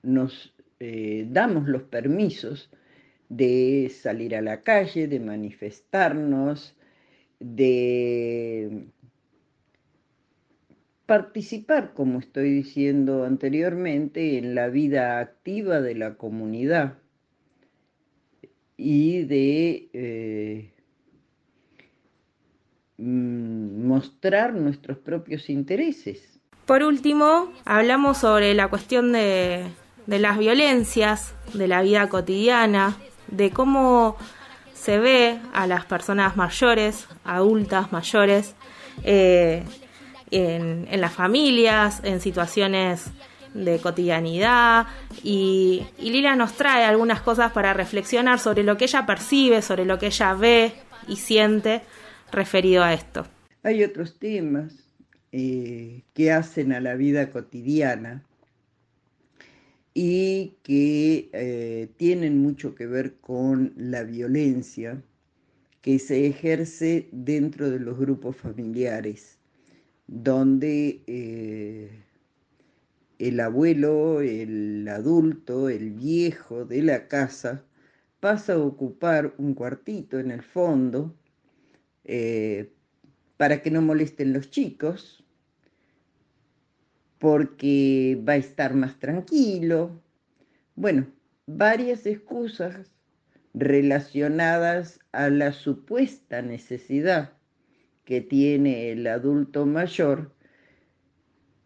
nos 0.02 0.54
eh, 0.80 1.26
damos 1.28 1.68
los 1.68 1.82
permisos 1.82 2.70
de 3.28 3.92
salir 3.94 4.34
a 4.34 4.40
la 4.40 4.62
calle, 4.62 5.08
de 5.08 5.20
manifestarnos, 5.20 6.74
de 7.38 8.86
participar, 11.08 11.94
como 11.94 12.18
estoy 12.18 12.52
diciendo 12.52 13.24
anteriormente, 13.24 14.36
en 14.36 14.54
la 14.54 14.68
vida 14.68 15.20
activa 15.20 15.80
de 15.80 15.94
la 15.94 16.16
comunidad 16.16 16.98
y 18.76 19.24
de 19.24 19.88
eh, 19.94 20.70
mm, 22.98 23.86
mostrar 23.86 24.52
nuestros 24.52 24.98
propios 24.98 25.48
intereses. 25.48 26.38
Por 26.66 26.82
último, 26.82 27.54
hablamos 27.64 28.18
sobre 28.18 28.52
la 28.52 28.68
cuestión 28.68 29.12
de, 29.12 29.64
de 30.06 30.18
las 30.18 30.36
violencias, 30.36 31.34
de 31.54 31.68
la 31.68 31.80
vida 31.80 32.10
cotidiana, 32.10 32.98
de 33.28 33.50
cómo 33.50 34.18
se 34.74 34.98
ve 34.98 35.38
a 35.54 35.66
las 35.66 35.86
personas 35.86 36.36
mayores, 36.36 37.08
adultas, 37.24 37.92
mayores, 37.92 38.54
eh, 39.04 39.64
en, 40.30 40.88
las 41.00 41.12
familias, 41.12 42.00
en 42.04 42.20
situaciones 42.20 43.06
de 43.54 43.78
cotidianidad. 43.78 44.86
Y, 45.22 45.86
y 45.98 46.10
Lila 46.10 46.36
nos 46.36 46.54
trae 46.54 46.84
algunas 46.84 47.20
cosas 47.22 47.52
para 47.52 47.74
reflexionar 47.74 48.38
sobre 48.38 48.62
lo 48.62 48.76
que 48.76 48.84
ella 48.84 49.06
percibe, 49.06 49.62
sobre 49.62 49.84
lo 49.84 49.98
que 49.98 50.06
ella 50.06 50.34
ve 50.34 50.72
y 51.06 51.16
siente 51.16 51.82
referido 52.30 52.82
a 52.84 52.94
esto. 52.94 53.26
Hay 53.62 53.82
otros 53.82 54.18
temas 54.18 54.74
eh, 55.32 56.04
que 56.14 56.32
hacen 56.32 56.72
a 56.72 56.80
la 56.80 56.94
vida 56.94 57.30
cotidiana 57.30 58.24
y 59.92 60.54
que 60.62 61.28
eh, 61.32 61.88
tienen 61.96 62.38
mucho 62.38 62.74
que 62.74 62.86
ver 62.86 63.16
con 63.16 63.72
la 63.76 64.04
violencia 64.04 65.02
que 65.82 65.98
se 65.98 66.26
ejerce 66.26 67.08
dentro 67.12 67.68
de 67.70 67.80
los 67.80 67.98
grupos 67.98 68.36
familiares, 68.36 69.37
donde 70.08 71.02
eh, 71.06 72.02
el 73.18 73.40
abuelo, 73.40 74.22
el 74.22 74.88
adulto, 74.88 75.68
el 75.68 75.90
viejo 75.90 76.64
de 76.64 76.82
la 76.82 77.08
casa 77.08 77.62
pasa 78.18 78.54
a 78.54 78.58
ocupar 78.58 79.34
un 79.38 79.54
cuartito 79.54 80.18
en 80.18 80.30
el 80.30 80.42
fondo 80.42 81.14
eh, 82.04 82.72
para 83.36 83.62
que 83.62 83.70
no 83.70 83.82
molesten 83.82 84.32
los 84.32 84.50
chicos, 84.50 85.24
porque 87.18 88.20
va 88.26 88.32
a 88.32 88.36
estar 88.36 88.74
más 88.74 88.98
tranquilo. 88.98 90.00
Bueno, 90.74 91.06
varias 91.46 92.06
excusas 92.06 92.94
relacionadas 93.52 95.00
a 95.12 95.28
la 95.28 95.52
supuesta 95.52 96.40
necesidad 96.40 97.37
que 98.08 98.22
tiene 98.22 98.90
el 98.90 99.06
adulto 99.06 99.66
mayor, 99.66 100.32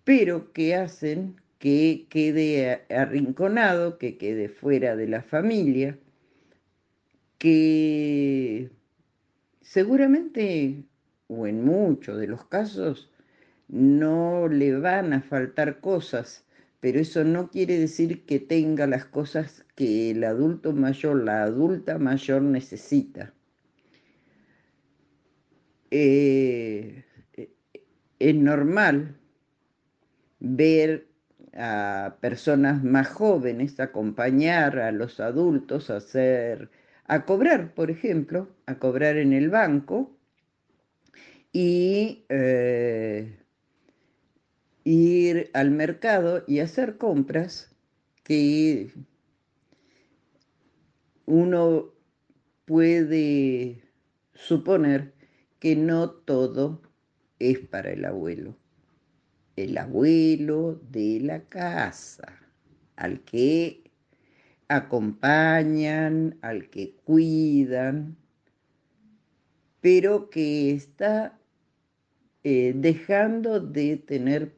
pero 0.03 0.53
que 0.53 0.75
hacen 0.75 1.37
que 1.61 2.09
quede 2.11 2.83
arrinconado, 2.91 3.97
que 3.97 4.19
quede 4.19 4.49
fuera 4.49 4.97
de 4.97 5.07
la 5.07 5.23
familia, 5.23 6.01
que 7.39 8.73
seguramente, 9.61 10.83
o 11.29 11.47
en 11.47 11.65
muchos 11.65 12.19
de 12.19 12.27
los 12.27 12.45
casos, 12.47 13.13
no 13.69 14.49
le 14.49 14.77
van 14.77 15.13
a 15.13 15.23
faltar 15.23 15.79
cosas, 15.79 16.45
pero 16.81 16.99
eso 16.99 17.23
no 17.23 17.51
quiere 17.51 17.79
decir 17.79 18.27
que 18.27 18.41
tenga 18.41 18.89
las 18.89 19.05
cosas 19.05 19.65
que 19.77 20.11
el 20.11 20.25
adulto 20.25 20.73
mayor, 20.73 21.23
la 21.23 21.45
adulta 21.45 21.99
mayor 21.99 22.43
necesita. 22.43 23.33
Eh, 25.95 27.05
es 28.19 28.35
normal 28.35 29.15
ver 30.41 31.07
a 31.53 32.17
personas 32.23 32.83
más 32.83 33.09
jóvenes 33.09 33.79
acompañar 33.79 34.79
a 34.79 34.91
los 34.91 35.21
adultos 35.21 35.91
a 35.91 35.97
hacer, 35.97 36.71
a 37.05 37.27
cobrar, 37.27 37.75
por 37.75 37.91
ejemplo, 37.91 38.49
a 38.65 38.79
cobrar 38.79 39.19
en 39.19 39.35
el 39.35 39.51
banco 39.51 40.17
y 41.53 42.25
eh, 42.31 43.39
ir 44.85 45.51
al 45.53 45.73
mercado 45.73 46.43
y 46.47 46.61
hacer 46.61 46.97
compras 46.97 47.71
que 48.25 48.95
uno 51.27 51.93
puede 52.65 53.83
suponer 54.33 55.12
que 55.63 55.77
no 55.77 56.11
todo 56.11 56.83
es 57.39 57.61
para 57.61 57.93
el 57.93 58.05
abuelo. 58.05 58.57
El 59.55 59.79
abuelo 59.79 60.83
de 60.91 61.21
la 61.21 61.45
casa, 61.45 62.37
al 62.97 63.21
que 63.21 63.89
acompañan, 64.67 66.37
al 66.43 66.69
que 66.69 66.97
cuidan, 67.05 68.17
pero 69.81 70.31
que 70.31 70.73
está 70.73 71.39
eh, 72.43 72.73
dejando 72.75 73.61
de 73.61 73.99
tener 73.99 74.57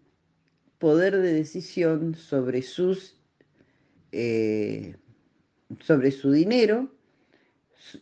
poder 0.78 1.18
de 1.18 1.34
decisión 1.34 2.14
sobre 2.14 2.62
sus 2.62 3.20
eh, 4.12 4.96
sobre 5.80 6.12
su 6.12 6.32
dinero 6.32 6.90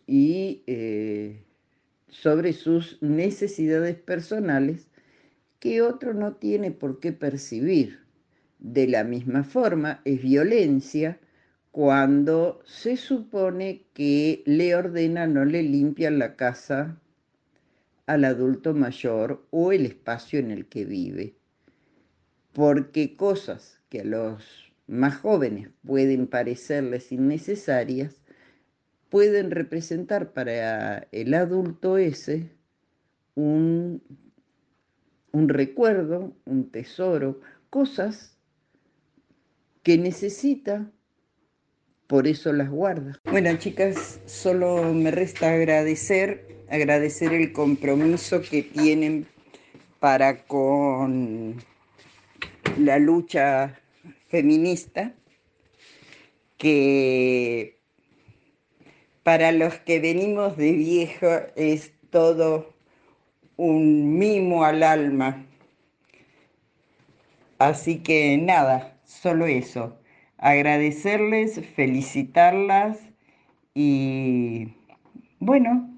y 0.06 0.62
eh, 0.68 1.42
sobre 2.12 2.52
sus 2.52 3.02
necesidades 3.02 3.96
personales 3.96 4.86
que 5.58 5.82
otro 5.82 6.14
no 6.14 6.36
tiene 6.36 6.70
por 6.70 7.00
qué 7.00 7.12
percibir. 7.12 7.98
De 8.60 8.86
la 8.86 9.02
misma 9.02 9.42
forma, 9.42 10.00
es 10.04 10.22
violencia 10.22 11.18
cuando 11.72 12.62
se 12.64 12.96
supone 12.96 13.86
que 13.92 14.44
le 14.46 14.76
ordena 14.76 15.26
no 15.26 15.44
le 15.44 15.64
limpian 15.64 16.20
la 16.20 16.36
casa 16.36 17.00
al 18.06 18.24
adulto 18.24 18.72
mayor 18.72 19.44
o 19.50 19.72
el 19.72 19.86
espacio 19.86 20.38
en 20.38 20.52
el 20.52 20.66
que 20.66 20.84
vive 20.84 21.34
porque 22.52 23.16
cosas 23.16 23.80
que 23.88 24.00
a 24.00 24.04
los 24.04 24.72
más 24.86 25.16
jóvenes 25.16 25.70
pueden 25.84 26.26
parecerles 26.26 27.12
innecesarias, 27.12 28.21
pueden 29.12 29.50
representar 29.50 30.32
para 30.32 31.06
el 31.12 31.34
adulto 31.34 31.98
ese 31.98 32.48
un, 33.34 34.02
un 35.32 35.48
recuerdo, 35.50 36.34
un 36.46 36.70
tesoro, 36.70 37.38
cosas 37.68 38.38
que 39.82 39.98
necesita, 39.98 40.90
por 42.06 42.26
eso 42.26 42.54
las 42.54 42.70
guarda. 42.70 43.20
Bueno, 43.30 43.54
chicas, 43.58 44.18
solo 44.24 44.82
me 44.94 45.10
resta 45.10 45.52
agradecer, 45.52 46.64
agradecer 46.70 47.34
el 47.34 47.52
compromiso 47.52 48.40
que 48.40 48.62
tienen 48.62 49.26
para 50.00 50.42
con 50.46 51.62
la 52.78 52.98
lucha 52.98 53.78
feminista, 54.28 55.14
que 56.56 57.81
para 59.22 59.52
los 59.52 59.74
que 59.80 60.00
venimos 60.00 60.56
de 60.56 60.72
viejo 60.72 61.28
es 61.56 61.92
todo 62.10 62.74
un 63.56 64.18
mimo 64.18 64.64
al 64.64 64.82
alma. 64.82 65.46
Así 67.58 67.98
que 67.98 68.36
nada, 68.38 68.96
solo 69.04 69.46
eso. 69.46 69.96
Agradecerles, 70.38 71.60
felicitarlas 71.76 72.98
y 73.74 74.68
bueno, 75.38 75.88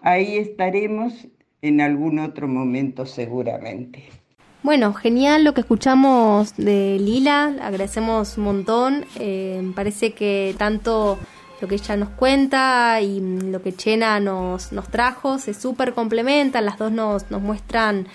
ahí 0.00 0.38
estaremos 0.38 1.28
en 1.60 1.80
algún 1.80 2.18
otro 2.18 2.48
momento 2.48 3.04
seguramente. 3.04 4.04
Bueno, 4.62 4.94
genial 4.94 5.44
lo 5.44 5.52
que 5.52 5.60
escuchamos 5.60 6.56
de 6.56 6.98
Lila, 6.98 7.54
agradecemos 7.60 8.38
un 8.38 8.44
montón, 8.44 9.04
eh, 9.20 9.62
parece 9.74 10.12
que 10.12 10.54
tanto 10.56 11.18
lo 11.64 11.68
que 11.68 11.76
ella 11.76 11.96
nos 11.96 12.10
cuenta 12.10 13.00
y 13.00 13.20
lo 13.20 13.62
que 13.62 13.74
Chena 13.74 14.20
nos, 14.20 14.70
nos 14.70 14.86
trajo 14.88 15.38
se 15.38 15.54
súper 15.54 15.94
complementan, 15.94 16.66
las 16.66 16.76
dos 16.76 16.92
nos, 16.92 17.30
nos 17.30 17.40
muestran 17.40 18.06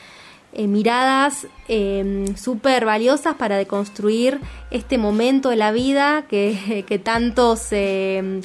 eh, 0.54 0.68
miradas 0.68 1.48
eh, 1.68 2.26
súper 2.38 2.86
valiosas 2.86 3.36
para 3.38 3.58
deconstruir 3.58 4.40
este 4.70 5.00
momento 5.00 5.50
de 5.50 5.56
la 5.56 5.72
vida 5.72 6.26
que, 6.30 6.86
que 6.88 7.00
tanto 7.00 7.56
se... 7.56 8.42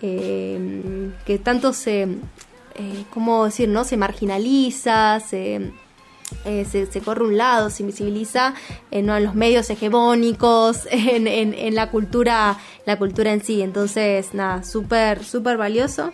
Eh, 0.00 1.10
que 1.26 1.38
tanto 1.38 1.74
se... 1.74 2.02
Eh, 2.74 3.04
¿Cómo 3.12 3.44
decir? 3.44 3.68
no 3.68 3.84
Se 3.84 3.98
marginaliza, 3.98 5.20
se 5.20 5.72
eh, 6.44 6.66
se, 6.70 6.86
se, 6.86 7.00
corre 7.00 7.24
un 7.24 7.36
lado, 7.36 7.70
se 7.70 7.82
invisibiliza 7.82 8.54
eh, 8.90 9.02
¿no? 9.02 9.16
en 9.16 9.24
los 9.24 9.34
medios 9.34 9.70
hegemónicos, 9.70 10.86
en, 10.90 11.74
la 11.74 11.90
cultura, 11.90 12.58
la 12.86 12.98
cultura 12.98 13.32
en 13.32 13.42
sí. 13.42 13.62
Entonces, 13.62 14.34
nada, 14.34 14.62
súper, 14.64 15.24
súper 15.24 15.56
valioso. 15.56 16.12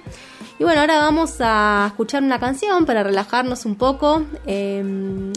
Y 0.59 0.65
bueno, 0.65 0.83
ahora 0.83 0.99
vamos 0.99 1.37
a 1.41 1.87
escuchar 1.89 2.23
una 2.23 2.39
canción 2.39 2.87
para 2.87 3.03
relajarnos 3.03 3.65
un 3.65 3.75
poco. 3.75 4.25
Eh, 4.47 4.83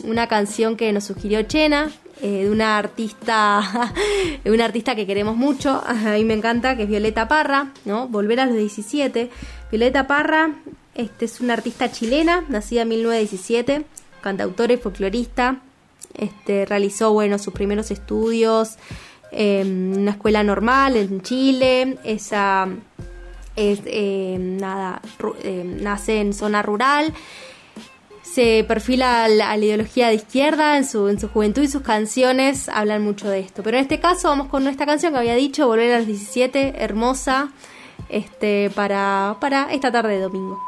una 0.04 0.28
canción 0.28 0.78
que 0.78 0.94
nos 0.94 1.06
sugirió 1.06 1.42
Chena, 1.44 1.90
eh, 2.22 2.44
de 2.46 2.50
una 2.50 2.78
artista, 2.78 3.94
una 4.46 4.66
artista 4.66 4.96
que 4.96 5.06
queremos 5.06 5.36
mucho, 5.36 5.84
a 5.88 5.94
mí 5.94 6.24
me 6.24 6.34
encanta, 6.34 6.76
que 6.76 6.84
es 6.84 6.90
Violeta 6.90 7.28
Parra, 7.28 7.72
¿no? 7.86 8.08
Volver 8.08 8.40
a 8.40 8.46
los 8.46 8.56
17. 8.56 9.30
Violeta 9.72 10.08
Parra, 10.08 10.56
este 10.96 11.26
es 11.26 11.42
una 11.42 11.54
artista 11.54 11.92
chilena, 11.92 12.44
nacida 12.50 12.84
en 12.84 12.90
1917 12.90 13.86
cantautora 14.28 14.74
y 14.74 14.78
folclorista. 14.78 15.62
Este, 16.14 16.66
realizó 16.66 17.14
bueno, 17.14 17.38
sus 17.40 17.54
primeros 17.54 17.92
estudios 17.92 18.78
en 19.32 19.98
una 19.98 20.12
escuela 20.12 20.44
normal 20.44 20.98
en 20.98 21.22
Chile. 21.22 21.98
Esa 22.04 22.68
es, 23.56 23.80
eh, 23.86 24.38
nada, 24.40 25.02
eh, 25.44 25.64
nace 25.82 26.20
en 26.20 26.34
zona 26.34 26.62
rural. 26.62 27.14
Se 28.22 28.66
perfila 28.68 29.24
a 29.24 29.28
la, 29.30 29.58
ideología 29.58 30.10
de 30.10 30.16
izquierda 30.16 30.78
en 30.78 30.86
su, 30.86 31.08
en 31.08 31.20
su 31.20 31.30
juventud 31.30 31.64
y 31.64 31.68
sus 31.68 31.82
canciones 31.82 32.68
hablan 32.68 33.02
mucho 33.04 33.30
de 33.30 33.40
esto. 33.40 33.64
Pero 33.64 33.78
en 33.78 33.84
este 33.84 34.00
caso 34.00 34.28
vamos 34.28 34.48
con 34.48 34.68
esta 34.68 34.86
canción 34.86 35.14
que 35.14 35.20
había 35.20 35.36
dicho, 35.36 35.68
Volver 35.68 35.94
a 35.94 35.98
los 36.00 36.08
17, 36.08 36.84
hermosa, 36.84 37.52
este, 38.10 38.70
para, 38.76 39.38
para 39.40 39.72
esta 39.72 39.92
tarde 39.92 40.16
de 40.16 40.20
domingo. 40.20 40.67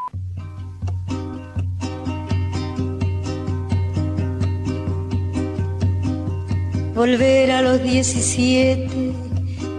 Volver 6.99 7.49
a 7.49 7.61
los 7.61 7.81
17 7.81 9.13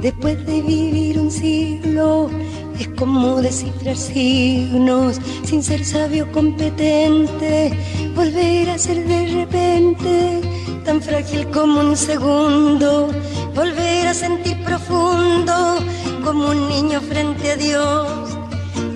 después 0.01 0.47
de 0.47 0.63
vivir 0.63 1.19
un 1.19 1.31
siglo 1.31 2.31
es 2.79 2.89
como 2.97 3.43
descifrar 3.43 3.95
signos 3.95 5.21
sin 5.45 5.63
ser 5.63 5.85
sabio 5.85 6.33
competente. 6.33 7.73
Volver 8.17 8.71
a 8.71 8.79
ser 8.79 9.07
de 9.07 9.21
repente 9.35 10.41
tan 10.87 11.03
frágil 11.03 11.47
como 11.51 11.81
un 11.81 11.95
segundo. 11.95 13.11
Volver 13.55 14.09
a 14.09 14.15
sentir 14.15 14.57
profundo 14.65 15.77
como 16.25 16.49
un 16.49 16.69
niño 16.71 17.03
frente 17.03 17.51
a 17.51 17.57
Dios. 17.57 18.31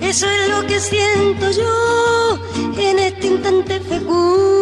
Eso 0.01 0.25
es 0.25 0.49
lo 0.49 0.65
que 0.65 0.79
siento 0.79 1.51
yo 1.51 2.39
en 2.89 2.97
este 2.97 3.27
instante 3.27 3.79
fecundo 3.81 4.55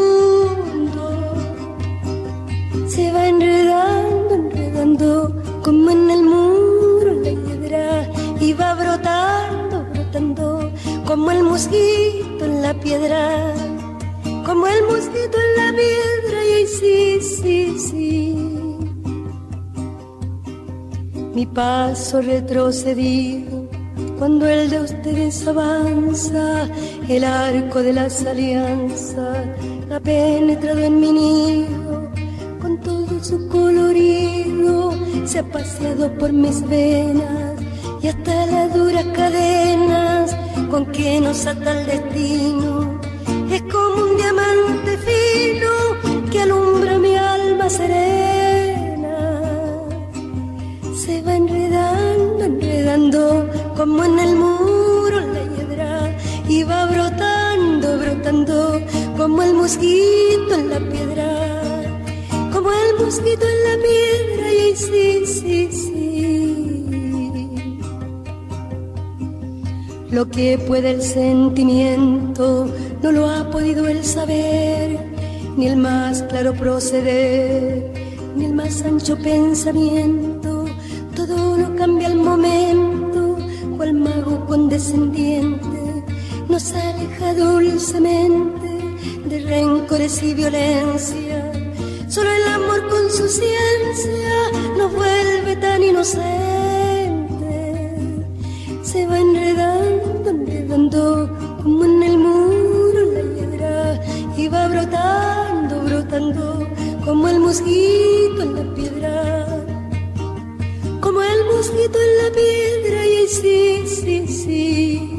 se 2.88 3.11
va 3.11 3.27
enredando, 3.27 4.36
enredando, 4.36 5.41
como 5.63 5.91
en 5.91 6.09
el 6.09 6.23
muro 6.23 7.13
la 7.23 7.31
hiedra, 7.31 8.09
y 8.39 8.53
va 8.53 8.75
brotando, 8.75 9.86
brotando, 9.93 10.71
como 11.05 11.31
el 11.31 11.43
mosquito 11.43 12.45
en 12.45 12.61
la 12.61 12.73
piedra, 12.73 13.53
como 14.45 14.67
el 14.67 14.84
mosquito 14.84 15.38
en 15.45 15.63
la 15.63 15.71
piedra, 15.77 16.45
y 16.45 16.67
sí, 16.67 17.19
sí, 17.21 17.79
sí. 17.79 18.36
Mi 21.34 21.45
paso 21.45 22.21
retrocedido, 22.21 23.67
cuando 24.19 24.47
el 24.47 24.69
de 24.69 24.81
ustedes 24.81 25.47
avanza, 25.47 26.69
el 27.09 27.23
arco 27.23 27.81
de 27.81 27.93
las 27.93 28.25
alianzas 28.25 29.47
ha 29.91 29.99
penetrado 29.99 30.79
en 30.79 30.99
mi 30.99 31.11
nido 31.11 31.82
su 33.24 33.47
colorido 33.47 34.93
se 35.26 35.39
ha 35.39 35.43
paseado 35.43 36.11
por 36.17 36.34
mis 36.34 36.61
venas 36.67 37.55
y 38.01 38.07
hasta 38.09 38.45
las 38.47 38.74
duras 38.74 39.05
cadenas 39.15 40.36
con 40.69 40.86
que 40.91 41.21
nos 41.21 41.45
ata 41.45 41.80
el 41.80 41.86
destino. 41.86 42.99
Es 43.49 43.61
como 43.63 44.03
un 44.09 44.17
diamante 44.17 44.97
fino 45.07 46.30
que 46.32 46.41
alumbra 46.41 46.99
mi 46.99 47.15
alma 47.15 47.69
serena. 47.69 49.17
Se 50.93 51.21
va 51.21 51.36
enredando 51.36 52.43
enredando 52.43 53.49
como 53.78 54.03
en 54.03 54.19
el 54.19 54.36
muro 54.36 55.17
la 55.34 55.43
hiedra 55.55 56.17
y 56.49 56.63
va 56.63 56.86
brotando 56.88 57.99
brotando 57.99 58.82
como 59.15 59.43
el 59.43 59.53
mosquito 59.53 60.55
en 60.55 60.69
la 60.69 60.80
piedra 60.80 61.53
mosquito 63.14 63.45
en 63.47 63.64
la 63.70 63.78
piedra 63.84 64.53
y 64.53 64.76
sí, 64.76 65.26
sí, 65.28 65.70
sí. 65.72 66.86
Lo 70.09 70.28
que 70.30 70.57
puede 70.57 70.91
el 70.91 71.03
sentimiento 71.03 72.68
no 73.03 73.11
lo 73.11 73.30
ha 73.30 73.51
podido 73.51 73.88
el 73.88 74.03
saber, 74.03 74.97
ni 75.57 75.68
el 75.68 75.78
más 75.78 76.24
claro 76.24 76.53
proceder, 76.53 77.91
ni 78.36 78.45
el 78.45 78.55
más 78.55 78.82
ancho 78.82 79.16
pensamiento. 79.18 80.66
Todo 81.16 81.57
lo 81.57 81.76
cambia 81.76 82.07
al 82.07 82.16
momento, 82.16 83.38
cual 83.78 83.93
mago 83.93 84.43
condescendiente 84.47 86.03
nos 86.49 86.74
aleja 86.74 87.36
dulcemente 87.36 88.70
de 89.30 89.39
rencores 89.41 90.24
y 90.24 90.34
violencia 90.34 91.53
Solo 92.14 92.30
el 92.30 92.42
con 92.89 93.09
su 93.09 93.28
ciencia 93.28 94.51
nos 94.78 94.93
vuelve 94.93 95.55
tan 95.57 95.84
inocente. 95.84 96.34
Se 98.84 99.05
va 99.07 99.19
enredando, 99.19 100.30
enredando 100.30 101.30
como 101.61 101.86
en 101.86 102.03
el 102.03 102.17
muro 102.17 103.01
la 103.13 103.21
hiedra 103.21 104.01
y 104.36 104.47
va 104.47 104.67
brotando, 104.67 105.82
brotando 105.82 106.67
como 107.05 107.28
el 107.28 107.39
mosquito 107.39 108.41
en 108.41 108.55
la 108.55 108.76
piedra. 108.76 109.65
Como 110.99 111.21
el 111.21 111.45
mosquito 111.45 111.97
en 112.07 112.17
la 112.24 112.30
piedra 112.36 113.05
y 113.05 113.28
sí, 113.28 113.84
sí, 113.88 114.28
sí. 114.28 115.12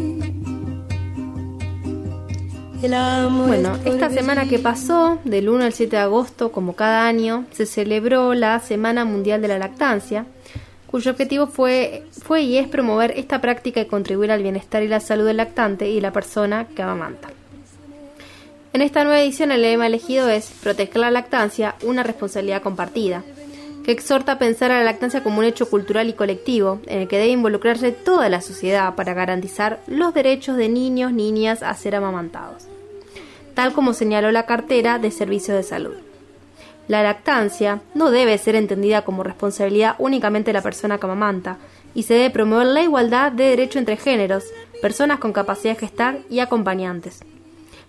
Bueno, 2.87 3.79
esta 3.87 4.11
semana 4.11 4.47
que 4.47 4.59
pasó, 4.59 5.19
del 5.25 5.49
1 5.49 5.65
al 5.65 5.73
7 5.73 5.97
de 5.97 6.03
agosto, 6.03 6.53
como 6.53 6.75
cada 6.75 7.07
año, 7.07 7.47
se 7.51 7.65
celebró 7.65 8.35
la 8.35 8.61
Semana 8.61 9.07
Mundial 9.07 9.41
de 9.41 9.49
la 9.49 9.59
Lactancia, 9.59 10.27
cuyo 10.87 11.13
objetivo 11.13 11.47
fue, 11.47 12.05
fue 12.13 12.43
y 12.43 12.59
es 12.59 12.69
promover 12.69 13.13
esta 13.17 13.41
práctica 13.41 13.81
y 13.81 13.87
contribuir 13.87 14.31
al 14.31 14.43
bienestar 14.43 14.83
y 14.83 14.89
la 14.89 15.01
salud 15.01 15.25
del 15.25 15.39
lactante 15.39 15.89
y 15.89 15.99
la 16.03 16.13
persona 16.13 16.67
que 16.77 16.83
amamanta. 16.83 17.31
En 18.75 18.83
esta 18.83 19.03
nueva 19.03 19.21
edición 19.21 19.51
el 19.51 19.63
lema 19.63 19.87
elegido 19.87 20.29
es 20.29 20.51
Proteger 20.63 20.99
la 20.99 21.11
lactancia, 21.11 21.77
una 21.85 22.03
responsabilidad 22.03 22.61
compartida, 22.61 23.25
que 23.83 23.93
exhorta 23.93 24.33
a 24.33 24.39
pensar 24.39 24.73
a 24.73 24.79
la 24.79 24.85
lactancia 24.85 25.23
como 25.23 25.39
un 25.39 25.47
hecho 25.47 25.71
cultural 25.71 26.11
y 26.11 26.13
colectivo, 26.13 26.81
en 26.87 27.01
el 27.01 27.09
que 27.09 27.17
debe 27.17 27.31
involucrarse 27.31 27.93
toda 27.93 28.29
la 28.29 28.43
sociedad 28.43 28.95
para 28.95 29.15
garantizar 29.15 29.81
los 29.87 30.13
derechos 30.13 30.59
de 30.59 30.69
niños, 30.69 31.13
niñas 31.13 31.63
a 31.63 31.75
ser 31.75 31.95
amamantados, 31.95 32.67
tal 33.55 33.73
como 33.73 33.95
señaló 33.95 34.31
la 34.33 34.47
cartera 34.47 34.99
de 34.99 35.11
Servicios 35.11 35.57
de 35.57 35.63
Salud. 35.63 35.95
La 36.87 37.03
lactancia 37.03 37.81
no 37.95 38.11
debe 38.11 38.37
ser 38.37 38.57
entendida 38.57 39.03
como 39.03 39.23
responsabilidad 39.23 39.97
únicamente 39.99 40.51
de 40.51 40.55
la 40.55 40.63
persona 40.63 40.99
que 40.99 41.07
amamanta, 41.07 41.57
y 41.95 42.03
se 42.03 42.15
debe 42.15 42.31
promover 42.31 42.67
la 42.67 42.83
igualdad 42.83 43.33
de 43.33 43.45
derecho 43.45 43.79
entre 43.79 43.97
géneros, 43.97 44.45
personas 44.83 45.19
con 45.19 45.33
capacidad 45.33 45.75
de 45.75 45.81
gestar 45.81 46.19
y 46.29 46.41
acompañantes. 46.41 47.23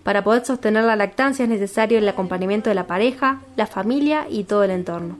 Para 0.02 0.22
poder 0.22 0.46
sostener 0.46 0.84
la 0.84 0.94
lactancia 0.94 1.42
es 1.42 1.48
necesario 1.48 1.98
el 1.98 2.08
acompañamiento 2.08 2.70
de 2.70 2.76
la 2.76 2.86
pareja, 2.86 3.40
la 3.56 3.66
familia 3.66 4.26
y 4.30 4.44
todo 4.44 4.62
el 4.62 4.70
entorno. 4.70 5.18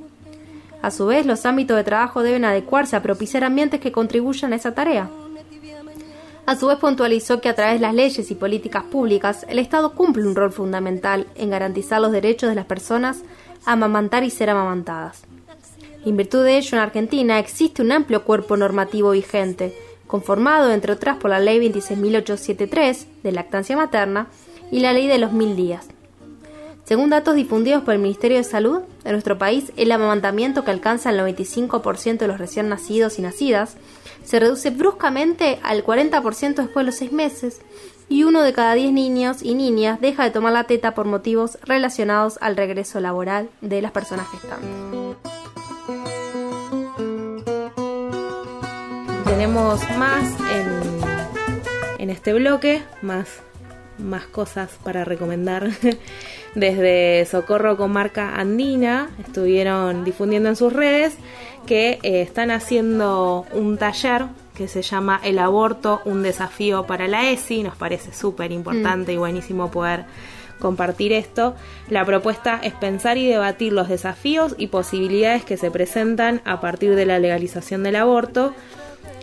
A 0.80 0.92
su 0.92 1.06
vez, 1.06 1.26
los 1.26 1.44
ámbitos 1.44 1.76
de 1.76 1.82
trabajo 1.82 2.22
deben 2.22 2.44
adecuarse 2.44 2.94
a 2.94 3.02
propiciar 3.02 3.42
ambientes 3.42 3.80
que 3.80 3.90
contribuyan 3.90 4.52
a 4.52 4.56
esa 4.56 4.74
tarea. 4.74 5.08
A 6.46 6.54
su 6.54 6.68
vez 6.68 6.78
puntualizó 6.78 7.40
que 7.40 7.48
a 7.48 7.56
través 7.56 7.74
de 7.74 7.80
las 7.80 7.94
leyes 7.94 8.30
y 8.30 8.34
políticas 8.36 8.84
públicas, 8.84 9.44
el 9.48 9.58
Estado 9.58 9.92
cumple 9.94 10.28
un 10.28 10.36
rol 10.36 10.52
fundamental 10.52 11.26
en 11.34 11.50
garantizar 11.50 12.00
los 12.00 12.12
derechos 12.12 12.48
de 12.48 12.54
las 12.54 12.66
personas 12.66 13.18
a 13.64 13.72
amamantar 13.72 14.22
y 14.22 14.30
ser 14.30 14.50
amamantadas. 14.50 15.24
En 16.04 16.16
virtud 16.16 16.44
de 16.44 16.56
ello, 16.58 16.76
en 16.76 16.82
Argentina 16.84 17.40
existe 17.40 17.82
un 17.82 17.90
amplio 17.90 18.22
cuerpo 18.22 18.56
normativo 18.56 19.10
vigente, 19.10 19.76
conformado, 20.06 20.70
entre 20.72 20.92
otras, 20.92 21.16
por 21.16 21.30
la 21.30 21.40
Ley 21.40 21.58
26.873 21.58 23.06
de 23.24 23.32
lactancia 23.32 23.76
materna 23.76 24.28
y 24.70 24.78
la 24.78 24.92
Ley 24.92 25.08
de 25.08 25.18
los 25.18 25.32
Mil 25.32 25.56
Días. 25.56 25.88
Según 26.84 27.10
datos 27.10 27.34
difundidos 27.34 27.82
por 27.82 27.94
el 27.94 28.00
Ministerio 28.00 28.36
de 28.36 28.44
Salud, 28.44 28.82
en 29.04 29.10
nuestro 29.10 29.36
país 29.36 29.72
el 29.76 29.90
amamantamiento 29.90 30.62
que 30.64 30.70
alcanza 30.70 31.10
el 31.10 31.18
95% 31.18 32.18
de 32.18 32.28
los 32.28 32.38
recién 32.38 32.68
nacidos 32.68 33.18
y 33.18 33.22
nacidas 33.22 33.76
se 34.26 34.40
reduce 34.40 34.70
bruscamente 34.70 35.60
al 35.62 35.84
40% 35.84 36.56
después 36.56 36.74
de 36.74 36.82
los 36.82 36.96
seis 36.96 37.12
meses 37.12 37.60
y 38.08 38.24
uno 38.24 38.42
de 38.42 38.52
cada 38.52 38.74
diez 38.74 38.92
niños 38.92 39.42
y 39.42 39.54
niñas 39.54 40.00
deja 40.00 40.24
de 40.24 40.30
tomar 40.30 40.52
la 40.52 40.64
teta 40.64 40.94
por 40.94 41.06
motivos 41.06 41.58
relacionados 41.62 42.36
al 42.40 42.56
regreso 42.56 43.00
laboral 43.00 43.48
de 43.60 43.82
las 43.82 43.92
personas 43.92 44.26
gestantes. 44.28 45.16
Tenemos 49.24 49.80
más 49.96 50.24
en, 50.54 52.00
en 52.00 52.10
este 52.10 52.32
bloque, 52.32 52.82
más, 53.02 53.28
más 53.98 54.26
cosas 54.26 54.70
para 54.82 55.04
recomendar. 55.04 55.70
Desde 56.56 57.26
Socorro 57.26 57.76
Comarca 57.76 58.34
Andina 58.34 59.10
estuvieron 59.18 60.04
difundiendo 60.04 60.48
en 60.48 60.56
sus 60.56 60.72
redes 60.72 61.14
que 61.66 61.98
eh, 62.02 62.22
están 62.22 62.50
haciendo 62.50 63.44
un 63.52 63.76
taller 63.76 64.26
que 64.56 64.68
se 64.68 64.82
llama 64.82 65.20
El 65.22 65.38
aborto, 65.38 66.00
un 66.04 66.22
desafío 66.22 66.86
para 66.86 67.08
la 67.08 67.30
ESI. 67.30 67.62
Nos 67.62 67.76
parece 67.76 68.12
súper 68.14 68.52
importante 68.52 69.12
y 69.12 69.16
buenísimo 69.18 69.70
poder 69.70 70.06
compartir 70.58 71.12
esto. 71.12 71.54
La 71.90 72.04
propuesta 72.04 72.58
es 72.62 72.72
pensar 72.72 73.18
y 73.18 73.26
debatir 73.26 73.72
los 73.72 73.88
desafíos 73.88 74.54
y 74.56 74.68
posibilidades 74.68 75.44
que 75.44 75.56
se 75.56 75.70
presentan 75.70 76.40
a 76.44 76.60
partir 76.60 76.94
de 76.94 77.06
la 77.06 77.18
legalización 77.18 77.82
del 77.82 77.96
aborto 77.96 78.54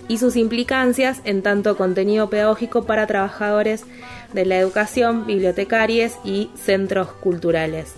y 0.08 0.18
sus 0.18 0.36
implicancias 0.36 1.22
en 1.24 1.42
tanto 1.42 1.78
contenido 1.78 2.30
pedagógico 2.30 2.86
para 2.86 3.08
trabajadores 3.08 3.86
de 4.34 4.46
la 4.46 4.58
educación, 4.58 5.26
bibliotecarios 5.26 6.14
y 6.24 6.50
centros 6.56 7.08
culturales. 7.08 7.94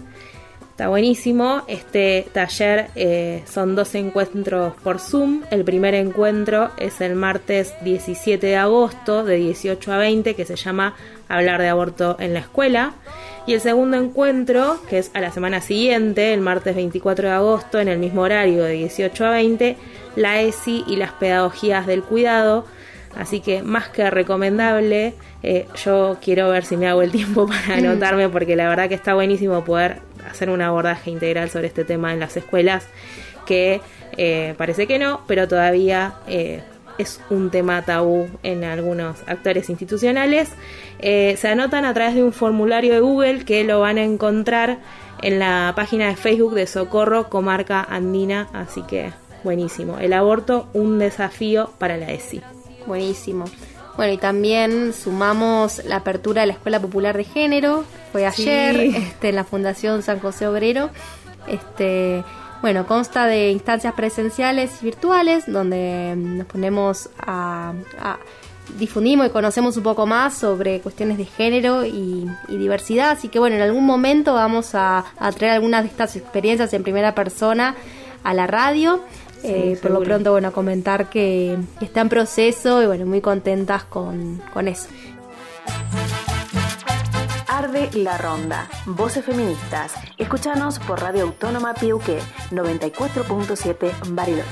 Está 0.75 0.89
buenísimo. 0.89 1.61
Este 1.69 2.27
taller 2.33 2.89
eh, 2.95 3.43
son 3.49 3.77
dos 3.77 3.95
encuentros 3.95 4.73
por 4.83 4.99
Zoom. 4.99 5.43
El 5.49 5.63
primer 5.63 5.93
encuentro 5.93 6.69
es 6.77 6.99
el 6.99 7.15
martes 7.15 7.73
17 7.85 8.45
de 8.45 8.57
agosto 8.57 9.23
de 9.23 9.37
18 9.37 9.93
a 9.93 9.97
20 9.97 10.35
que 10.35 10.43
se 10.43 10.57
llama 10.57 10.93
Hablar 11.29 11.61
de 11.61 11.69
aborto 11.69 12.17
en 12.19 12.33
la 12.33 12.41
escuela. 12.41 12.91
Y 13.47 13.53
el 13.53 13.61
segundo 13.61 13.95
encuentro, 13.95 14.77
que 14.89 14.97
es 14.97 15.11
a 15.13 15.21
la 15.21 15.31
semana 15.31 15.61
siguiente, 15.61 16.33
el 16.33 16.41
martes 16.41 16.75
24 16.75 17.29
de 17.29 17.33
agosto, 17.33 17.79
en 17.79 17.87
el 17.87 17.97
mismo 17.97 18.23
horario 18.23 18.65
de 18.65 18.73
18 18.73 19.27
a 19.27 19.29
20, 19.29 19.77
la 20.17 20.41
ESI 20.41 20.83
y 20.87 20.97
las 20.97 21.13
pedagogías 21.13 21.87
del 21.87 22.03
cuidado. 22.03 22.65
Así 23.17 23.39
que 23.39 23.63
más 23.63 23.87
que 23.87 24.09
recomendable, 24.11 25.13
eh, 25.41 25.67
yo 25.85 26.17
quiero 26.21 26.49
ver 26.49 26.65
si 26.65 26.75
me 26.75 26.89
hago 26.89 27.01
el 27.01 27.13
tiempo 27.13 27.47
para 27.47 27.77
anotarme 27.77 28.27
porque 28.27 28.57
la 28.57 28.67
verdad 28.67 28.89
que 28.89 28.95
está 28.95 29.13
buenísimo 29.13 29.63
poder 29.63 30.01
hacer 30.29 30.49
un 30.49 30.61
abordaje 30.61 31.11
integral 31.11 31.49
sobre 31.49 31.67
este 31.67 31.85
tema 31.85 32.13
en 32.13 32.19
las 32.19 32.37
escuelas, 32.37 32.87
que 33.45 33.81
eh, 34.17 34.55
parece 34.57 34.87
que 34.87 34.99
no, 34.99 35.21
pero 35.27 35.47
todavía 35.47 36.15
eh, 36.27 36.61
es 36.97 37.21
un 37.29 37.51
tema 37.51 37.81
tabú 37.81 38.27
en 38.43 38.63
algunos 38.63 39.17
actores 39.27 39.69
institucionales. 39.69 40.49
se 40.99 41.47
anotan 41.47 41.85
a 41.85 41.93
través 41.93 42.15
de 42.15 42.23
un 42.23 42.33
formulario 42.33 42.93
de 42.93 42.99
Google 43.01 43.45
que 43.45 43.63
lo 43.63 43.81
van 43.81 43.97
a 43.97 44.03
encontrar 44.03 44.79
en 45.21 45.39
la 45.39 45.73
página 45.75 46.07
de 46.07 46.15
Facebook 46.15 46.53
de 46.53 46.67
Socorro 46.67 47.29
Comarca 47.29 47.85
Andina, 47.89 48.47
así 48.53 48.81
que 48.83 49.11
buenísimo. 49.43 49.97
El 49.99 50.13
aborto, 50.13 50.67
un 50.73 50.99
desafío 50.99 51.71
para 51.77 51.97
la 51.97 52.11
ESI. 52.11 52.41
Buenísimo. 52.85 53.45
Bueno, 53.97 54.13
y 54.13 54.17
también 54.17 54.93
sumamos 54.93 55.83
la 55.85 55.97
apertura 55.97 56.41
de 56.41 56.47
la 56.47 56.53
Escuela 56.53 56.79
Popular 56.81 57.15
de 57.15 57.23
Género, 57.23 57.85
fue 58.11 58.25
ayer, 58.25 58.75
Sí. 58.75 58.93
este, 58.97 59.29
en 59.29 59.35
la 59.35 59.43
Fundación 59.45 60.01
San 60.03 60.19
José 60.19 60.47
Obrero. 60.47 60.89
Este, 61.47 62.23
bueno, 62.61 62.85
consta 62.87 63.25
de 63.27 63.51
instancias 63.51 63.93
presenciales 63.93 64.71
y 64.81 64.85
virtuales, 64.85 65.45
donde 65.47 66.13
mm, 66.17 66.37
nos 66.39 66.47
ponemos 66.47 67.09
a, 67.25 67.73
a- 68.01 68.17
difundimos 68.79 69.27
y 69.27 69.29
conocemos 69.29 69.77
un 69.77 69.83
poco 69.83 70.05
más 70.07 70.33
sobre 70.33 70.79
cuestiones 70.81 71.17
de 71.17 71.25
género 71.25 71.85
y, 71.85 72.27
y 72.47 72.57
diversidad. 72.57 73.11
Así 73.11 73.29
que 73.29 73.39
bueno, 73.39 73.55
en 73.55 73.61
algún 73.61 73.85
momento 73.85 74.33
vamos 74.33 74.73
a, 74.75 75.05
a 75.19 75.31
traer 75.31 75.53
algunas 75.53 75.83
de 75.83 75.89
estas 75.89 76.15
experiencias 76.15 76.73
en 76.73 76.83
primera 76.83 77.13
persona 77.15 77.75
a 78.23 78.33
la 78.33 78.47
radio. 78.47 79.01
Eh, 79.43 79.77
por 79.81 79.91
lo 79.91 80.01
pronto, 80.01 80.31
bueno, 80.31 80.51
comentar 80.51 81.09
que, 81.09 81.57
está 81.81 82.01
en 82.01 82.09
proceso 82.09 82.81
y 82.81 82.87
bueno, 82.87 83.05
muy 83.05 83.21
contentas 83.21 83.83
con, 83.83 84.41
con 84.53 84.67
eso. 84.67 84.87
Arde 87.47 87.89
la 87.93 88.17
Ronda. 88.17 88.67
Voces 88.85 89.23
feministas. 89.23 89.93
Escúchanos 90.17 90.79
por 90.79 91.01
Radio 91.01 91.23
Autónoma 91.23 91.73
Piuque 91.73 92.19
94.7 92.51 93.91
Bariloche. 94.09 94.45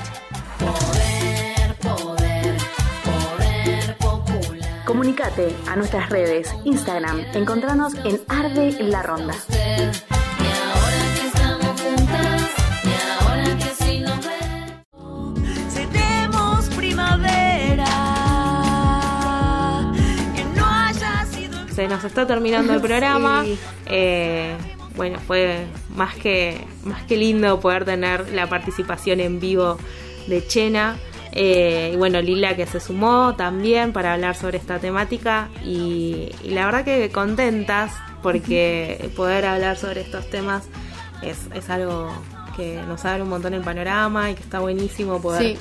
Comunicate 4.86 5.54
a 5.68 5.76
nuestras 5.76 6.08
redes, 6.08 6.54
Instagram, 6.64 7.18
encontranos 7.34 7.94
en 8.04 8.20
Arde 8.28 8.72
la 8.84 9.02
Ronda. 9.02 9.34
Nos 22.04 22.12
está 22.12 22.26
terminando 22.26 22.74
el 22.74 22.80
programa. 22.90 23.44
Sí. 23.44 23.58
Eh, 23.86 24.54
bueno, 24.96 25.18
fue 25.26 25.66
más 25.96 26.14
que, 26.14 26.60
más 26.84 27.02
que 27.04 27.16
lindo 27.16 27.58
poder 27.58 27.84
tener 27.84 28.32
la 28.32 28.46
participación 28.48 29.20
en 29.20 29.40
vivo 29.40 29.78
de 30.28 30.46
Chena. 30.46 30.96
Eh, 31.32 31.90
y 31.92 31.96
bueno, 31.96 32.20
Lila 32.22 32.54
que 32.54 32.64
se 32.66 32.78
sumó 32.78 33.34
también 33.34 33.92
para 33.92 34.12
hablar 34.14 34.36
sobre 34.36 34.58
esta 34.58 34.78
temática. 34.78 35.48
Y, 35.64 36.30
y 36.44 36.50
la 36.50 36.66
verdad 36.66 36.84
que 36.84 37.10
contentas 37.10 37.92
porque 38.22 39.10
poder 39.16 39.44
hablar 39.46 39.76
sobre 39.76 40.02
estos 40.02 40.30
temas 40.30 40.64
es, 41.22 41.38
es 41.54 41.68
algo 41.70 42.10
que 42.56 42.80
nos 42.86 43.04
abre 43.04 43.22
un 43.22 43.30
montón 43.30 43.52
el 43.54 43.62
panorama 43.62 44.30
y 44.30 44.34
que 44.34 44.42
está 44.42 44.60
buenísimo 44.60 45.20
poder, 45.20 45.42
Sí. 45.42 45.58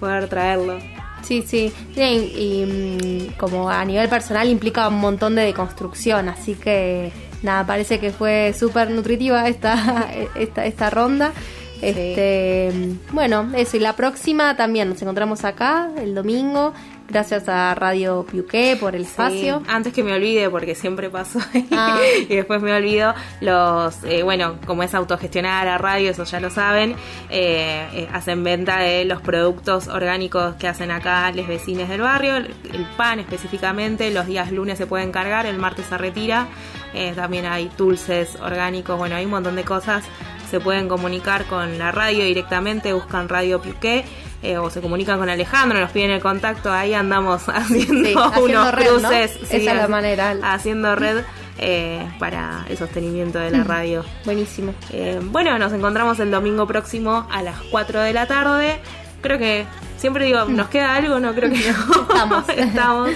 poder 0.00 0.28
traerlo. 0.28 0.78
Sí, 1.22 1.42
sí. 1.46 1.72
Y, 1.96 2.02
y, 2.02 3.30
mm, 3.32 3.36
como 3.38 3.70
a 3.70 3.84
nivel 3.84 4.08
personal 4.08 4.48
implica 4.48 4.88
un 4.88 5.00
montón 5.00 5.34
de 5.34 5.42
deconstrucción, 5.42 6.28
así 6.28 6.54
que 6.54 7.12
nada, 7.42 7.66
parece 7.66 7.98
que 7.98 8.10
fue 8.10 8.54
súper 8.58 8.90
nutritiva 8.90 9.48
esta, 9.48 10.10
esta, 10.34 10.66
esta 10.66 10.90
ronda. 10.90 11.32
Este, 11.80 12.70
bueno, 13.12 13.50
eso, 13.56 13.76
y 13.76 13.80
la 13.80 13.96
próxima 13.96 14.56
también 14.56 14.88
nos 14.88 15.02
encontramos 15.02 15.44
acá 15.44 15.90
el 15.98 16.14
domingo, 16.14 16.72
gracias 17.08 17.48
a 17.48 17.74
Radio 17.74 18.24
Piuqué 18.30 18.76
por 18.78 18.94
el 18.94 19.02
espacio. 19.02 19.60
Sí, 19.60 19.64
Antes 19.68 19.92
que 19.92 20.02
me 20.02 20.12
olvide, 20.12 20.48
porque 20.50 20.74
siempre 20.74 21.10
paso 21.10 21.38
ahí, 21.52 21.66
Ah. 21.72 21.98
y 22.28 22.34
después 22.34 22.62
me 22.62 22.72
olvido, 22.74 23.14
los, 23.40 24.02
eh, 24.04 24.22
bueno, 24.22 24.56
como 24.66 24.82
es 24.82 24.94
autogestionada 24.94 25.64
la 25.64 25.78
radio, 25.78 26.10
eso 26.10 26.24
ya 26.24 26.40
lo 26.40 26.50
saben, 26.50 26.92
eh, 27.30 27.86
eh, 27.92 28.08
hacen 28.12 28.42
venta 28.44 28.78
de 28.78 29.04
los 29.04 29.20
productos 29.20 29.88
orgánicos 29.88 30.54
que 30.56 30.68
hacen 30.68 30.90
acá 30.90 31.30
los 31.32 31.46
vecinos 31.46 31.88
del 31.88 32.00
barrio, 32.02 32.36
el, 32.36 32.54
el 32.72 32.86
pan 32.96 33.20
específicamente, 33.20 34.10
los 34.10 34.26
días 34.26 34.50
lunes 34.52 34.78
se 34.78 34.86
pueden 34.86 35.12
cargar, 35.12 35.46
el 35.46 35.58
martes 35.58 35.86
se 35.86 35.98
retira, 35.98 36.46
eh, 36.94 37.12
también 37.14 37.46
hay 37.46 37.70
dulces 37.76 38.36
orgánicos, 38.40 38.98
bueno, 38.98 39.16
hay 39.16 39.24
un 39.24 39.30
montón 39.30 39.56
de 39.56 39.64
cosas. 39.64 40.04
Se 40.50 40.60
pueden 40.60 40.86
comunicar 40.86 41.46
con 41.46 41.78
la 41.78 41.92
radio 41.92 42.24
directamente, 42.24 42.92
buscan 42.92 43.28
Radio 43.28 43.62
Piuqué 43.62 44.04
eh, 44.42 44.58
o 44.58 44.70
se 44.70 44.80
comunican 44.80 45.18
con 45.18 45.28
Alejandro, 45.28 45.78
nos 45.78 45.92
piden 45.92 46.10
el 46.10 46.20
contacto, 46.20 46.72
ahí 46.72 46.94
andamos 46.94 47.42
haciendo, 47.48 48.08
Sí, 48.08 48.14
haciendo 48.16 48.42
unos 48.42 48.74
red. 48.74 49.22
Esa 49.22 49.56
es 49.56 49.64
la 49.64 49.88
manera. 49.88 50.36
Haciendo 50.42 50.96
red 50.96 51.22
eh, 51.58 52.10
para 52.18 52.64
el 52.68 52.76
sostenimiento 52.76 53.38
de 53.38 53.50
la 53.50 53.62
radio. 53.62 54.04
Buenísimo. 54.24 54.74
Eh, 54.90 55.20
bueno, 55.22 55.56
nos 55.58 55.72
encontramos 55.72 56.18
el 56.18 56.30
domingo 56.32 56.66
próximo 56.66 57.28
a 57.30 57.42
las 57.42 57.60
4 57.70 58.00
de 58.00 58.12
la 58.12 58.26
tarde. 58.26 58.80
Creo 59.20 59.38
que 59.38 59.64
siempre 59.96 60.24
digo, 60.24 60.46
¿nos 60.46 60.68
queda 60.68 60.96
algo? 60.96 61.20
No, 61.20 61.34
creo 61.34 61.48
que 61.48 61.58
no. 61.72 62.02
Estamos. 62.02 62.48
Estamos. 62.56 63.10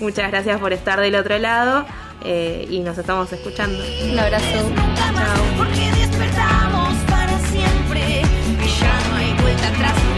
Muchas 0.00 0.30
gracias 0.30 0.58
por 0.58 0.72
estar 0.72 1.00
del 1.00 1.16
otro 1.16 1.38
lado 1.38 1.84
eh, 2.24 2.66
y 2.70 2.80
nos 2.80 2.96
estamos 2.98 3.32
escuchando. 3.32 3.82
Un 4.10 4.18
abrazo. 4.18 4.44
Chao. 4.96 5.44
Porque 5.56 5.90
despertamos 6.00 6.94
para 7.08 7.38
siempre 7.46 8.22
y 8.22 8.80
ya 8.80 9.08
no 9.10 9.16
hay 9.16 9.34
vuelta 9.42 9.68
atrás. 9.68 10.11